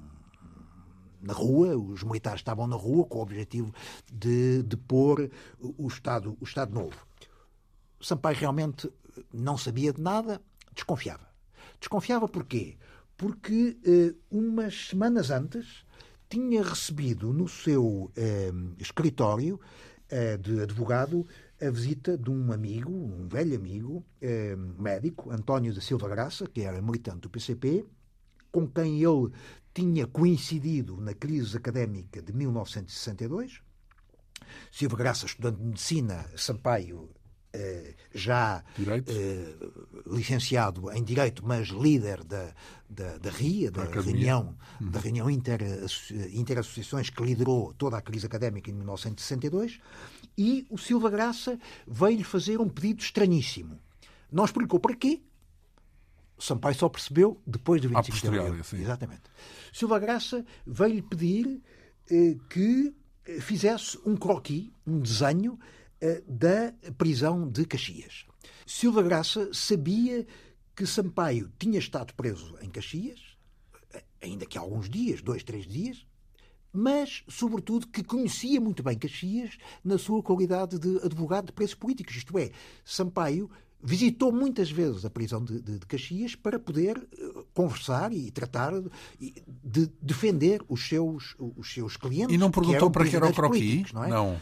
na 1.19 1.33
rua, 1.33 1.75
os 1.75 2.03
militares 2.03 2.41
estavam 2.41 2.67
na 2.67 2.75
rua 2.75 3.05
com 3.05 3.17
o 3.17 3.21
objetivo 3.23 3.73
de, 4.13 4.61
de 4.61 4.77
pôr 4.77 5.31
o 5.59 5.87
Estado, 5.87 6.37
o 6.39 6.43
Estado 6.43 6.71
Novo. 6.71 7.07
Sampaio 7.99 8.37
realmente 8.37 8.87
não 9.33 9.57
sabia 9.57 9.91
de 9.91 9.99
nada, 9.99 10.39
desconfiava. 10.75 11.27
Desconfiava 11.79 12.27
porquê? 12.27 12.77
Porque 13.17 13.77
uh, 13.83 14.15
umas 14.29 14.89
semanas 14.89 15.31
antes 15.31 15.84
tinha 16.29 16.63
recebido 16.63 17.31
no 17.33 17.47
seu 17.47 17.85
uh, 17.85 18.11
escritório 18.77 19.59
uh, 20.11 20.37
de 20.37 20.61
advogado 20.61 21.27
a 21.61 21.69
visita 21.69 22.17
de 22.17 22.29
um 22.29 22.51
amigo, 22.51 22.91
um 22.91 23.27
velho 23.29 23.55
amigo, 23.55 24.05
médico, 24.77 25.31
António 25.31 25.73
da 25.73 25.79
Silva 25.79 26.09
Graça, 26.09 26.45
que 26.47 26.61
era 26.61 26.81
militante 26.81 27.21
do 27.21 27.29
PCP, 27.29 27.85
com 28.51 28.67
quem 28.67 29.01
ele 29.01 29.31
tinha 29.73 30.05
coincidido 30.05 30.99
na 31.01 31.13
crise 31.13 31.57
académica 31.57 32.21
de 32.21 32.33
1962. 32.33 33.61
Silva 34.71 34.97
Graça, 34.97 35.25
estudante 35.25 35.57
de 35.59 35.65
medicina, 35.65 36.25
Sampaio 36.35 37.09
eh, 37.09 37.24
já 38.13 38.63
eh, 38.79 39.55
licenciado 40.07 40.91
em 40.91 41.03
Direito, 41.03 41.45
mas 41.45 41.67
líder 41.67 42.23
da, 42.23 42.53
da, 42.89 43.17
da 43.17 43.29
RIA, 43.29 43.71
da, 43.71 43.85
da 43.85 44.01
reunião, 44.01 44.55
uhum. 44.79 44.89
da 44.89 44.99
reunião 44.99 45.29
inter, 45.29 45.61
interassociações 46.33 47.09
que 47.09 47.23
liderou 47.23 47.73
toda 47.73 47.97
a 47.97 48.01
crise 48.01 48.25
académica 48.25 48.69
em 48.69 48.73
1962, 48.73 49.79
e 50.37 50.65
o 50.69 50.77
Silva 50.77 51.09
Graça 51.09 51.59
veio-lhe 51.87 52.23
fazer 52.23 52.59
um 52.59 52.69
pedido 52.69 53.01
estranhíssimo. 53.01 53.79
Não 54.31 54.45
explicou 54.45 54.79
para 54.79 54.95
quê. 54.95 55.21
Sampaio 56.37 56.75
só 56.75 56.89
percebeu 56.89 57.41
depois 57.47 57.81
do 57.81 57.89
25 57.89 58.19
de 58.19 58.27
abril. 58.27 58.61
Exatamente. 58.73 59.23
Silva 59.71 59.99
Graça 59.99 60.45
veio-lhe 60.65 61.01
pedir 61.01 61.61
eh, 62.11 62.35
que 62.49 62.93
fizesse 63.39 63.97
um 64.05 64.15
croquis, 64.15 64.69
um 64.85 64.99
desenho 64.99 65.57
eh, 65.59 65.84
da 66.27 66.73
prisão 66.97 67.49
de 67.49 67.65
Caxias. 67.65 68.25
Silva 68.65 69.01
Graça 69.01 69.49
sabia 69.53 70.25
que 70.75 70.85
Sampaio 70.85 71.51
tinha 71.57 71.79
estado 71.79 72.13
preso 72.13 72.57
em 72.61 72.69
Caxias, 72.69 73.19
eh, 73.93 74.03
ainda 74.21 74.45
que 74.45 74.57
há 74.57 74.61
alguns 74.61 74.89
dias, 74.89 75.21
dois, 75.21 75.43
três 75.43 75.65
dias, 75.65 76.05
mas, 76.73 77.23
sobretudo, 77.29 77.87
que 77.87 78.03
conhecia 78.03 78.59
muito 78.59 78.83
bem 78.83 78.97
Caxias 78.97 79.57
na 79.83 79.97
sua 79.97 80.21
qualidade 80.21 80.77
de 80.77 80.97
advogado 80.97 81.45
de 81.45 81.53
presos 81.53 81.75
políticos. 81.75 82.17
Isto 82.17 82.37
é, 82.37 82.51
Sampaio 82.83 83.49
visitou 83.81 84.31
muitas 84.31 84.69
vezes 84.69 85.05
a 85.05 85.09
prisão 85.09 85.43
de, 85.43 85.61
de, 85.61 85.79
de 85.79 85.85
Caxias 85.85 86.35
para 86.35 86.59
poder 86.59 86.97
uh, 86.97 87.45
conversar 87.53 88.11
e 88.11 88.31
tratar 88.31 88.73
de, 88.81 89.33
de, 89.63 89.89
defender 90.01 90.61
os 90.67 90.85
seus, 90.87 91.35
os 91.37 91.71
seus 91.71 91.95
clientes. 91.95 92.33
E 92.33 92.37
não 92.37 92.51
perguntou 92.51 92.89
que 92.89 92.93
para 92.93 93.07
que 93.07 93.15
era 93.15 93.27
o 93.27 93.33
croquis? 93.33 93.93
Não, 93.93 94.03
é? 94.03 94.09
não. 94.09 94.41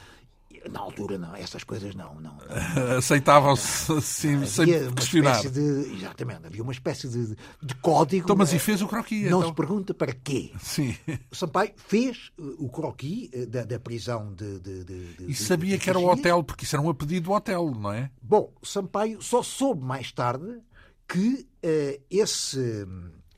Na 0.71 0.79
altura, 0.79 1.17
não, 1.17 1.35
essas 1.35 1.63
coisas 1.63 1.93
não. 1.93 2.15
não, 2.15 2.37
não. 2.37 2.97
Aceitavam-se 2.97 3.91
assim, 3.91 4.45
sem 4.45 4.93
questionar. 4.93 5.41
De, 5.49 5.59
exatamente, 5.95 6.45
havia 6.45 6.63
uma 6.63 6.71
espécie 6.71 7.07
de, 7.07 7.35
de 7.61 7.75
código. 7.75 8.23
Então, 8.23 8.35
mas 8.35 8.53
e 8.53 8.59
fez 8.59 8.81
o 8.81 8.87
croquis? 8.87 9.29
Não 9.29 9.39
então? 9.39 9.49
se 9.49 9.55
pergunta 9.55 9.93
para 9.93 10.13
quê. 10.13 10.51
Sim. 10.59 10.95
O 11.31 11.35
Sampaio 11.35 11.73
fez 11.75 12.31
uh, 12.37 12.65
o 12.65 12.69
croquis 12.69 13.29
uh, 13.33 13.45
da, 13.47 13.63
da 13.63 13.79
prisão 13.79 14.33
de, 14.33 14.59
de, 14.59 14.83
de 14.83 15.15
E 15.27 15.35
sabia 15.35 15.77
que 15.77 15.89
era 15.89 15.99
o 15.99 16.09
hotel, 16.09 16.43
porque 16.43 16.63
isso 16.63 16.75
era 16.75 16.83
um 16.83 16.89
apelido 16.89 17.25
do 17.25 17.31
hotel, 17.33 17.71
não 17.71 17.91
é? 17.91 18.09
Bom, 18.21 18.53
Sampaio 18.63 19.21
só 19.21 19.43
soube 19.43 19.83
mais 19.83 20.11
tarde 20.11 20.61
que 21.07 21.45
uh, 21.63 22.03
esse, 22.09 22.87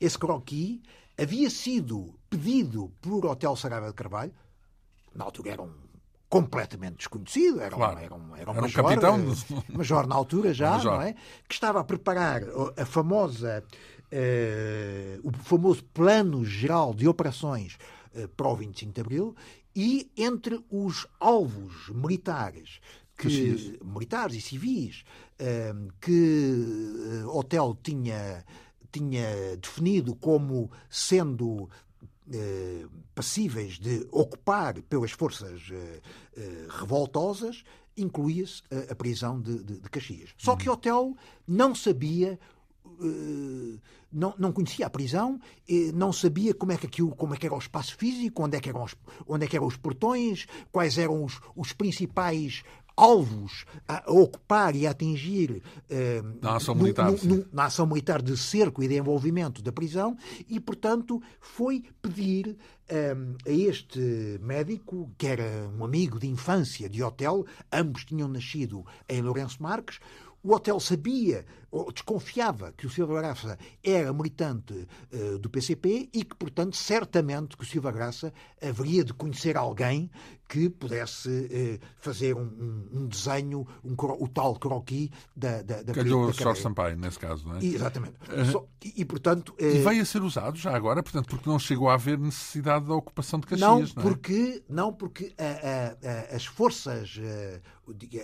esse 0.00 0.18
croquis 0.18 0.80
havia 1.18 1.50
sido 1.50 2.14
pedido 2.28 2.92
por 3.00 3.26
Hotel 3.26 3.56
Saraiva 3.56 3.88
de 3.88 3.94
Carvalho, 3.94 4.32
na 5.14 5.24
altura 5.24 5.50
era 5.50 5.62
um 5.62 5.72
completamente 6.28 6.96
desconhecido, 6.98 7.60
era, 7.60 7.74
claro. 7.74 7.96
um, 7.96 8.02
era, 8.02 8.14
um, 8.14 8.36
era 8.36 8.50
um, 8.50 8.52
era 8.52 8.60
major, 8.62 8.84
um 8.84 8.88
capitão. 8.88 9.16
Eh, 9.18 9.72
major 9.76 10.06
na 10.06 10.14
altura 10.14 10.52
já, 10.52 10.72
major. 10.72 10.94
não 10.94 11.02
é? 11.02 11.14
Que 11.48 11.54
estava 11.54 11.80
a 11.80 11.84
preparar 11.84 12.42
a 12.76 12.84
famosa 12.84 13.64
o 15.24 15.32
famoso 15.32 15.84
Plano 15.92 16.44
Geral 16.44 16.94
de 16.94 17.08
Operações 17.08 17.76
para 18.36 18.48
o 18.48 18.56
25 18.56 18.92
de 18.92 19.00
Abril 19.00 19.36
e 19.74 20.10
entre 20.16 20.64
os 20.70 21.06
alvos 21.18 21.88
militares 21.90 22.80
que, 23.16 23.78
militares 23.84 24.36
e 24.36 24.40
civis 24.40 25.04
que 26.00 27.22
o 27.26 27.36
hotel 27.36 27.76
tinha, 27.82 28.44
tinha 28.92 29.56
definido 29.56 30.14
como 30.14 30.70
sendo 30.88 31.68
eh, 32.32 32.86
passíveis 33.14 33.78
de 33.78 34.06
ocupar 34.10 34.82
pelas 34.82 35.12
forças 35.12 35.68
eh, 35.70 36.00
eh, 36.36 36.66
revoltosas, 36.68 37.62
incluía-se 37.96 38.62
a, 38.70 38.92
a, 38.92 38.96
prisão 38.96 39.40
de, 39.40 39.62
de, 39.62 39.80
de 39.80 39.88
Caxias. 39.88 40.34
Só 40.36 40.56
que 40.56 40.68
Otelo 40.68 41.16
não 41.46 41.74
sabia 41.74 42.38
não, 44.10 44.32
não 44.38 44.52
conhecia 44.52 44.86
a 44.86 44.90
prisão, 44.90 45.38
não 45.92 46.12
sabia 46.12 46.54
como 46.54 46.72
é 46.72 46.78
que 46.78 46.86
aquilo, 46.86 47.14
como 47.14 47.34
é 47.34 47.36
que 47.36 47.44
era 47.44 47.54
o 47.54 47.58
espaço 47.58 47.94
físico, 47.96 48.42
onde 48.42 48.56
é 48.56 48.60
que 48.60 48.70
eram 48.70 48.84
os, 48.84 48.94
onde 49.26 49.44
é 49.44 49.48
que 49.48 49.56
eram 49.56 49.66
os 49.66 49.76
portões, 49.76 50.46
quais 50.72 50.96
eram 50.96 51.22
os, 51.22 51.38
os 51.54 51.72
principais 51.74 52.62
alvos 52.96 53.64
a 53.86 54.02
ocupar 54.10 54.74
e 54.74 54.86
a 54.86 54.90
atingir 54.90 55.50
uh, 55.90 56.38
na, 56.40 56.56
ação 56.56 56.74
militar, 56.74 57.12
no, 57.12 57.36
no, 57.36 57.46
na 57.52 57.64
ação 57.66 57.86
militar 57.86 58.22
de 58.22 58.36
cerco 58.36 58.82
e 58.82 58.88
de 58.88 58.96
envolvimento 58.96 59.62
da 59.62 59.70
prisão 59.70 60.16
e, 60.48 60.58
portanto, 60.58 61.22
foi 61.40 61.84
pedir 62.00 62.56
um, 62.90 63.36
a 63.46 63.52
este 63.52 64.40
médico, 64.40 65.10
que 65.18 65.26
era 65.26 65.68
um 65.78 65.84
amigo 65.84 66.18
de 66.18 66.26
infância 66.26 66.88
de 66.88 67.02
hotel, 67.02 67.44
ambos 67.70 68.04
tinham 68.04 68.28
nascido 68.28 68.84
em 69.08 69.20
Lourenço 69.20 69.62
Marques, 69.62 69.98
o 70.42 70.54
hotel 70.54 70.78
sabia 70.78 71.44
ou 71.76 71.92
desconfiava 71.92 72.72
que 72.72 72.86
o 72.86 72.90
Silva 72.90 73.20
Graça 73.20 73.58
era 73.82 74.12
militante 74.12 74.72
uh, 75.12 75.38
do 75.38 75.50
PCP 75.50 76.08
e 76.12 76.24
que, 76.24 76.34
portanto, 76.34 76.76
certamente 76.76 77.56
que 77.56 77.62
o 77.62 77.66
Silva 77.66 77.92
Graça 77.92 78.32
haveria 78.62 79.04
de 79.04 79.12
conhecer 79.12 79.56
alguém 79.56 80.10
que 80.48 80.70
pudesse 80.70 81.28
uh, 81.28 81.86
fazer 81.98 82.34
um, 82.34 82.42
um, 82.42 83.00
um 83.00 83.06
desenho, 83.08 83.66
um, 83.84 83.94
o 83.94 84.28
tal 84.28 84.54
croquis 84.56 85.10
da, 85.34 85.60
da, 85.62 85.82
da 85.82 85.92
Calhou 85.92 86.32
Jorge 86.32 86.62
Sampaio, 86.62 86.96
nesse 86.96 87.18
caso, 87.18 87.46
não 87.46 87.56
é? 87.56 87.64
Exatamente. 87.64 88.14
Uh, 88.30 88.52
Só, 88.52 88.66
e, 88.84 89.02
e, 89.02 89.04
portanto... 89.04 89.54
E 89.58 89.78
veio 89.78 90.02
a 90.02 90.04
ser 90.04 90.22
usado 90.22 90.56
já 90.56 90.74
agora, 90.74 91.02
portanto, 91.02 91.26
porque 91.26 91.48
não 91.48 91.58
chegou 91.58 91.90
a 91.90 91.94
haver 91.94 92.18
necessidade 92.18 92.86
da 92.86 92.94
ocupação 92.94 93.40
de 93.40 93.46
Caxias, 93.46 93.68
não, 93.68 93.78
não 93.78 93.84
é? 93.84 94.14
Porque, 94.14 94.62
não, 94.68 94.92
porque 94.92 95.34
a, 95.36 95.44
a, 95.44 96.32
a, 96.32 96.36
as 96.36 96.46
forças 96.46 97.20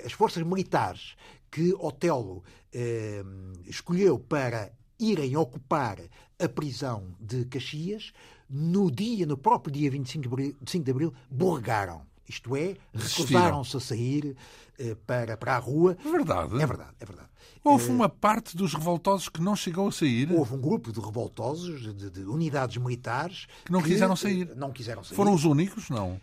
as 0.04 0.12
forças 0.12 0.42
militares 0.42 1.14
que 1.50 1.74
Otelo 1.74 2.42
eh, 2.72 3.22
escolheu 3.66 4.18
para 4.18 4.72
irem 4.98 5.36
ocupar 5.36 5.98
a 6.38 6.48
prisão 6.48 7.14
de 7.20 7.44
Caxias, 7.46 8.12
no 8.48 8.90
dia, 8.90 9.26
no 9.26 9.36
próprio 9.36 9.72
dia 9.72 9.90
25 9.90 10.22
de 10.22 10.28
abril, 10.28 10.56
5 10.66 10.84
de 10.84 10.90
abril 10.90 11.14
borregaram. 11.30 12.02
Isto 12.28 12.56
é, 12.56 12.76
recusaram-se 12.94 13.76
a 13.76 13.80
sair 13.80 14.36
eh, 14.78 14.96
para, 15.06 15.36
para 15.36 15.56
a 15.56 15.58
rua. 15.58 15.96
Verdade. 16.02 16.54
É 16.54 16.66
verdade, 16.66 16.94
é 17.00 17.04
verdade. 17.04 17.28
Houve 17.64 17.90
uma 17.90 18.08
parte 18.08 18.56
dos 18.56 18.74
revoltosos 18.74 19.28
que 19.28 19.40
não 19.40 19.54
chegou 19.54 19.88
a 19.88 19.92
sair. 19.92 20.32
Houve 20.32 20.54
um 20.54 20.60
grupo 20.60 20.92
de 20.92 21.00
revoltosos, 21.00 21.94
de, 21.94 22.10
de 22.10 22.20
unidades 22.22 22.76
militares. 22.76 23.46
Que 23.64 23.72
não 23.72 23.82
que, 23.82 23.90
quiseram 23.90 24.16
sair. 24.16 24.50
Não 24.56 24.72
quiseram 24.72 25.04
sair. 25.04 25.16
Foram 25.16 25.34
os 25.34 25.44
únicos? 25.44 25.88
Não. 25.90 26.20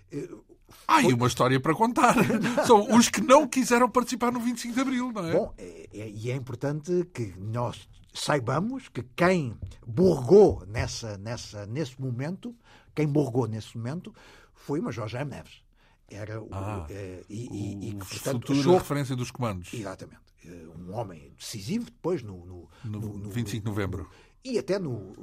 Ah, 0.88 1.02
e 1.02 1.14
uma 1.14 1.28
história 1.28 1.60
para 1.60 1.74
contar. 1.74 2.16
São 2.66 2.96
os 2.96 3.10
que 3.10 3.22
não 3.22 3.48
quiseram 3.48 3.90
participar 3.90 4.32
no 4.32 4.40
25 4.40 4.74
de 4.74 4.80
Abril, 4.80 5.12
não 5.12 5.26
é? 5.26 5.34
Bom, 5.34 5.54
é, 5.58 5.90
é, 5.94 6.10
e 6.10 6.32
é 6.32 6.36
importante 6.36 7.08
que 7.14 7.34
nós 7.38 7.88
saibamos 8.14 8.90
que 8.90 9.04
quem 9.16 9.58
borgou 9.86 10.64
nessa, 10.68 11.18
nessa, 11.18 11.66
nesse 11.66 12.00
momento, 12.02 12.56
quem 12.96 13.08
borgou 13.08 13.48
nesse 13.48 13.78
momento, 13.78 14.14
foi 14.54 14.80
o 14.80 14.84
Major 14.84 15.08
Jaime 15.08 15.32
Neves. 15.32 15.64
Era 16.10 16.42
o, 16.42 16.50
ah, 16.52 16.88
é, 16.90 17.24
e, 17.30 17.48
e, 17.52 17.90
e, 17.90 17.96
portanto, 17.96 18.42
futura 18.42 18.60
achou... 18.60 18.78
referência 18.78 19.16
dos 19.16 19.30
comandos. 19.30 19.72
Exatamente. 19.74 20.22
Eh, 20.44 20.68
um 20.76 20.94
homem 20.96 21.32
decisivo 21.38 21.86
depois 21.86 22.24
no, 22.24 22.46
no, 22.46 22.70
no, 22.84 23.00
no 23.00 23.30
25 23.30 23.64
de 23.64 23.70
novembro. 23.70 24.10
e 24.44 24.58
até 24.58 24.80
no 24.80 25.14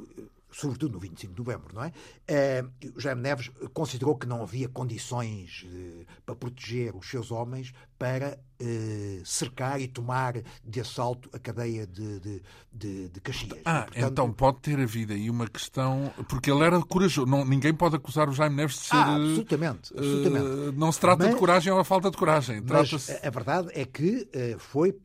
sobretudo 0.50 0.92
no 0.92 0.98
25 0.98 1.34
de 1.34 1.38
novembro, 1.38 1.74
não 1.74 1.84
é? 1.84 1.92
Uh, 1.92 2.96
o 2.96 3.00
Jaime 3.00 3.22
Neves 3.22 3.50
considerou 3.74 4.16
que 4.16 4.26
não 4.26 4.42
havia 4.42 4.68
condições 4.68 5.66
uh, 5.66 6.06
para 6.24 6.34
proteger 6.34 6.94
os 6.94 7.08
seus 7.08 7.30
homens 7.30 7.72
para 7.98 8.38
uh, 8.60 9.26
cercar 9.26 9.80
e 9.80 9.88
tomar 9.88 10.34
de 10.64 10.80
assalto 10.80 11.28
a 11.32 11.38
cadeia 11.38 11.86
de, 11.86 12.20
de, 12.20 12.42
de, 12.72 13.08
de 13.08 13.20
Caxias. 13.20 13.60
Ah, 13.64 13.82
Portanto, 13.82 14.12
então 14.12 14.32
pode 14.32 14.60
ter 14.60 14.78
havido 14.78 15.12
aí 15.12 15.28
uma 15.28 15.46
questão, 15.46 16.12
porque 16.28 16.50
ele 16.50 16.64
era 16.64 16.80
corajoso. 16.80 17.26
Não, 17.26 17.44
ninguém 17.44 17.74
pode 17.74 17.96
acusar 17.96 18.28
o 18.28 18.32
Jaime 18.32 18.56
Neves 18.56 18.76
de 18.76 18.82
ser. 18.82 18.96
Ah, 18.96 19.16
absolutamente, 19.16 19.92
absolutamente. 19.92 20.78
não 20.78 20.92
se 20.92 21.00
trata 21.00 21.24
mas, 21.24 21.34
de 21.34 21.38
coragem 21.38 21.72
ou 21.72 21.78
a 21.78 21.84
falta 21.84 22.10
de 22.10 22.16
coragem. 22.16 22.62
Mas 22.66 23.10
a 23.22 23.30
verdade 23.30 23.68
é 23.72 23.84
que 23.84 24.28
foi 24.58 24.96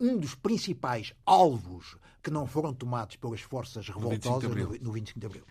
um 0.00 0.16
dos 0.18 0.34
principais 0.34 1.12
alvos 1.26 1.98
que 2.24 2.30
não 2.30 2.46
foram 2.46 2.72
tomados 2.72 3.16
pelas 3.16 3.42
forças 3.42 3.86
revoltosas 3.86 4.24
no 4.24 4.40
25 4.40 4.40
de 4.40 4.46
Abril. 4.46 4.78
No, 4.80 4.86
no 4.86 4.92
25 4.92 5.20
de 5.20 5.26
Abril. 5.26 5.44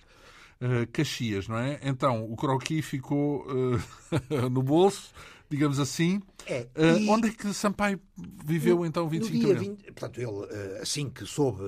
Uh, 0.60 0.88
Caxias, 0.92 1.48
não 1.48 1.58
é? 1.58 1.80
Então, 1.84 2.26
o 2.26 2.36
croquis 2.36 2.84
ficou 2.84 3.46
uh, 3.46 3.80
no 4.50 4.64
bolso, 4.64 5.14
digamos 5.50 5.80
assim. 5.80 6.22
É, 6.46 6.68
uh, 6.76 6.98
e... 7.00 7.10
Onde 7.10 7.30
é 7.30 7.32
que 7.32 7.54
Sampaio 7.54 8.00
viveu 8.44 8.78
no, 8.78 8.86
então 8.86 9.08
25 9.08 9.38
de 9.38 9.52
abril? 9.52 9.76
20, 9.76 9.92
portanto, 9.92 10.20
ele, 10.20 10.82
assim 10.82 11.10
que 11.10 11.26
soube 11.26 11.64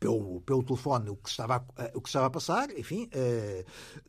pelo, 0.00 0.40
pelo 0.40 0.62
telefone 0.62 1.10
o 1.10 1.16
que, 1.16 1.28
estava, 1.28 1.64
o 1.94 2.00
que 2.00 2.08
estava 2.08 2.26
a 2.26 2.30
passar, 2.30 2.70
enfim, 2.76 3.08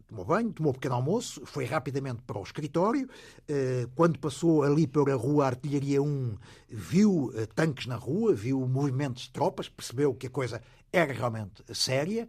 tomou 0.07 0.25
banho, 0.25 0.51
tomou 0.51 0.71
um 0.71 0.73
pequeno 0.73 0.95
almoço, 0.95 1.41
foi 1.45 1.65
rapidamente 1.65 2.21
para 2.23 2.39
o 2.39 2.43
escritório. 2.43 3.07
quando 3.93 4.17
passou 4.19 4.63
ali 4.63 4.87
pela 4.87 5.15
rua 5.15 5.45
Artilharia 5.47 6.01
1, 6.01 6.35
viu 6.69 7.31
tanques 7.53 7.85
na 7.85 7.95
rua, 7.95 8.33
viu 8.33 8.67
movimentos 8.67 9.23
de 9.23 9.31
tropas, 9.31 9.69
percebeu 9.69 10.13
que 10.13 10.27
a 10.27 10.29
coisa 10.29 10.61
era 10.91 11.13
realmente 11.13 11.63
séria. 11.73 12.27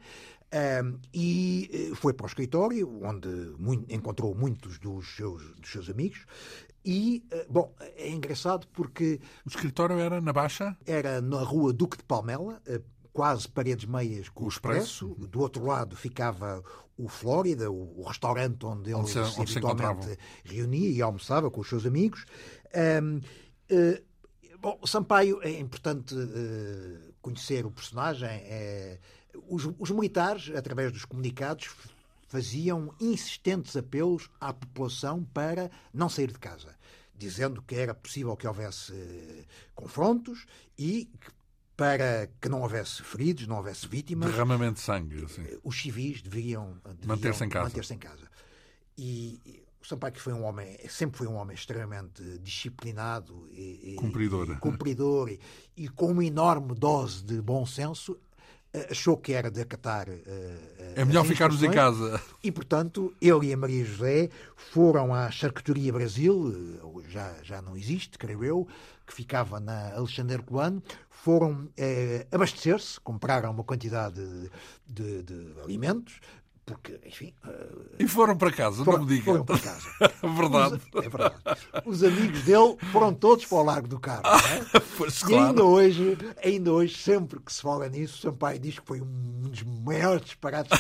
Um, 0.53 0.99
e 1.13 1.69
eh, 1.73 1.95
foi 1.97 2.13
para 2.13 2.25
o 2.25 2.29
escritório, 2.29 3.03
onde 3.03 3.29
muito, 3.59 3.93
encontrou 3.93 4.35
muitos 4.35 4.79
dos 4.79 5.17
seus, 5.17 5.43
dos 5.57 5.71
seus 5.71 5.91
amigos. 5.91 6.25
E, 6.85 7.25
eh, 7.33 7.47
bom, 7.51 7.75
é 7.81 8.09
engraçado 8.09 8.67
porque. 8.69 9.21
O 9.45 9.49
escritório 9.49 9.99
era 9.99 10.21
na 10.21 10.33
Baixa? 10.33 10.77
Era 10.87 11.21
na 11.21 11.43
rua 11.43 11.73
Duque 11.73 11.97
de 11.97 12.05
Palmela, 12.05 12.63
eh, 12.65 12.81
quase 13.13 13.49
paredes 13.49 13.87
meias 13.87 14.29
com 14.29 14.45
o 14.45 14.49
Expresso. 14.49 15.09
Do 15.29 15.41
outro 15.41 15.65
lado 15.65 15.97
ficava 15.97 16.63
o 16.97 17.09
Flórida, 17.09 17.71
o, 17.71 18.05
restaurante 18.05 18.65
onde 18.65 18.91
ele 18.91 18.95
onde 18.95 19.11
se, 19.11 19.19
onde 19.19 19.51
se 19.51 19.59
habitualmente 19.59 20.17
reunia 20.45 20.91
e 20.91 21.03
almoçava 21.03 21.51
com 21.51 21.61
os 21.61 21.69
seus 21.69 21.85
amigos. 21.85 22.25
Um, 23.03 23.17
uh, 23.17 24.03
bom, 24.61 24.79
Sampaio, 24.87 25.41
é 25.43 25.59
importante 25.59 26.15
uh, 26.15 27.15
conhecer 27.21 27.67
o 27.67 27.71
personagem. 27.71 28.29
É, 28.29 28.99
os, 29.49 29.69
os 29.79 29.91
militares, 29.91 30.55
através 30.55 30.93
dos 30.93 31.05
comunicados, 31.05 31.71
faziam 32.29 32.93
insistentes 33.01 33.77
apelos 33.77 34.29
à 34.41 34.53
população 34.53 35.25
para 35.25 35.71
não 35.93 36.09
sair 36.09 36.33
de 36.33 36.39
casa, 36.39 36.77
dizendo 37.15 37.63
que 37.63 37.75
era 37.75 37.95
possível 37.95 38.37
que 38.37 38.47
houvesse 38.47 38.93
eh, 38.93 39.45
confrontos 39.75 40.45
e 40.77 41.09
que 41.21 41.31
para 41.77 42.29
que 42.41 42.49
não 42.49 42.63
houvesse 42.63 43.03
feridos, 43.03 43.47
não 43.47 43.59
houvesse 43.59 43.87
vítimas. 43.87 44.31
Derramamento 44.31 44.75
de 44.75 44.81
sangue. 44.81 45.25
Assim. 45.25 45.45
Os 45.63 45.79
civis 45.79 46.23
deviam, 46.23 46.79
deviam 46.85 47.07
manter-se 47.07 47.45
em 47.45 47.49
casa. 47.51 47.65
Manter 47.69 47.93
em 47.93 47.99
casa. 47.99 48.31
E 48.97 49.63
o 49.81 49.87
Sampaio 49.87 50.19
foi 50.19 50.33
um 50.33 50.43
homem, 50.45 50.79
sempre 50.89 51.19
foi 51.19 51.27
um 51.27 51.35
homem 51.35 51.55
extremamente 51.55 52.23
disciplinado 52.39 53.47
e, 53.53 53.95
cumpridor, 53.99 54.51
e, 54.51 54.57
cumpridor 54.57 55.29
e, 55.29 55.39
e, 55.77 55.89
com 55.89 56.13
uma 56.13 56.25
enorme 56.25 56.75
dose 56.75 57.23
de 57.23 57.43
bom 57.43 57.67
senso, 57.67 58.19
achou 58.91 59.17
que 59.17 59.33
era 59.33 59.51
de 59.51 59.61
acatar. 59.61 60.09
Uh, 60.09 60.95
é 60.95 61.05
melhor 61.05 61.25
ficarmos 61.25 61.63
em 61.63 61.71
casa. 61.71 62.21
E, 62.43 62.53
portanto, 62.53 63.15
ele 63.21 63.49
e 63.49 63.53
a 63.53 63.57
Maria 63.57 63.85
José 63.85 64.31
foram 64.55 65.15
à 65.15 65.31
Charcutaria 65.31 65.93
Brasil, 65.93 66.81
eh, 66.81 67.09
já, 67.09 67.35
já 67.43 67.63
não 67.63 67.77
existe, 67.77 68.19
creio 68.19 68.45
eu, 68.45 68.69
que 69.07 69.13
ficava 69.13 69.61
na 69.61 69.95
Alexandre 69.95 70.43
Coano, 70.43 70.83
foram 71.09 71.65
uh, 71.65 71.71
abastecer-se, 72.31 73.01
compraram 73.01 73.51
uma 73.51 73.65
quantidade 73.65 74.17
de, 74.87 75.23
de, 75.23 75.23
de 75.23 75.61
alimentos 75.61 76.21
porque, 76.67 76.99
enfim. 77.07 77.33
Uh, 77.47 77.95
e 77.97 78.09
foram 78.09 78.37
para 78.37 78.51
casa, 78.51 78.85
foram, 78.85 78.99
não 78.99 79.07
me 79.07 79.15
diga. 79.15 79.25
Foram 79.25 79.45
para 79.45 79.59
casa. 79.61 79.89
verdade. 80.37 80.83
Os, 80.93 81.05
é 81.05 81.09
verdade. 81.09 81.37
Os 81.87 82.03
amigos 82.03 82.43
dele 82.43 82.77
foram 82.91 83.15
todos 83.15 83.47
para 83.47 83.59
o 83.59 83.63
Largo 83.63 83.87
do 83.87 84.01
Carmo. 84.01 84.27
É? 84.27 84.81
pois, 84.99 85.21
e 85.21 85.27
claro. 85.27 85.47
ainda 85.47 85.63
hoje, 85.63 86.19
ainda 86.45 86.73
hoje, 86.73 86.99
sempre 86.99 87.39
que 87.39 87.53
se 87.53 87.63
fala 87.63 87.89
nisso, 87.89 88.21
Sampaio 88.21 88.59
diz 88.59 88.81
que 88.81 88.87
foi 88.87 89.01
um 89.01 89.43
dos 89.43 89.63
maiores 89.63 90.25
disparates 90.25 90.77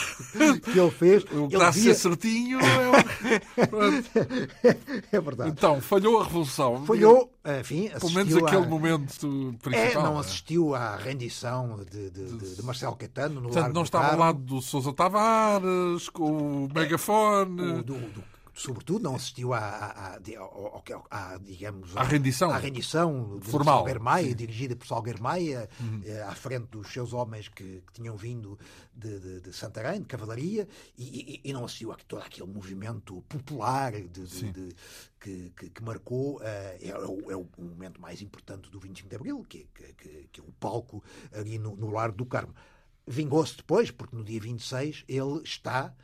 que 0.64 0.76
ele 0.76 0.90
fez. 0.90 1.22
O 1.22 1.46
que 1.46 1.54
a 1.54 1.70
via... 1.70 1.94
ser 1.94 1.94
certinho 1.94 2.58
é, 4.64 4.76
é 5.12 5.20
verdade. 5.20 5.50
Então, 5.50 5.80
falhou 5.80 6.20
a 6.20 6.24
Revolução. 6.24 6.84
Falhou, 6.84 7.32
enfim, 7.60 7.90
Pelo 7.90 8.12
menos 8.12 8.36
aquele 8.36 8.64
a... 8.64 8.68
momento 8.68 9.54
principal. 9.62 10.02
É, 10.02 10.04
não 10.04 10.16
é? 10.16 10.20
assistiu 10.20 10.74
à 10.74 10.96
rendição 10.96 11.78
de, 11.88 12.10
de, 12.10 12.38
de, 12.38 12.56
de 12.56 12.62
Marcelo 12.64 12.96
Caetano 12.96 13.36
no 13.36 13.42
Portanto, 13.42 13.62
Largo 13.62 13.74
não 13.74 13.82
estava 13.84 14.08
ao 14.08 14.18
lado 14.18 14.40
do 14.40 14.60
Sousa 14.60 14.92
Tavares, 14.92 15.75
com 16.12 16.64
o 16.66 16.68
megafone. 16.74 17.60
O 17.78 17.82
do- 17.82 17.94
do- 17.98 18.36
sobretudo 18.58 19.02
não 19.04 19.14
assistiu 19.16 19.52
à, 19.52 19.58
à- 19.58 20.14
à- 20.14 20.18
ao- 20.38 20.82
à, 21.10 21.36
digamos, 21.36 21.94
À 21.94 22.02
rendição. 22.02 22.50
à 22.50 22.56
rendição 22.56 23.38
de 23.38 23.46
Formal. 23.50 23.76
Salgueiro 23.80 24.02
Maia, 24.02 24.34
dirigida 24.34 24.74
por 24.74 24.86
Salgueiro 24.86 25.22
Maia, 25.22 25.68
eh, 26.06 26.22
à 26.22 26.34
frente 26.34 26.68
dos 26.68 26.90
seus 26.90 27.12
homens 27.12 27.48
que, 27.48 27.82
que 27.86 27.92
tinham 27.92 28.16
vindo 28.16 28.58
de, 28.94 29.20
de, 29.20 29.40
de 29.42 29.52
Santarém, 29.52 30.00
de 30.00 30.06
cavalaria, 30.06 30.66
e, 30.96 31.40
e- 31.44 31.50
e 31.50 31.52
não 31.52 31.66
assistiu 31.66 31.92
a 31.92 31.96
todo 31.96 32.22
aquele 32.22 32.50
movimento 32.50 33.20
popular 33.28 33.92
de- 33.92 34.74
que, 35.20 35.52
que- 35.54 35.68
que 35.68 35.82
marcou, 35.84 36.40
eh, 36.42 36.78
é, 36.80 36.88
é 36.88 36.96
o, 36.98 37.30
é 37.30 37.36
o 37.36 37.46
momento 37.58 38.00
mais 38.00 38.22
importante 38.22 38.70
do 38.70 38.80
25 38.80 39.08
de 39.10 39.16
Abril, 39.16 39.44
que, 39.46 39.66
que, 39.74 39.92
que- 39.92 40.28
que 40.32 40.40
é 40.40 40.42
o 40.42 40.52
palco 40.52 41.04
ali 41.30 41.58
no, 41.58 41.76
no 41.76 41.90
Largo 41.90 42.16
do 42.16 42.24
Carmo. 42.24 42.54
Vingou-se 43.06 43.56
depois, 43.56 43.90
porque 43.90 44.16
no 44.16 44.24
dia 44.24 44.40
26 44.40 45.04
ele 45.06 45.40
está 45.44 45.94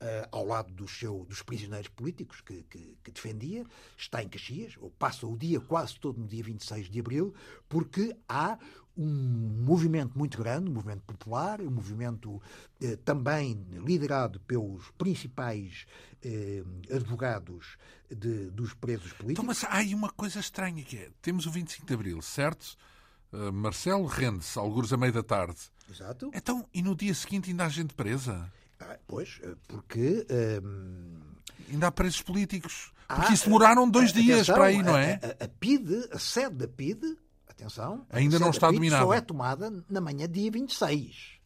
eh, 0.00 0.28
ao 0.30 0.46
lado 0.46 0.72
dos, 0.72 0.96
seu, 0.98 1.24
dos 1.28 1.42
prisioneiros 1.42 1.88
políticos 1.88 2.40
que, 2.40 2.62
que- 2.64 2.96
que 3.02 3.10
defendia, 3.10 3.64
está 3.96 4.22
em 4.22 4.28
Caxias, 4.28 4.74
ou 4.80 4.90
passa 4.90 5.26
o 5.26 5.36
dia 5.36 5.60
quase 5.60 5.98
todo 5.98 6.20
no 6.20 6.26
dia 6.26 6.42
26 6.42 6.88
de 6.88 7.00
abril, 7.00 7.34
porque 7.68 8.16
há 8.28 8.58
um 8.96 9.62
movimento 9.64 10.16
muito 10.18 10.36
grande, 10.38 10.68
um 10.70 10.74
movimento 10.74 11.02
popular, 11.02 11.60
um 11.62 11.70
movimento 11.70 12.40
eh, 12.80 12.96
também 13.04 13.64
liderado 13.84 14.38
pelos 14.40 14.90
principais 14.98 15.86
eh, 16.22 16.62
advogados 16.94 17.76
de- 18.10 18.50
dos 18.50 18.74
presos 18.74 19.12
políticos. 19.14 19.30
Então, 19.32 19.44
mas 19.44 19.64
há 19.64 19.78
aí 19.78 19.94
uma 19.94 20.10
coisa 20.10 20.38
estranha 20.40 20.84
que 20.84 20.96
é, 20.96 21.10
temos 21.22 21.46
o 21.46 21.50
25 21.50 21.86
de 21.86 21.94
Abril, 21.94 22.20
certo? 22.22 22.76
Uh, 23.32 23.50
Marcelo 23.50 24.04
rende-se, 24.04 24.58
alguns 24.58 24.92
a 24.92 24.96
meio 24.98 25.12
da 25.12 25.22
tarde. 25.22 25.56
Exato. 25.92 26.30
Então, 26.34 26.66
e 26.72 26.82
no 26.82 26.94
dia 26.96 27.14
seguinte 27.14 27.50
ainda 27.50 27.66
há 27.66 27.68
gente 27.68 27.94
presa? 27.94 28.50
Ah, 28.80 28.98
pois, 29.06 29.38
eh, 29.42 29.54
porque 29.68 30.26
ehm, 30.28 31.32
Ainda 31.70 31.86
há 31.86 31.92
presos 31.92 32.20
políticos. 32.22 32.92
há, 33.08 33.16
Porque 33.16 33.34
isso 33.34 33.44
demoraram 33.44 33.88
dois 33.88 34.12
dias 34.12 34.46
para 34.46 34.66
aí, 34.66 34.82
não 34.82 34.96
é? 34.96 35.20
A, 35.22 35.44
a, 35.44 35.46
a 35.46 35.48
PIDE, 35.48 36.08
a 36.10 36.18
sede 36.18 36.56
da 36.56 36.68
PIDE, 36.68 37.16
atenção, 37.48 38.06
Ainda 38.10 38.38
não 38.38 38.50
está 38.50 38.68
PIDE 38.68 38.78
dominada. 38.78 39.04
Só 39.04 39.14
é 39.14 39.20
tomada 39.20 39.84
na 39.88 40.00
manhã 40.00 40.28
dia 40.28 40.50
26. 40.50 41.38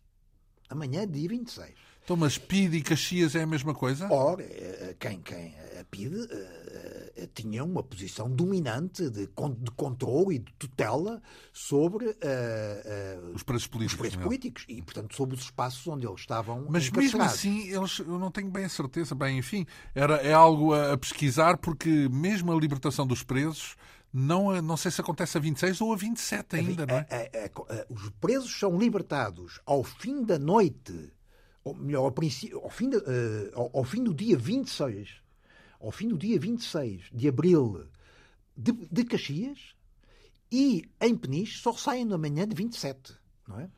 Amanhã, 0.69 1.07
dia 1.07 1.29
26. 1.29 1.75
Então, 2.07 2.17
mas 2.17 2.39
PID 2.39 2.77
e 2.77 2.83
Caxias 2.83 3.35
é 3.35 3.43
a 3.43 3.47
mesma 3.49 3.75
coisa? 3.75 4.07
Ora, 4.13 4.41
eh, 4.41 4.95
quem, 4.97 5.21
quem 5.23 5.57
a 5.81 5.83
PIDE 5.91 6.29
eh, 6.31 7.13
eh, 7.17 7.29
tinha 7.35 7.65
uma 7.65 7.83
posição 7.83 8.31
dominante 8.31 9.11
de, 9.11 9.27
de 9.27 9.71
controle 9.75 10.37
e 10.37 10.39
de 10.39 10.53
tutela 10.57 11.21
sobre 11.53 12.11
eh, 12.21 12.83
eh, 12.85 13.19
Os 13.35 13.43
presos 13.43 13.65
os 13.65 13.69
políticos. 13.69 13.99
presos 13.99 14.17
não 14.19 14.23
é? 14.23 14.25
políticos 14.27 14.65
e, 14.69 14.81
portanto, 14.83 15.17
sobre 15.17 15.35
os 15.35 15.43
espaços 15.43 15.85
onde 15.89 16.07
eles 16.07 16.21
estavam 16.21 16.65
Mas 16.69 16.89
mesmo 16.91 17.21
assim, 17.23 17.69
eles, 17.71 17.99
eu 17.99 18.21
não 18.21 18.31
tenho 18.31 18.51
bem 18.53 18.67
a 18.67 18.69
certeza. 18.69 19.13
Bem, 19.13 19.39
enfim, 19.39 19.67
era, 19.93 20.15
é 20.19 20.33
algo 20.33 20.75
a, 20.75 20.93
a 20.93 20.97
pesquisar, 20.97 21.57
porque 21.59 22.09
mesmo 22.09 22.53
a 22.53 22.55
libertação 22.61 23.05
dos 23.05 23.25
presos, 23.25 23.75
não, 24.13 24.63
não 24.63 24.77
sei 24.77 24.93
se 24.93 25.01
acontece 25.01 25.37
a 25.37 25.41
26 25.41 25.81
ou 25.81 25.93
a 25.93 25.97
27 25.97 26.55
ainda, 26.55 26.87
não 26.87 26.95
é? 26.95 27.01
A- 27.11 27.17
a- 27.17 27.75
a- 27.75 27.81
a- 27.81 27.87
os 27.91 28.11
presos 28.21 28.57
são 28.57 28.79
libertados 28.79 29.61
ao 29.67 29.83
fim 29.83 30.23
da 30.23 30.39
noite, 30.39 31.11
ou 31.67 31.75
melhor, 31.75 32.05
ao, 32.05 32.13
princípio, 32.13 32.61
ao, 32.63 32.71
fim, 32.71 32.89
da- 32.91 32.99
eh, 32.99 33.51
ao, 33.53 33.71
ao 33.79 33.85
fim 33.85 34.03
do 34.05 34.15
dia 34.15 34.37
26, 34.39 35.17
ao 35.81 35.91
fim 35.91 36.07
do 36.09 36.17
dia 36.17 36.39
26 36.39 37.07
de 37.13 37.27
abril 37.29 37.87
de, 38.57 38.71
de 38.73 39.05
Caxias 39.05 39.75
e 40.51 40.85
em 41.01 41.17
Peniche 41.17 41.59
só 41.61 41.73
saem 41.73 42.05
na 42.05 42.17
manhã 42.17 42.47
de 42.47 42.55
27, 42.55 43.15
não 43.49 43.59
é? 43.59 43.69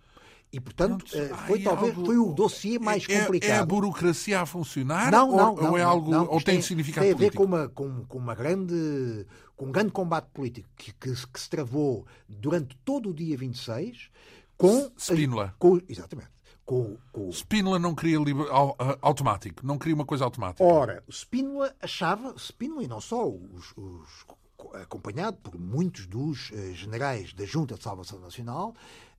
E, 0.52 0.60
portanto, 0.60 1.04
Pronto, 1.04 1.16
eh, 1.16 1.30
ai, 1.32 1.46
foi 1.46 1.62
talvez 1.62 1.94
algo- 1.94 2.06
foi 2.06 2.16
o 2.18 2.32
dossiê 2.32 2.78
mais 2.78 3.06
É- 3.08 3.12
É, 3.14 3.20
complicado. 3.20 3.50
é 3.50 3.58
a 3.58 3.64
burocracia 3.66 4.40
a 4.40 4.46
funcionar? 4.46 5.10
Não, 5.10 5.30
ou, 5.30 5.36
não, 5.36 5.50
ou 5.54 5.62
não, 5.62 5.76
é 5.78 5.82
não, 5.82 5.88
algo, 5.90 6.10
não. 6.10 6.22
ou 6.26 6.36
tem 6.42 6.54
tem- 6.56 6.62
significado 6.62 7.04
tem 7.06 7.12
a 7.14 7.16
ver 7.16 7.32
político? 7.32 7.42
com 7.42 7.48
uma, 7.48 7.68
com, 7.68 8.04
com 8.06 8.18
uma 8.18 8.34
grande 8.34 9.26
com 9.56 9.66
um 9.66 9.72
grande 9.72 9.92
combate 9.92 10.26
político 10.32 10.68
que, 10.76 10.92
que, 10.92 11.14
se- 11.16 11.26
que 11.26 11.40
se 11.40 11.48
travou 11.50 12.06
durante 12.28 12.76
todo 12.84 13.10
o 13.10 13.14
dia 13.14 13.36
26 13.36 14.08
com 14.56 14.90
Spínola. 14.96 15.54
com, 15.58 15.80
exatamente 15.88 16.28
com, 16.68 16.98
com 17.10 17.30
Spínola 17.32 17.78
não 17.78 17.94
queria 17.94 18.18
liber- 18.18 18.46
au- 18.50 18.76
a- 18.78 18.98
automático, 19.00 19.66
não 19.66 19.78
queria 19.78 19.94
uma 19.94 20.04
coisa 20.04 20.22
automática. 20.24 20.62
ora 20.62 21.02
Spínola 21.10 21.74
achava 21.80 22.34
Spínola 22.36 22.84
e 22.84 22.86
não 22.86 23.00
só 23.00 23.26
os, 23.26 23.72
os- 23.74 24.26
acompanhado 24.74 25.38
por 25.38 25.58
muitos 25.58 26.06
dos 26.06 26.50
eh, 26.52 26.72
generais 26.74 27.32
da 27.32 27.46
Junta 27.46 27.74
de 27.76 27.82
Salvação 27.82 28.20
Nacional 28.20 28.74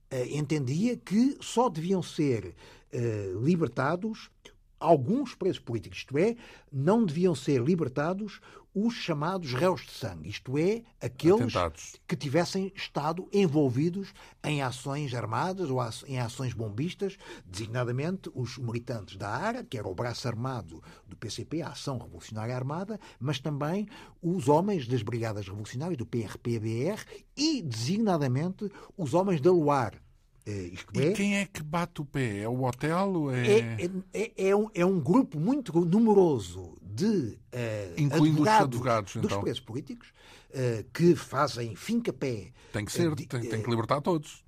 eh, 0.08 0.28
entendia 0.36 0.96
que 0.96 1.36
só 1.40 1.68
deviam 1.68 2.02
ser 2.04 2.54
eh, 2.92 3.32
libertados 3.42 4.30
alguns 4.78 5.34
presos 5.34 5.58
políticos, 5.58 5.98
isto 5.98 6.16
é, 6.16 6.36
não 6.72 7.04
deviam 7.04 7.34
ser 7.34 7.60
libertados 7.62 8.40
os 8.74 8.94
chamados 8.94 9.52
réus 9.52 9.82
de 9.82 9.92
sangue, 9.92 10.28
isto 10.28 10.56
é, 10.56 10.82
aqueles 11.00 11.56
Atentados. 11.56 11.96
que 12.06 12.16
tivessem 12.16 12.72
estado 12.74 13.28
envolvidos 13.32 14.12
em 14.44 14.62
ações 14.62 15.12
armadas 15.12 15.68
ou 15.70 15.80
em 16.06 16.18
ações 16.18 16.52
bombistas, 16.52 17.16
designadamente 17.44 18.30
os 18.34 18.58
militantes 18.58 19.16
da 19.16 19.28
ARA, 19.28 19.64
que 19.64 19.76
era 19.76 19.88
o 19.88 19.94
braço 19.94 20.28
armado 20.28 20.82
do 21.06 21.16
PCP, 21.16 21.62
a 21.62 21.70
Ação 21.70 21.98
Revolucionária 21.98 22.54
Armada, 22.54 22.98
mas 23.18 23.40
também 23.40 23.88
os 24.22 24.48
homens 24.48 24.86
das 24.86 25.02
Brigadas 25.02 25.46
Revolucionárias, 25.46 25.98
do 25.98 26.06
PRP-BR, 26.06 27.04
e 27.36 27.62
designadamente 27.62 28.70
os 28.96 29.14
homens 29.14 29.40
da 29.40 29.50
Luar. 29.50 30.00
Isto 30.46 30.98
E 30.98 31.08
é, 31.08 31.12
quem 31.12 31.36
é 31.36 31.46
que 31.46 31.62
bate 31.62 32.00
o 32.00 32.04
pé? 32.04 32.38
É 32.38 32.48
o 32.48 32.64
hotel? 32.64 33.12
ou 33.14 33.30
É... 33.30 33.58
é, 33.60 33.90
é, 34.12 34.48
é 34.48 34.56
um, 34.56 34.68
é 34.74 34.84
um 34.84 34.98
grupo 34.98 35.38
muito 35.38 35.72
numeroso 35.84 36.79
de 36.94 37.38
eh, 37.52 37.94
Incluindo 37.96 38.42
os 38.42 38.48
advogados, 38.48 38.64
advogados, 38.64 39.12
dos 39.16 39.24
então. 39.24 39.40
presos 39.40 39.60
políticos 39.60 40.12
eh, 40.50 40.84
que 40.92 41.14
fazem 41.14 41.74
fim-capé. 41.76 42.52
Tem 42.72 42.84
que 42.84 42.92
ser, 42.92 43.10
eh, 43.12 43.14
de- 43.14 43.26
tem, 43.26 43.40
tem 43.48 43.62
que 43.62 43.70
libertar 43.70 44.00
todos. 44.00 44.44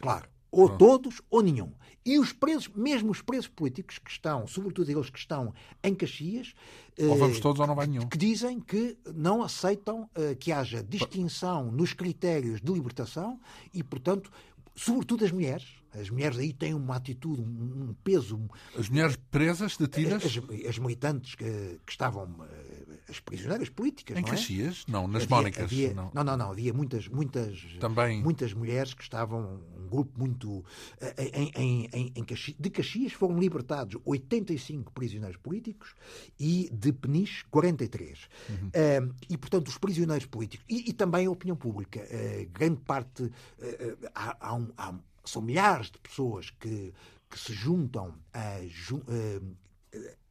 Claro. 0.00 0.28
Ou 0.50 0.68
todos 0.76 1.20
ou 1.30 1.42
nenhum. 1.42 1.72
E 2.04 2.18
os 2.20 2.32
presos, 2.32 2.68
mesmo 2.74 3.10
os 3.10 3.20
presos 3.20 3.48
políticos 3.48 3.98
que 3.98 4.10
estão, 4.10 4.46
sobretudo 4.46 4.88
aqueles 4.90 5.10
que 5.10 5.18
estão 5.18 5.52
em 5.82 5.92
Caxias, 5.94 6.54
Ou 7.00 7.16
vamos 7.16 7.40
todos 7.40 7.58
ou 7.60 7.66
não 7.66 7.74
vai 7.74 7.86
nenhum. 7.88 8.06
que 8.08 8.16
dizem 8.16 8.60
que 8.60 8.96
não 9.12 9.42
aceitam 9.42 10.08
que 10.38 10.52
haja 10.52 10.84
distinção 10.84 11.70
nos 11.72 11.92
critérios 11.92 12.60
de 12.60 12.72
libertação 12.72 13.40
e, 13.74 13.82
portanto, 13.82 14.30
sobretudo 14.76 15.24
as 15.24 15.32
mulheres. 15.32 15.64
As 15.98 16.10
mulheres 16.10 16.38
aí 16.38 16.52
têm 16.52 16.74
uma 16.74 16.96
atitude, 16.96 17.40
um, 17.40 17.94
peso. 18.04 18.38
As 18.78 18.88
mulheres 18.90 19.16
presas, 19.30 19.78
detidas, 19.78 20.22
As, 20.24 20.66
as 20.68 20.78
militantes 20.78 21.34
que, 21.34 21.80
que 21.86 21.90
estavam, 21.90 22.36
eh, 22.44 22.75
as 23.08 23.20
prisioneiras 23.20 23.68
políticas, 23.68 24.16
em 24.16 24.20
não 24.22 24.28
é? 24.28 24.30
Caxias? 24.32 24.84
Não, 24.88 25.06
nas 25.06 25.22
Havia- 25.24 25.36
Mónicas. 25.36 25.64
havia- 25.64 25.94
não. 25.94 26.10
não, 26.12 26.24
não, 26.24 26.36
não. 26.36 26.50
Havia 26.50 26.72
muitas, 26.72 27.06
muitas, 27.08 27.62
Também. 27.80 28.22
muitas 28.22 28.52
mulheres 28.52 28.94
que 28.94 29.02
estavam, 29.02 29.60
um 29.78 29.86
grupo 29.88 30.18
muito. 30.18 30.64
eh, 31.00 31.30
Em, 31.34 31.52
em, 31.56 31.88
em, 31.92 32.12
em 32.16 32.24
Caxias, 32.24 32.56
de 32.58 32.70
Caxias 32.70 33.12
foram 33.12 33.38
libertados 33.38 33.96
85 34.04 34.92
prisioneiros 34.92 35.36
políticos 35.36 35.94
e 36.38 36.68
de 36.72 36.92
Peniche 36.92 37.44
43. 37.50 38.28
Uhum. 38.48 38.70
Eh, 38.72 39.00
e, 39.30 39.36
portanto, 39.38 39.68
os 39.68 39.78
prisioneiros 39.78 40.26
políticos 40.26 40.64
e, 40.68 40.90
e 40.90 40.92
também 40.92 41.26
a 41.26 41.30
opinião 41.30 41.56
pública. 41.56 42.00
eh, 42.10 42.48
grande 42.52 42.80
parte. 42.80 43.30
eh, 43.60 43.96
eh, 44.02 44.10
há, 44.14 44.36
há 44.48 44.54
um- 44.54 44.72
há- 44.76 44.94
são 45.24 45.42
milhares 45.42 45.90
de 45.90 45.98
pessoas 45.98 46.50
que, 46.50 46.92
que 47.30 47.38
se 47.38 47.52
juntam 47.52 48.14
a. 48.32 48.60
ju- 48.66 49.02
eh, 49.08 49.40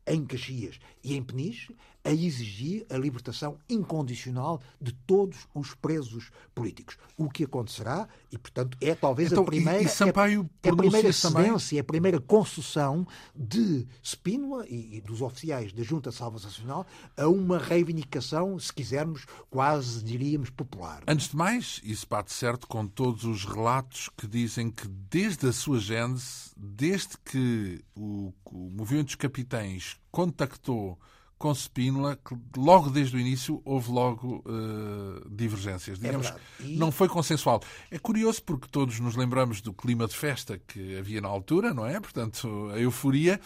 em 0.07 0.23
Caxias 0.23 0.77
e 1.03 1.15
em 1.15 1.23
Peniche 1.23 1.75
a 2.05 2.11
exigir 2.11 2.85
a 2.89 2.97
libertação 2.97 3.57
incondicional 3.67 4.61
de 4.79 4.93
todos 4.93 5.47
os 5.55 5.73
presos 5.73 6.29
políticos. 6.53 6.97
O 7.17 7.27
que 7.27 7.43
acontecerá, 7.43 8.07
e 8.31 8.37
portanto 8.37 8.77
é 8.79 8.93
talvez 8.93 9.31
então, 9.31 9.43
a 9.43 9.45
primeira. 9.47 9.81
E, 9.81 9.85
e 9.85 9.89
Sampaio 9.89 10.47
é, 10.61 10.67
é 10.67 10.71
a 10.71 10.75
primeira 10.75 11.11
cedência, 11.11 11.77
é 11.77 11.81
a 11.81 11.83
primeira 11.83 12.19
concessão 12.21 13.07
de 13.35 13.87
Spínola 14.03 14.65
e, 14.69 14.97
e, 14.97 15.01
dos 15.01 15.21
oficiais 15.21 15.73
da 15.73 15.81
Junta 15.81 16.11
de 16.11 16.15
Salvação 16.15 16.49
Nacional 16.49 16.85
a 17.17 17.27
uma 17.27 17.57
reivindicação, 17.57 18.57
se 18.59 18.71
quisermos, 18.71 19.25
quase 19.49 20.03
diríamos 20.03 20.51
popular. 20.51 21.01
Antes 21.07 21.29
de 21.29 21.35
mais, 21.35 21.81
isso 21.83 22.05
bate 22.07 22.31
certo 22.31 22.67
com 22.67 22.85
todos 22.85 23.23
os 23.23 23.45
relatos 23.45 24.09
que 24.15 24.27
dizem 24.27 24.69
que 24.69 24.87
desde 24.87 25.47
a 25.47 25.53
sua 25.53 25.79
gênese, 25.79 26.51
desde 26.55 27.17
que 27.25 27.83
o, 27.95 28.31
o 28.45 28.69
movimento 28.69 29.07
dos 29.07 29.15
capitães 29.15 29.97
contactou 30.11 30.99
com 31.37 31.53
Spínola, 31.53 32.17
que 32.17 32.35
logo 32.57 32.89
desde 32.89 33.15
o 33.15 33.19
início 33.19 33.61
houve 33.65 33.91
logo 33.91 34.43
uh, 34.45 35.29
divergências. 35.29 35.97
É 35.99 36.01
Digamos, 36.01 36.27
é 36.27 36.35
e... 36.61 36.77
não 36.77 36.91
foi 36.91 37.09
consensual. 37.09 37.61
É 37.91 37.99
curioso 37.99 38.41
porque 38.43 38.67
todos 38.69 38.99
nos 38.99 39.15
lembramos 39.15 39.61
do 39.61 39.73
clima 39.73 40.07
de 40.07 40.15
festa 40.15 40.59
que 40.67 40.97
havia 40.97 41.19
na 41.19 41.27
altura, 41.27 41.73
não 41.73 41.85
é? 41.85 41.99
Portanto, 41.99 42.69
a 42.73 42.79
euforia, 42.79 43.39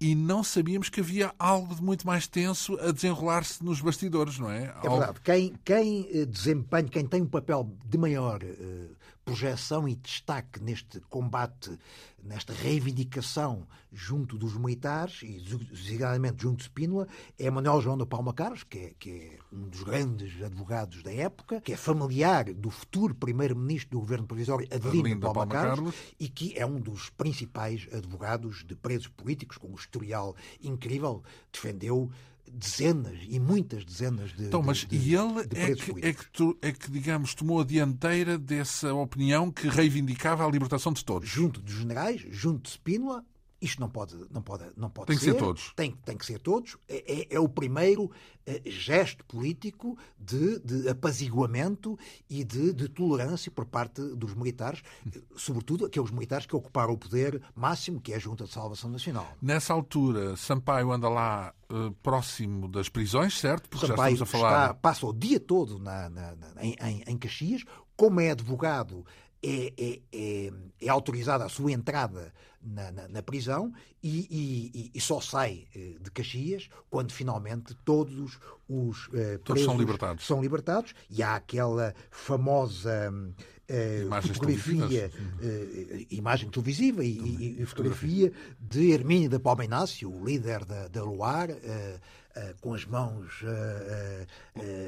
e 0.00 0.14
não 0.14 0.42
sabíamos 0.42 0.88
que 0.88 1.00
havia 1.00 1.34
algo 1.38 1.74
de 1.74 1.82
muito 1.82 2.06
mais 2.06 2.26
tenso 2.26 2.78
a 2.80 2.90
desenrolar-se 2.90 3.62
nos 3.62 3.80
bastidores, 3.80 4.38
não 4.38 4.50
é? 4.50 4.74
É 4.82 4.88
verdade. 4.88 5.20
Quem, 5.22 5.54
quem 5.64 6.08
eh, 6.12 6.24
desempenha, 6.26 6.88
quem 6.88 7.06
tem 7.06 7.22
um 7.22 7.26
papel 7.26 7.70
de 7.86 7.96
maior 7.96 8.42
uh, 8.42 8.96
projeção 9.24 9.88
e 9.88 9.94
destaque 9.94 10.62
neste 10.62 11.00
combate, 11.00 11.78
nesta 12.22 12.52
reivindicação 12.52 13.66
junto 13.92 14.36
dos 14.36 14.56
militares 14.56 15.22
e 15.22 15.40
designadamente 15.70 16.42
junto 16.42 16.58
de 16.58 16.64
Spínola, 16.64 17.08
é 17.38 17.50
Manuel 17.50 17.80
João 17.80 17.96
da 17.96 18.04
Palma 18.04 18.34
Carlos, 18.34 18.64
que 18.64 18.78
é, 18.78 18.92
que 18.98 19.10
é 19.10 19.38
um 19.52 19.68
dos 19.68 19.82
grandes 19.82 20.42
advogados 20.42 21.02
da 21.02 21.12
época, 21.12 21.60
que 21.60 21.72
é 21.72 21.76
familiar 21.76 22.52
do 22.52 22.70
futuro 22.70 23.14
primeiro-ministro 23.14 23.90
do 23.92 24.00
governo 24.00 24.26
provisório 24.26 24.68
Adelino 24.70 25.20
Palma, 25.20 25.34
Palma 25.34 25.52
Carlos, 25.52 25.76
Carlos, 25.76 25.94
e 26.18 26.28
que 26.28 26.58
é 26.58 26.66
um 26.66 26.80
dos 26.80 27.08
principais 27.10 27.88
advogados 27.92 28.64
de 28.64 28.74
presos 28.74 29.08
políticos, 29.08 29.56
com 29.56 29.68
um 29.68 29.74
historial 29.74 30.34
incrível, 30.60 31.22
defendeu 31.52 32.10
dezenas 32.54 33.18
e 33.28 33.38
muitas 33.38 33.84
dezenas 33.84 34.32
de. 34.32 34.44
Então, 34.44 34.62
mas 34.62 34.78
de, 34.78 34.96
e 34.96 35.14
ele 35.14 35.40
é 35.54 35.74
que, 35.74 35.90
é, 36.06 36.12
que 36.12 36.56
é 36.62 36.72
que, 36.72 36.90
digamos, 36.90 37.34
tomou 37.34 37.60
a 37.60 37.64
dianteira 37.64 38.38
dessa 38.38 38.94
opinião 38.94 39.50
que 39.50 39.68
reivindicava 39.68 40.46
a 40.46 40.50
libertação 40.50 40.92
de 40.92 41.04
todos? 41.04 41.28
Junto 41.28 41.60
dos 41.60 41.74
generais, 41.74 42.24
junto 42.30 42.62
de 42.62 42.70
Spínola, 42.70 43.24
isto 43.64 43.80
não 43.80 43.88
pode, 43.88 44.14
não 44.30 44.42
pode, 44.42 44.64
não 44.76 44.90
pode 44.90 45.06
tem 45.06 45.16
ser. 45.16 45.24
Tem 45.24 45.34
que 45.34 45.38
ser 45.38 45.44
todos. 45.44 45.72
Tem, 45.74 45.90
tem 46.04 46.16
que 46.16 46.26
ser 46.26 46.38
todos. 46.38 46.76
É, 46.88 47.20
é, 47.20 47.34
é 47.36 47.40
o 47.40 47.48
primeiro 47.48 48.10
é, 48.46 48.60
gesto 48.66 49.24
político 49.24 49.96
de, 50.18 50.58
de 50.60 50.88
apaziguamento 50.88 51.98
e 52.28 52.44
de, 52.44 52.72
de, 52.72 52.88
tolerância 52.88 53.50
por 53.50 53.64
parte 53.64 54.02
dos 54.14 54.34
militares, 54.34 54.82
sobretudo 55.34 55.86
aqueles 55.86 56.10
militares 56.10 56.44
que 56.44 56.54
ocuparam 56.54 56.92
o 56.92 56.98
poder 56.98 57.40
máximo, 57.54 58.00
que 58.00 58.12
é 58.12 58.16
a 58.16 58.18
Junta 58.18 58.44
de 58.44 58.50
Salvação 58.50 58.90
Nacional. 58.90 59.26
Nessa 59.40 59.72
altura, 59.72 60.36
Sampaio 60.36 60.92
anda 60.92 61.08
lá 61.08 61.54
uh, 61.70 61.90
próximo 62.02 62.68
das 62.68 62.88
prisões, 62.88 63.38
certo? 63.38 63.68
Porque 63.68 63.86
Sampaio 63.86 64.16
já 64.16 64.24
estamos 64.24 64.44
a 64.44 64.48
falar... 64.48 64.62
está, 64.64 64.74
passa 64.74 65.06
o 65.06 65.12
dia 65.12 65.40
todo 65.40 65.78
na, 65.78 66.10
na, 66.10 66.36
na, 66.36 66.64
em, 66.64 66.76
em, 66.80 67.04
em 67.06 67.16
Caxias, 67.16 67.64
como 67.96 68.20
é 68.20 68.30
advogado 68.30 69.04
é, 69.44 69.72
é, 69.76 70.00
é, 70.10 70.52
é, 70.80 70.88
autorizada 70.88 71.44
a 71.44 71.48
sua 71.50 71.70
entrada 71.70 72.32
na, 72.62 72.90
na, 72.90 73.08
na 73.08 73.22
prisão 73.22 73.72
e, 74.02 74.26
e, 74.30 74.90
e, 74.94 75.00
só 75.00 75.20
sai 75.20 75.66
eh, 75.76 75.96
de 76.00 76.10
Caxias 76.10 76.70
quando 76.88 77.12
finalmente 77.12 77.74
todos 77.84 78.38
os 78.66 79.06
uh, 79.08 79.38
todos 79.44 79.62
são 79.62 79.76
libertados. 79.76 80.26
são 80.26 80.40
libertados 80.40 80.94
e 81.10 81.22
há 81.22 81.34
aquela 81.34 81.94
famosa 82.10 83.12
uh, 83.12 84.22
fotografia, 84.22 85.10
imagem 86.10 86.48
televisiva 86.48 87.04
e, 87.04 87.60
e, 87.60 87.66
fotografia 87.66 88.32
de 88.58 88.92
Hermínio 88.92 89.28
da 89.28 89.38
Palma 89.38 89.66
Inácio, 89.66 90.10
o 90.10 90.24
líder 90.24 90.64
da, 90.64 90.88
da 90.88 91.04
Luar, 91.04 91.50
com 92.60 92.74
as 92.74 92.84
mãos 92.84 93.42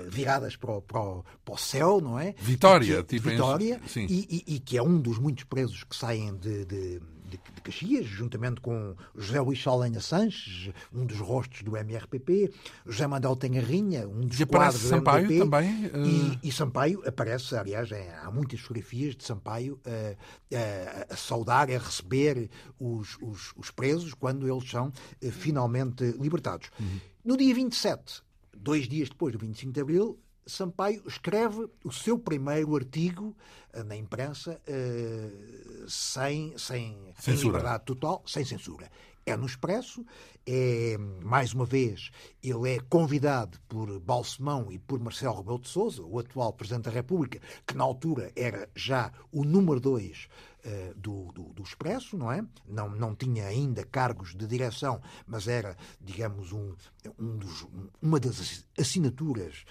viradas 0.09 0.57
para 0.57 0.73
o, 0.73 0.83
para, 0.83 1.01
o, 1.01 1.25
para 1.45 1.55
o, 1.55 1.59
céu, 1.59 2.01
não 2.01 2.19
é? 2.19 2.35
Vitória, 2.39 3.03
que, 3.03 3.17
tipo 3.17 3.29
Vitória, 3.29 3.81
e, 3.97 4.45
e, 4.47 4.59
que 4.59 4.77
é 4.77 4.83
um 4.83 5.01
dos 5.01 5.19
muitos 5.19 5.45
presos 5.45 5.85
que 5.85 5.95
saem 5.95 6.37
de, 6.37 6.65
de 6.65 7.01
de, 7.29 7.41
de 7.55 7.61
Caxias, 7.61 8.07
juntamente 8.07 8.61
com 8.61 8.95
José 9.15 9.41
Luís 9.41 9.63
Saldanha 9.63 10.01
Sanches, 10.01 10.73
um 10.93 11.05
dos 11.05 11.19
rostos 11.19 11.63
do 11.63 11.77
MRPP, 11.77 12.53
José 12.87 13.07
Manuel 13.07 13.37
Tenharrinha, 13.37 14.09
um 14.09 14.27
dos 14.27 14.41
e 14.41 14.47
quadros 14.47 14.83
do 14.83 14.89
Sampaio 14.89 15.27
MRPP, 15.27 15.45
também. 15.45 15.87
Uh... 15.87 16.39
E, 16.43 16.49
e, 16.49 16.53
Sampaio 16.53 17.03
aparece, 17.07 17.57
aliás, 17.57 17.91
é, 17.91 18.17
há 18.23 18.31
muitas 18.31 18.61
fotografias 18.61 19.17
de 19.17 19.25
Sampaio 19.25 19.75
uh, 19.75 20.13
uh, 20.13 21.07
a 21.11 21.17
saudar, 21.17 21.71
a 21.71 21.79
receber 21.79 22.49
os, 22.79 23.17
os, 23.21 23.53
os 23.57 23.71
presos 23.71 24.15
quando 24.15 24.49
eles 24.49 24.69
são 24.69 24.93
finalmente 25.33 26.05
libertados. 26.19 26.71
Uhum. 26.79 27.01
No 27.27 27.37
dia 27.37 27.53
27, 27.53 28.23
dois 28.57 28.89
dias 28.89 29.09
depois 29.09 29.33
do 29.33 29.39
25 29.41 29.73
de 29.73 29.81
Abril, 29.81 30.17
Sampaio 30.47 31.03
escreve 31.09 31.69
o 31.83 31.91
seu 31.91 32.17
primeiro 32.17 32.77
artigo 32.77 33.37
eh, 33.73 33.83
na 33.83 33.97
imprensa 33.97 34.61
uh, 34.63 35.91
sem, 35.91 36.57
sem 36.57 36.97
liberdade 37.27 37.85
total, 37.85 38.23
sem 38.29 38.45
censura. 38.45 38.89
É 39.29 39.37
no 39.37 39.45
Expresso, 39.45 40.07
é, 40.47 40.97
mais 41.25 41.53
uma 41.53 41.65
vez, 41.65 42.13
ele 42.41 42.77
é 42.77 42.79
convidado 42.89 43.59
por 43.67 43.99
Balsemão 43.99 44.71
e 44.71 44.79
por 44.79 45.01
Marcelo 45.01 45.39
Rebelo 45.39 45.59
de 45.59 45.69
Sousa, 45.69 46.05
o 46.05 46.21
atual 46.21 46.53
Presidente 46.53 46.85
da 46.85 46.93
República, 46.93 47.41
que 47.67 47.77
na 47.77 47.83
altura 47.83 48.31
era 48.37 48.69
já 48.73 49.13
o 49.33 49.45
número 49.45 49.81
dois 49.81 50.29
uh, 50.65 50.95
do, 50.95 51.33
do, 51.33 51.53
do, 51.55 51.63
Expresso, 51.65 52.17
não 52.17 52.31
é? 52.31 52.47
Não, 52.69 52.89
não 52.89 53.17
tinha 53.17 53.47
ainda 53.47 53.85
cargos 53.85 54.37
de 54.37 54.47
direção, 54.47 55.03
mas 55.27 55.49
era, 55.49 55.77
digamos, 56.01 56.53
um, 56.53 56.77
um 57.19 57.37
dos, 57.37 57.67
uma 58.01 58.21
das 58.21 58.65
assinaturas 58.79 59.65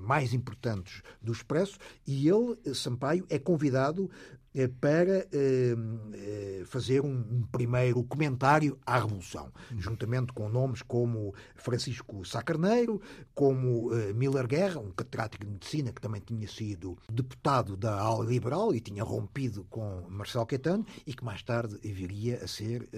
mais 0.00 0.32
importantes 0.32 1.02
do 1.20 1.32
Expresso, 1.32 1.78
e 2.06 2.28
ele, 2.28 2.74
Sampaio, 2.74 3.26
é 3.28 3.38
convidado 3.38 4.10
eh, 4.54 4.68
para 4.68 5.26
eh, 5.32 5.74
eh, 6.12 6.62
fazer 6.66 7.00
um, 7.00 7.42
primeiro 7.50 8.04
comentário 8.04 8.78
à 8.84 8.98
Revolução, 8.98 9.50
juntamente 9.78 10.32
com 10.32 10.46
nomes 10.48 10.82
como 10.82 11.34
Francisco 11.56 12.22
Sá 12.24 12.42
Carneiro, 12.42 13.00
como 13.34 13.90
Miller 14.14 14.46
Guerra, 14.46 14.78
um 14.78 14.90
catedrático 14.90 15.44
de 15.44 15.50
medicina 15.50 15.92
que 15.92 16.00
também 16.00 16.20
tinha 16.20 16.46
sido 16.46 16.98
deputado 17.10 17.76
da 17.76 17.98
ala 17.98 18.24
liberal 18.24 18.74
e 18.74 18.80
tinha 18.80 19.02
rompido 19.02 19.64
com 19.70 20.06
Marcelo 20.08 20.46
Caetano 20.46 20.84
e 21.06 21.14
que 21.14 21.24
mais 21.24 21.42
tarde 21.42 21.78
viria 21.82 22.36
a 22.42 22.46
ser 22.46 22.88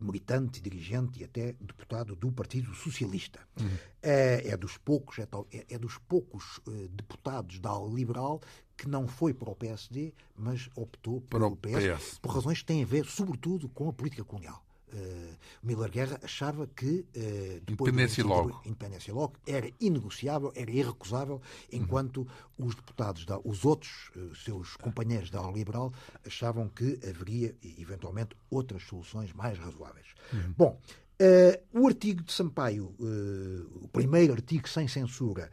militante, 0.00 0.60
dirigente 0.60 1.20
e 1.20 1.24
até 1.24 1.54
deputado 1.60 2.16
do 2.16 2.32
Partido 2.32 2.74
Socialista. 2.74 3.01
Uhum. 3.60 3.68
É, 4.02 4.48
é, 4.48 4.56
dos 4.56 4.76
poucos, 4.78 5.18
é, 5.18 5.26
é 5.68 5.78
dos 5.78 5.98
poucos 5.98 6.60
deputados 6.90 7.58
da 7.60 7.70
ala 7.70 7.88
liberal 7.92 8.40
que 8.76 8.88
não 8.88 9.06
foi 9.06 9.32
para 9.32 9.50
o 9.50 9.54
PSD, 9.54 10.12
mas 10.36 10.68
optou 10.74 11.20
pelo 11.20 11.56
PS, 11.56 12.02
PS, 12.02 12.18
por 12.18 12.34
razões 12.34 12.58
que 12.58 12.64
têm 12.64 12.82
a 12.82 12.86
ver, 12.86 13.04
sobretudo, 13.04 13.68
com 13.68 13.88
a 13.88 13.92
política 13.92 14.24
colonial. 14.24 14.64
Uh, 14.92 15.38
Miller 15.62 15.90
Guerra 15.90 16.20
achava 16.22 16.66
que 16.66 17.06
uh, 17.16 17.60
depois 17.64 17.88
independência 17.88 18.22
logo. 18.22 18.60
independência 18.66 19.14
logo 19.14 19.34
era 19.46 19.72
inegociável, 19.80 20.52
era 20.54 20.70
irrecusável, 20.70 21.40
enquanto 21.72 22.28
uhum. 22.58 22.66
os 22.66 22.74
deputados, 22.74 23.24
da, 23.24 23.38
os 23.42 23.64
outros 23.64 24.10
uh, 24.14 24.34
seus 24.34 24.76
companheiros 24.76 25.30
da 25.30 25.38
ala 25.38 25.50
liberal 25.50 25.94
achavam 26.26 26.68
que 26.68 27.00
haveria 27.08 27.56
eventualmente 27.78 28.36
outras 28.50 28.82
soluções 28.82 29.32
mais 29.32 29.58
razoáveis. 29.58 30.08
Uhum. 30.30 30.54
Bom, 30.58 30.80
o 31.72 31.86
artigo 31.86 32.22
de 32.22 32.32
Sampaio, 32.32 32.94
o 33.80 33.88
primeiro 33.88 34.32
artigo 34.32 34.68
sem 34.68 34.88
censura, 34.88 35.50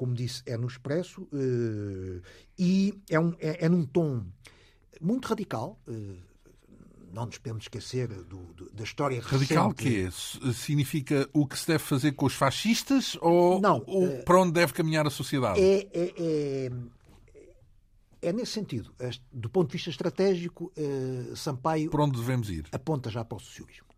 como 0.00 0.14
disse, 0.14 0.42
é 0.46 0.56
no 0.56 0.66
Expresso 0.66 1.24
uh, 1.24 2.22
e 2.58 2.98
é, 3.10 3.20
um, 3.20 3.34
é, 3.38 3.66
é, 3.66 3.68
num 3.68 3.84
tom 3.84 4.24
muito 4.98 5.28
radical. 5.28 5.78
Uh, 5.86 6.16
não 7.12 7.26
nos 7.26 7.36
podemos 7.36 7.64
esquecer 7.64 8.08
do, 8.08 8.38
do, 8.54 8.70
da 8.72 8.82
história 8.82 9.20
radical 9.20 9.68
recente. 9.68 9.84
Radical 9.84 10.32
que 10.40 10.48
é? 10.48 10.52
Significa 10.54 11.28
o 11.34 11.46
que 11.46 11.58
se 11.58 11.66
deve 11.66 11.80
fazer 11.80 12.12
com 12.12 12.24
os 12.24 12.32
fascistas 12.32 13.14
ou, 13.20 13.60
não, 13.60 13.84
ou 13.86 14.06
uh, 14.06 14.24
para 14.24 14.40
onde 14.40 14.52
deve 14.52 14.72
caminhar 14.72 15.06
a 15.06 15.10
sociedade? 15.10 15.60
É, 15.60 15.86
é, 15.92 16.14
é, 16.16 16.70
é 18.22 18.32
nesse 18.32 18.52
sentido. 18.52 18.94
Do 19.30 19.50
ponto 19.50 19.66
de 19.66 19.74
vista 19.74 19.90
estratégico, 19.90 20.72
Sampaio... 21.36 21.90
Para 21.90 22.04
onde 22.04 22.18
devemos 22.18 22.48
ir? 22.48 22.64
Aponta 22.72 23.10
já 23.10 23.22
para 23.22 23.36
o 23.36 23.40
socialismo. 23.40 23.89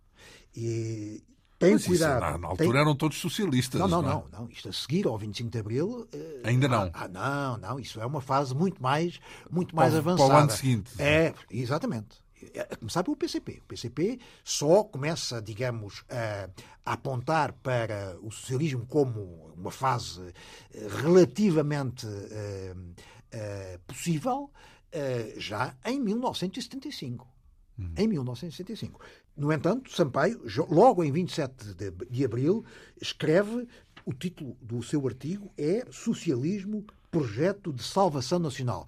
E, 0.55 1.22
tem 1.62 1.74
Mas 1.74 1.86
cuidado. 1.86 2.24
Isso, 2.24 2.32
na, 2.32 2.38
na, 2.38 2.48
altura 2.48 2.72
tem... 2.72 2.80
eram 2.80 2.96
todos 2.96 3.18
socialistas. 3.18 3.80
Não, 3.80 3.86
não, 3.86 4.03
não, 4.03 4.26
não, 4.32 4.48
Isto 4.48 4.68
a 4.68 4.72
seguir 4.72 5.07
ao 5.07 5.16
25 5.16 5.48
de 5.48 5.59
Abril. 5.59 6.09
Uh, 6.12 6.40
Ainda 6.42 6.66
não. 6.66 6.90
Ah, 6.92 7.07
não, 7.07 7.57
não. 7.57 7.78
Isso 7.78 8.00
é 8.00 8.07
uma 8.07 8.20
fase 8.20 8.53
muito 8.53 8.82
mais, 8.82 9.20
muito 9.48 9.74
mais 9.76 9.90
para, 9.90 9.98
avançada. 10.00 10.28
Para 10.28 10.38
o 10.38 10.42
ano 10.42 10.50
seguinte. 10.50 10.90
É, 10.98 11.32
exatamente. 11.48 12.16
a 12.68 12.76
começar 12.76 13.05
pelo 13.05 13.16
PCP. 13.16 13.61
O 13.62 13.68
PCP 13.68 14.18
só 14.42 14.82
começa, 14.82 15.40
digamos, 15.40 16.03
a, 16.11 16.50
a 16.84 16.94
apontar 16.94 17.53
para 17.53 18.18
o 18.20 18.32
socialismo 18.32 18.84
como 18.86 19.53
uma 19.57 19.70
fase 19.70 20.34
eh, 20.74 20.88
relativamente 21.00 22.07
uh, 22.07 22.76
uh, 22.76 23.78
possível 23.86 24.50
uh, 24.92 25.40
já 25.40 25.76
em 25.84 26.00
1975. 26.00 27.28
Uhum. 27.78 27.94
Em 27.96 28.09
1975. 28.09 29.00
No 29.37 29.53
entanto, 29.53 29.91
Sampaio, 29.91 30.41
logo 30.68 31.03
em 31.03 31.11
27 31.11 31.74
de, 31.74 31.91
de 31.91 32.24
abril, 32.24 32.64
escreve 33.01 33.66
o 34.05 34.12
título 34.12 34.57
do 34.61 34.83
seu 34.83 35.07
artigo 35.07 35.51
é 35.57 35.87
Socialismo, 35.91 36.85
Projeto 37.11 37.72
de 37.72 37.83
Salvação 37.83 38.39
Nacional. 38.39 38.87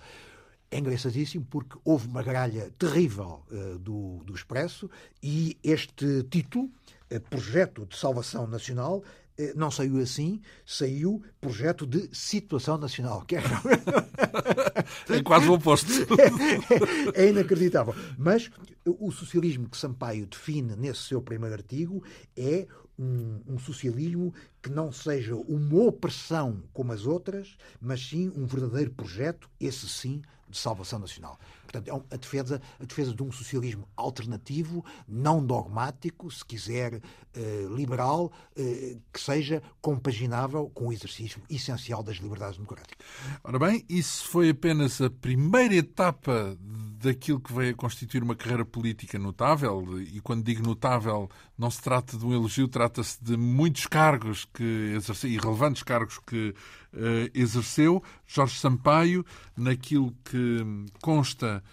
É 0.71 0.79
engraçadíssimo 0.79 1.47
porque 1.49 1.79
houve 1.85 2.09
uma 2.09 2.23
gralha 2.23 2.71
terrível 2.79 3.45
uh, 3.51 3.79
do, 3.79 4.25
do 4.25 4.35
Expresso 4.35 4.91
e 5.23 5.57
este 5.63 6.25
título, 6.25 6.65
uh, 6.65 7.21
Projeto 7.31 7.87
de 7.87 7.97
Salvação 7.97 8.47
Nacional, 8.47 8.99
uh, 8.99 9.53
não 9.55 9.71
saiu 9.71 9.99
assim, 9.99 10.43
saiu 10.67 11.23
Projeto 11.41 11.87
de 11.87 12.09
Situação 12.13 12.77
Nacional. 12.77 13.25
Que 13.25 13.37
é... 13.37 13.43
é 15.09 15.23
quase 15.23 15.49
o 15.49 15.55
oposto. 15.55 15.91
é, 17.15 17.29
inacreditável. 17.29 17.95
Mas 18.19 18.51
o 18.87 19.11
socialismo 19.11 19.69
que 19.69 19.77
Sampaio 19.77 20.27
define 20.27 20.77
nesse 20.77 21.03
seu 21.03 21.21
primeiro 21.21 21.55
artigo 21.55 22.03
é 22.37 22.67
um, 22.99 23.41
um, 23.47 23.59
socialismo 23.59 24.33
que 24.63 24.71
não 24.71 24.93
seja 24.93 25.35
uma 25.35 25.83
opressão 25.85 26.63
como 26.73 26.93
as 26.93 27.07
outras, 27.07 27.57
mas 27.81 28.07
sim 28.07 28.33
um 28.37 28.47
verdadeiro 28.47 28.91
projeto, 28.91 29.49
esse 29.61 29.89
sim, 29.89 30.23
de 30.49 30.59
salvação 30.59 30.99
nacional. 30.99 31.39
Portanto, 31.65 31.89
é 31.89 32.15
a 32.15 32.17
defesa, 32.17 32.61
a 32.81 32.85
defesa 32.85 33.15
de 33.15 33.23
um 33.23 33.33
socialismo 33.33 33.89
alternativo, 33.97 34.85
não 35.09 35.45
dogmático, 35.45 36.31
se 36.31 36.45
quiser, 36.45 37.01
eh, 37.35 37.67
liberal, 37.75 38.31
eh, 38.57 38.97
que 39.13 39.21
seja 39.21 39.63
compaginável 39.81 40.71
com 40.75 40.89
o 40.89 40.93
exercício 40.93 41.43
essencial 41.51 42.03
das 42.03 42.19
liberdades 42.19 42.57
democráticas. 42.57 43.07
Ora 43.43 43.59
bem, 43.59 43.85
isso 43.89 44.29
foi 44.29 44.51
apenas 44.51 45.01
a 45.01 45.11
primeira 45.11 45.75
etapa 45.75 46.57
daquilo 47.05 47.41
que 47.41 47.53
veio 47.53 47.73
a 47.73 47.77
constituir 47.77 48.23
uma 48.23 48.37
carreira 48.37 48.65
política 48.65 49.19
notável, 49.19 50.01
e 50.01 50.21
quando 50.21 50.45
digo 50.45 50.63
notável, 50.63 51.29
não 51.59 51.71
se 51.71 51.83
trata 51.83 52.17
de 52.17 52.25
um 52.25 52.33
elogio, 52.33 52.69
trata-se 52.69 53.23
de 53.23 53.37
muitos 53.37 53.87
cargos 53.87 54.45
que 54.53 54.93
exerceu, 54.95 55.31
e 55.31 55.39
relevantes 55.39 55.83
cargos 55.83 56.19
que 56.19 56.55
uh, 56.93 57.31
exerceu. 57.35 58.03
Jorge 58.27 58.59
Sampaio, 58.59 59.25
naquilo 59.57 60.15
que 60.25 60.65
consta 61.03 61.64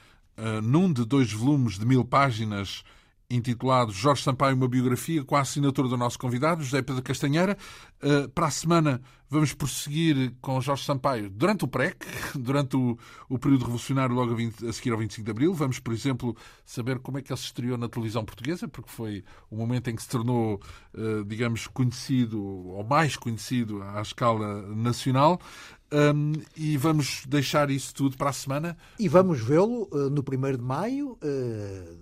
num 0.64 0.92
de 0.92 1.06
dois 1.06 1.32
volumes 1.32 1.78
de 1.78 1.86
mil 1.86 2.04
páginas 2.04 2.84
intitulado 3.32 3.92
Jorge 3.92 4.24
Sampaio, 4.24 4.56
uma 4.56 4.68
biografia, 4.68 5.24
com 5.24 5.36
a 5.36 5.42
assinatura 5.42 5.88
do 5.88 5.98
nosso 5.98 6.20
convidado, 6.20 6.64
José 6.64 6.82
Pedro 6.82 7.02
Castanheira. 7.02 7.58
Uh, 8.04 8.28
para 8.30 8.48
a 8.48 8.52
semana 8.52 9.02
vamos 9.30 9.54
prosseguir 9.54 10.34
com 10.42 10.60
Jorge 10.60 10.84
Sampaio 10.84 11.30
durante 11.30 11.64
o 11.64 11.68
PREC, 11.68 12.06
durante 12.36 12.76
o, 12.76 12.98
o 13.30 13.40
período 13.40 13.62
revolucionário, 13.62 14.14
logo 14.14 14.34
a, 14.34 14.36
20, 14.36 14.68
a, 14.68 14.74
seguir 14.74 14.92
ao 14.92 14.98
25 14.98 15.24
de 15.24 15.32
Abril. 15.32 15.54
Vamos, 15.54 15.80
por 15.80 15.94
exemplo, 15.94 16.36
saber 16.66 17.00
como 17.00 17.18
é 17.18 17.22
que 17.22 17.32
ele 17.32 17.40
se 17.40 17.46
estreou 17.46 17.78
na 17.78 17.88
televisão 17.88 18.26
portuguesa, 18.26 18.68
porque 18.68 18.90
foi 18.90 19.24
o 19.50 19.56
momento 19.56 19.90
em 19.90 19.96
que 19.96 20.02
se 20.02 20.10
tornou, 20.10 20.60
uh, 20.94 21.24
digamos, 21.26 21.68
conhecido, 21.68 22.44
ou 22.44 22.84
mais 22.84 23.16
conhecido 23.16 23.82
à 23.82 24.02
escala 24.02 24.64
nacional. 24.76 25.40
Um, 25.94 26.34
e 26.56 26.78
vamos 26.78 27.24
deixar 27.28 27.70
isso 27.70 27.94
tudo 27.94 28.16
para 28.16 28.30
a 28.30 28.34
semana. 28.34 28.78
E 28.98 29.10
vamos 29.10 29.42
vê-lo 29.42 29.90
uh, 29.92 30.10
no 30.10 30.22
1 30.22 30.58
de 30.58 30.64
maio 30.64 31.18
uh, 31.22 31.98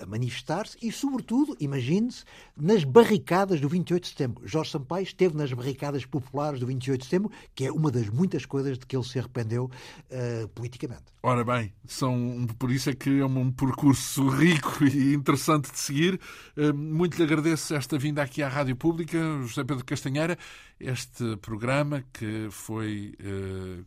a 0.00 0.06
manifestar-se 0.06 0.76
e, 0.82 0.90
sobretudo, 0.92 1.56
imagine-se, 1.60 2.24
nas 2.56 2.84
barricadas 2.84 3.60
do 3.60 3.68
28 3.68 4.02
de 4.02 4.08
setembro. 4.08 4.42
Jorge 4.46 4.70
Sampaio 4.70 5.02
esteve 5.04 5.36
nas 5.36 5.52
barricadas 5.52 6.04
populares 6.04 6.60
do 6.60 6.66
28 6.66 7.00
de 7.00 7.04
setembro, 7.04 7.30
que 7.54 7.66
é 7.66 7.72
uma 7.72 7.90
das 7.90 8.08
muitas 8.08 8.46
coisas 8.46 8.78
de 8.78 8.86
que 8.86 8.96
ele 8.96 9.04
se 9.04 9.18
arrependeu 9.18 9.64
uh, 9.64 10.48
politicamente. 10.48 11.04
Ora 11.22 11.44
bem, 11.44 11.72
são, 11.86 12.46
por 12.58 12.70
isso 12.70 12.90
é 12.90 12.94
que 12.94 13.20
é 13.20 13.24
um 13.24 13.50
percurso 13.50 14.28
rico 14.28 14.84
e 14.84 15.14
interessante 15.14 15.70
de 15.70 15.78
seguir. 15.78 16.20
muito 16.74 17.16
lhe 17.16 17.24
agradeço 17.24 17.74
esta 17.74 17.98
vinda 17.98 18.22
aqui 18.22 18.42
à 18.42 18.48
Rádio 18.48 18.76
Pública, 18.76 19.18
José 19.42 19.64
Pedro 19.64 19.84
Castanheira, 19.84 20.38
este 20.80 21.36
programa 21.38 22.04
que 22.12 22.48
foi 22.50 23.14
eh, 23.18 23.82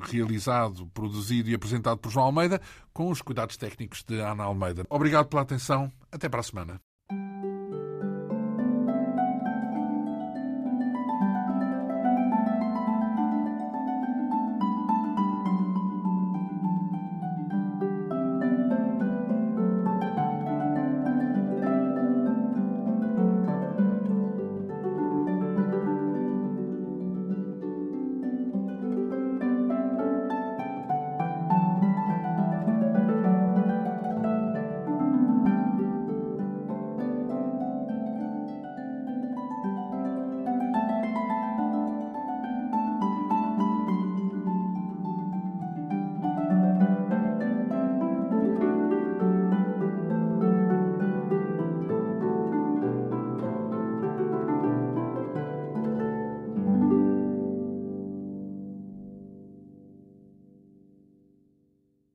realizado, 0.00 0.86
produzido 0.88 1.50
e 1.50 1.54
apresentado 1.54 1.98
por 1.98 2.10
João 2.10 2.26
Almeida, 2.26 2.60
com 2.92 3.10
os 3.10 3.22
cuidados 3.22 3.56
técnicos 3.56 4.02
de 4.02 4.20
Ana 4.20 4.44
Almeida. 4.44 4.84
Obrigado 4.90 5.26
pela 5.26 5.42
atenção. 5.42 5.92
Até 6.10 6.28
para 6.28 6.40
a 6.40 6.44
semana. 6.44 6.87